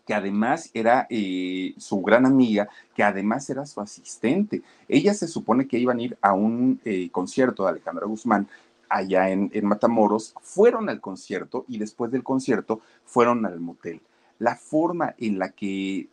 Que 0.08 0.14
además 0.14 0.72
era 0.74 1.06
eh, 1.10 1.74
su 1.78 2.02
gran 2.02 2.26
amiga, 2.26 2.70
que 2.96 3.04
además 3.04 3.50
era 3.50 3.66
su 3.66 3.82
asistente. 3.82 4.62
Ella 4.88 5.14
se 5.14 5.28
supone 5.28 5.68
que 5.68 5.78
iban 5.78 6.00
a 6.00 6.02
ir 6.02 6.18
a 6.22 6.34
un 6.34 6.80
eh, 6.86 7.10
concierto 7.12 7.64
de 7.64 7.72
Alejandra 7.72 8.08
Guzmán 8.08 8.48
allá 8.88 9.30
en, 9.30 9.52
Matamoros, 9.64 10.34
fueron 10.42 10.88
al 10.88 11.02
concierto 11.02 11.66
y 11.68 11.78
después 11.78 12.10
del 12.10 12.24
concierto 12.24 12.80
fueron 13.04 13.46
al 13.46 13.60
motel. 13.60 14.00
La 14.40 14.56
forma 14.56 15.14
en 15.18 15.40
la 15.40 15.50
que 15.50 16.08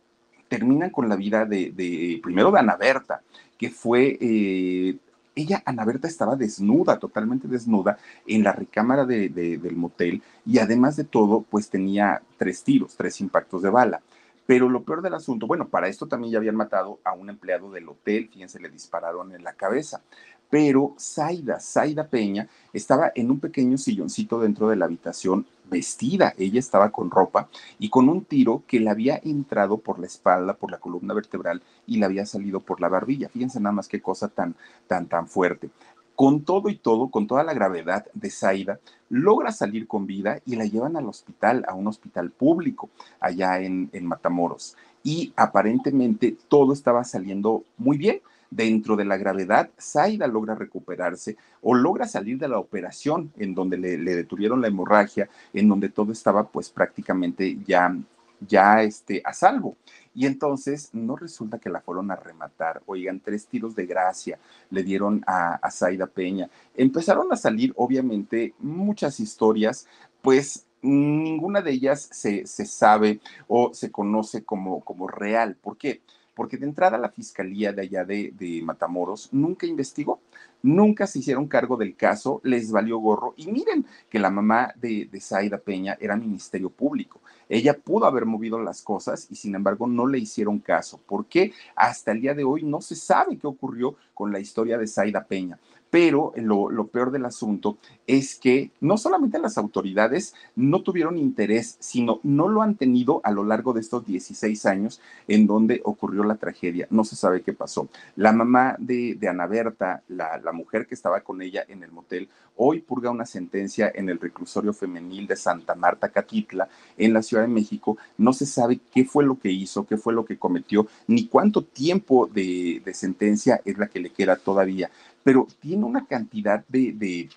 terminan 0.49 0.89
con 0.89 1.07
la 1.07 1.15
vida 1.15 1.45
de, 1.45 2.19
primero 2.21 2.51
de 2.51 2.59
Ana 2.59 2.75
Berta, 2.75 3.21
que 3.57 3.69
fue 3.69 4.17
eh, 4.19 4.97
ella, 5.35 5.61
Ana 5.65 5.85
Berta, 5.85 6.07
estaba 6.07 6.35
desnuda, 6.35 6.97
totalmente 6.97 7.47
desnuda, 7.47 7.97
en 8.25 8.43
la 8.43 8.53
recámara 8.53 9.05
del 9.05 9.75
motel 9.75 10.23
y 10.45 10.59
además 10.59 10.95
de 10.95 11.03
todo, 11.03 11.41
pues 11.41 11.69
tenía 11.69 12.21
tres 12.37 12.63
tiros, 12.63 12.95
tres 12.95 13.19
impactos 13.21 13.61
de 13.61 13.69
bala. 13.69 14.01
Pero 14.47 14.69
lo 14.69 14.83
peor 14.83 15.01
del 15.01 15.15
asunto, 15.15 15.47
bueno, 15.47 15.67
para 15.67 15.87
esto 15.87 16.07
también 16.07 16.31
ya 16.31 16.37
habían 16.37 16.55
matado 16.55 16.99
a 17.03 17.13
un 17.13 17.29
empleado 17.29 17.71
del 17.71 17.89
hotel, 17.89 18.29
fíjense, 18.31 18.59
le 18.59 18.69
dispararon 18.69 19.33
en 19.33 19.43
la 19.43 19.53
cabeza 19.53 20.01
pero 20.49 20.95
Zaida, 20.99 21.59
Zaida 21.59 22.07
Peña, 22.07 22.47
estaba 22.73 23.11
en 23.15 23.31
un 23.31 23.39
pequeño 23.39 23.77
silloncito 23.77 24.39
dentro 24.39 24.69
de 24.69 24.75
la 24.75 24.85
habitación 24.85 25.45
vestida, 25.69 26.33
ella 26.37 26.59
estaba 26.59 26.91
con 26.91 27.09
ropa 27.09 27.49
y 27.79 27.89
con 27.89 28.09
un 28.09 28.23
tiro 28.23 28.63
que 28.67 28.79
le 28.79 28.89
había 28.89 29.19
entrado 29.23 29.77
por 29.77 29.99
la 29.99 30.05
espalda, 30.05 30.53
por 30.53 30.71
la 30.71 30.79
columna 30.79 31.13
vertebral 31.13 31.61
y 31.87 31.97
le 31.97 32.05
había 32.05 32.25
salido 32.25 32.59
por 32.59 32.81
la 32.81 32.89
barbilla. 32.89 33.29
Fíjense 33.29 33.59
nada 33.59 33.73
más 33.73 33.87
qué 33.87 34.01
cosa 34.01 34.27
tan, 34.27 34.55
tan, 34.87 35.07
tan 35.07 35.27
fuerte. 35.27 35.69
Con 36.15 36.43
todo 36.43 36.69
y 36.69 36.77
todo, 36.77 37.09
con 37.09 37.27
toda 37.27 37.43
la 37.43 37.53
gravedad 37.53 38.05
de 38.13 38.29
Zaida, 38.29 38.79
logra 39.09 39.51
salir 39.51 39.87
con 39.87 40.05
vida 40.05 40.39
y 40.45 40.55
la 40.55 40.65
llevan 40.65 40.95
al 40.95 41.09
hospital, 41.09 41.65
a 41.67 41.73
un 41.73 41.87
hospital 41.87 42.31
público 42.31 42.89
allá 43.19 43.59
en, 43.59 43.89
en 43.91 44.05
Matamoros. 44.05 44.77
Y 45.03 45.33
aparentemente 45.35 46.37
todo 46.47 46.71
estaba 46.71 47.03
saliendo 47.03 47.63
muy 47.77 47.97
bien 47.97 48.21
dentro 48.49 48.95
de 48.95 49.05
la 49.05 49.17
gravedad, 49.17 49.69
Zaida 49.79 50.27
logra 50.27 50.55
recuperarse 50.55 51.37
o 51.61 51.73
logra 51.73 52.07
salir 52.07 52.37
de 52.37 52.47
la 52.47 52.59
operación 52.59 53.31
en 53.37 53.55
donde 53.55 53.77
le, 53.77 53.97
detuvieron 53.97 54.61
la 54.61 54.67
hemorragia, 54.67 55.29
en 55.53 55.67
donde 55.67 55.89
todo 55.89 56.11
estaba 56.11 56.47
pues 56.47 56.69
prácticamente 56.69 57.57
ya, 57.65 57.95
ya 58.39 58.83
este, 58.83 59.21
a 59.23 59.33
salvo. 59.33 59.77
Y 60.13 60.25
entonces 60.25 60.89
no 60.93 61.17
resulta 61.17 61.59
que 61.59 61.69
la 61.69 61.81
fueron 61.81 62.09
a 62.09 62.15
rematar. 62.15 62.81
Oigan, 62.85 63.19
tres 63.19 63.47
tiros 63.47 63.75
de 63.75 63.85
gracia 63.85 64.39
le 64.69 64.83
dieron 64.83 65.23
a, 65.27 65.59
Zaida 65.69 66.07
Peña. 66.07 66.49
Empezaron 66.75 67.31
a 67.33 67.35
salir, 67.35 67.73
obviamente, 67.75 68.53
muchas 68.59 69.19
historias, 69.19 69.87
pues 70.21 70.65
ninguna 70.81 71.61
de 71.61 71.71
ellas 71.71 72.07
se, 72.11 72.45
se 72.45 72.65
sabe 72.65 73.19
o 73.47 73.73
se 73.73 73.91
conoce 73.91 74.45
como, 74.45 74.81
como 74.81 75.07
real. 75.07 75.55
¿Por 75.55 75.77
qué? 75.77 76.01
De 76.35 76.65
entrada 76.65 76.97
la 76.97 77.09
fiscalía 77.09 77.71
de 77.71 77.81
allá 77.81 78.03
de, 78.03 78.61
Matamoros 78.63 79.29
nunca 79.31 79.65
investigó, 79.65 80.19
nunca 80.61 81.07
se 81.07 81.19
hicieron 81.19 81.47
cargo 81.47 81.77
del 81.77 81.95
caso, 81.95 82.41
les 82.43 82.71
valió 82.71 82.97
gorro. 82.99 83.33
Y 83.37 83.51
miren 83.51 83.85
que 84.09 84.19
la 84.19 84.29
mamá 84.29 84.73
de, 84.75 85.07
de 85.11 85.21
Zaida 85.21 85.57
Peña 85.57 85.97
era 85.99 86.15
ministerio 86.15 86.69
público. 86.69 87.21
Ella 87.47 87.77
pudo 87.77 88.05
haber 88.05 88.25
movido 88.25 88.59
las 88.59 88.81
cosas 88.81 89.27
y 89.29 89.35
sin 89.35 89.55
embargo 89.55 89.87
no 89.87 90.07
le 90.07 90.19
hicieron 90.19 90.59
caso. 90.59 90.99
porque 91.05 91.53
Hasta 91.75 92.11
el 92.11 92.21
día 92.21 92.33
de 92.33 92.43
hoy 92.43 92.63
no 92.63 92.81
se 92.81 92.95
sabe 92.95 93.37
qué 93.37 93.47
ocurrió 93.47 93.95
con 94.13 94.31
la 94.31 94.39
historia 94.39 94.77
de 94.77 94.87
Zaida 94.87 95.23
Peña. 95.23 95.59
Pero 95.95 96.33
lo, 96.35 96.87
peor 96.87 97.09
del 97.09 97.23
asunto 97.23 97.77
es 98.05 98.35
que 98.35 98.69
no 98.81 98.97
solamente 98.97 99.39
las 99.39 99.57
autoridades 99.57 100.35
no 100.53 100.81
tuvieron 100.81 101.17
interés, 101.17 101.77
sino 101.79 102.19
no 102.21 102.49
lo 102.49 102.61
han 102.61 102.75
tenido 102.75 103.21
a 103.23 103.31
lo 103.31 103.45
largo 103.45 103.71
de 103.71 103.79
estos 103.79 104.05
16 104.05 104.65
años 104.65 104.99
en 105.29 105.47
donde 105.47 105.79
ocurrió 105.85 106.25
la 106.25 106.35
tragedia. 106.35 106.85
No 106.89 107.05
se 107.05 107.15
sabe 107.15 107.43
qué 107.43 107.53
pasó. 107.53 107.87
La 108.17 108.33
mamá 108.33 108.75
de, 108.77 109.17
Ana 109.25 109.47
Berta, 109.47 110.03
la, 110.09 110.51
mujer 110.51 110.85
que 110.85 110.95
estaba 110.95 111.21
con 111.21 111.41
ella 111.41 111.63
en 111.65 111.81
el 111.81 111.93
motel, 111.93 112.27
hoy 112.57 112.81
purga 112.81 113.09
una 113.09 113.25
sentencia 113.25 113.89
en 113.95 114.09
el 114.09 114.19
reclusorio 114.19 114.73
femenil 114.73 115.27
de 115.27 115.37
Santa 115.37 115.75
Marta, 115.75 116.09
Catitla, 116.09 116.67
en 116.97 117.13
la 117.13 117.21
Ciudad 117.21 117.43
de 117.43 117.49
México. 117.49 117.97
No 118.17 118.33
se 118.33 118.45
sabe 118.45 118.81
qué 118.93 119.05
fue 119.05 119.23
lo 119.23 119.39
que 119.39 119.49
hizo, 119.49 119.87
qué 119.87 119.95
fue 119.95 120.13
lo 120.13 120.25
que 120.25 120.37
cometió, 120.37 120.87
ni 121.07 121.27
cuánto 121.27 121.63
tiempo 121.63 122.27
de 122.27 122.81
sentencia 122.93 123.61
es 123.63 123.77
la 123.77 123.87
que 123.87 124.01
le 124.01 124.09
queda 124.09 124.35
todavía 124.35 124.91
pero 125.25 125.47
tiene 125.59 125.83
una 125.85 126.05
cantidad 126.05 126.63
de, 126.67 127.29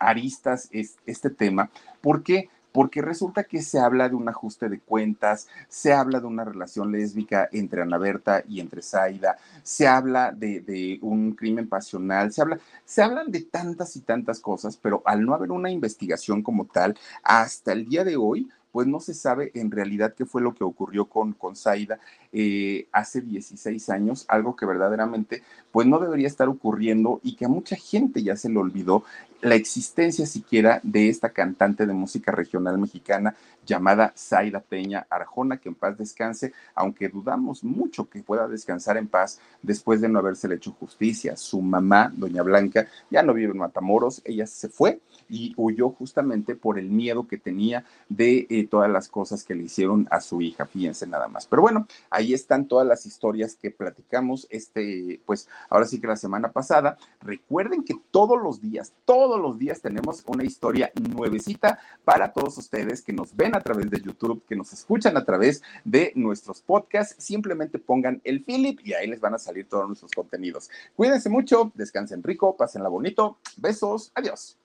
aristas 0.00 0.68
este 0.72 1.30
tema. 1.30 1.70
¿Por 2.00 2.24
qué? 2.24 2.48
Porque 2.72 3.00
resulta 3.00 3.44
que 3.44 3.62
se 3.62 3.78
habla 3.78 4.08
de 4.08 4.16
un 4.16 4.28
ajuste 4.28 4.68
de 4.68 4.80
cuentas, 4.80 5.46
se 5.68 5.92
habla 5.92 6.18
de 6.18 6.26
una 6.26 6.44
relación 6.44 6.90
lésbica 6.90 7.48
entre 7.52 7.82
Ana 7.82 7.98
Berta 7.98 8.42
y 8.48 8.58
entre 8.58 8.82
Zaida, 8.82 9.36
se 9.62 9.86
habla 9.86 10.32
de, 10.32 10.98
un 11.02 11.34
crimen 11.34 11.68
pasional, 11.68 12.32
se 12.32 12.42
habla, 12.42 12.58
se 12.84 13.02
hablan 13.02 13.30
de 13.30 13.42
tantas 13.42 13.94
y 13.94 14.00
tantas 14.00 14.40
cosas, 14.40 14.76
pero 14.76 15.00
al 15.04 15.24
no 15.24 15.32
haber 15.32 15.52
una 15.52 15.70
investigación 15.70 16.42
como 16.42 16.64
tal, 16.64 16.98
hasta 17.22 17.72
el 17.72 17.86
día 17.86 18.02
de 18.02 18.16
hoy, 18.16 18.48
pues 18.72 18.88
no 18.88 18.98
se 18.98 19.14
sabe 19.14 19.52
en 19.54 19.70
realidad 19.70 20.14
qué 20.16 20.26
fue 20.26 20.42
lo 20.42 20.54
que 20.54 20.64
ocurrió 20.64 21.04
con, 21.04 21.34
con 21.34 21.54
Zaida 21.54 22.00
eh, 22.32 22.88
hace 22.92 23.20
16 23.20 23.90
años, 23.90 24.24
algo 24.28 24.56
que 24.56 24.66
verdaderamente 24.66 25.42
pues 25.70 25.86
no 25.86 25.98
debería 25.98 26.26
estar 26.26 26.48
ocurriendo 26.48 27.20
y 27.22 27.36
que 27.36 27.46
a 27.46 27.48
mucha 27.48 27.76
gente 27.76 28.22
ya 28.22 28.36
se 28.36 28.48
le 28.48 28.58
olvidó 28.58 29.04
la 29.42 29.56
existencia 29.56 30.24
siquiera 30.24 30.80
de 30.84 31.08
esta 31.08 31.30
cantante 31.30 31.84
de 31.84 31.92
música 31.92 32.30
regional 32.30 32.78
mexicana 32.78 33.34
llamada 33.66 34.12
Zaida 34.16 34.60
Peña 34.60 35.06
Arjona, 35.10 35.56
que 35.56 35.68
en 35.68 35.74
paz 35.74 35.98
descanse, 35.98 36.52
aunque 36.74 37.08
dudamos 37.08 37.64
mucho 37.64 38.08
que 38.08 38.22
pueda 38.22 38.48
descansar 38.48 38.96
en 38.96 39.08
paz 39.08 39.40
después 39.62 40.00
de 40.00 40.08
no 40.08 40.20
haberse 40.20 40.52
hecho 40.52 40.72
justicia. 40.72 41.36
Su 41.36 41.60
mamá, 41.60 42.12
doña 42.14 42.42
Blanca, 42.42 42.86
ya 43.10 43.22
no 43.22 43.34
vive 43.34 43.52
en 43.52 43.58
Matamoros, 43.58 44.22
ella 44.24 44.46
se 44.46 44.68
fue 44.68 45.00
y 45.28 45.54
huyó 45.56 45.90
justamente 45.90 46.54
por 46.54 46.78
el 46.78 46.88
miedo 46.88 47.26
que 47.26 47.38
tenía 47.38 47.84
de 48.08 48.46
eh, 48.48 48.66
todas 48.68 48.90
las 48.90 49.08
cosas 49.08 49.44
que 49.44 49.54
le 49.54 49.64
hicieron 49.64 50.06
a 50.10 50.20
su 50.20 50.40
hija, 50.40 50.66
fíjense 50.66 51.06
nada 51.06 51.28
más. 51.28 51.46
Pero 51.46 51.62
bueno, 51.62 51.86
ahí 52.22 52.34
están 52.34 52.66
todas 52.66 52.86
las 52.86 53.04
historias 53.04 53.56
que 53.56 53.70
platicamos, 53.70 54.46
este, 54.50 55.20
pues 55.26 55.48
ahora 55.68 55.86
sí 55.86 56.00
que 56.00 56.06
la 56.06 56.16
semana 56.16 56.52
pasada. 56.52 56.96
Recuerden 57.20 57.82
que 57.84 57.94
todos 58.10 58.40
los 58.40 58.60
días, 58.60 58.92
todos 59.04 59.40
los 59.40 59.58
días 59.58 59.80
tenemos 59.80 60.22
una 60.26 60.44
historia 60.44 60.92
nuevecita 61.14 61.78
para 62.04 62.32
todos 62.32 62.56
ustedes 62.58 63.02
que 63.02 63.12
nos 63.12 63.34
ven 63.34 63.54
a 63.54 63.60
través 63.60 63.90
de 63.90 64.00
YouTube, 64.00 64.44
que 64.46 64.56
nos 64.56 64.72
escuchan 64.72 65.16
a 65.16 65.24
través 65.24 65.62
de 65.84 66.12
nuestros 66.14 66.62
podcasts. 66.62 67.16
Simplemente 67.18 67.78
pongan 67.78 68.20
el 68.24 68.44
Philip 68.44 68.80
y 68.84 68.94
ahí 68.94 69.08
les 69.08 69.20
van 69.20 69.34
a 69.34 69.38
salir 69.38 69.68
todos 69.68 69.86
nuestros 69.86 70.12
contenidos. 70.12 70.70
Cuídense 70.94 71.28
mucho, 71.28 71.72
descansen 71.74 72.22
rico, 72.22 72.56
pásenla 72.56 72.88
bonito. 72.88 73.38
Besos, 73.56 74.12
adiós. 74.14 74.61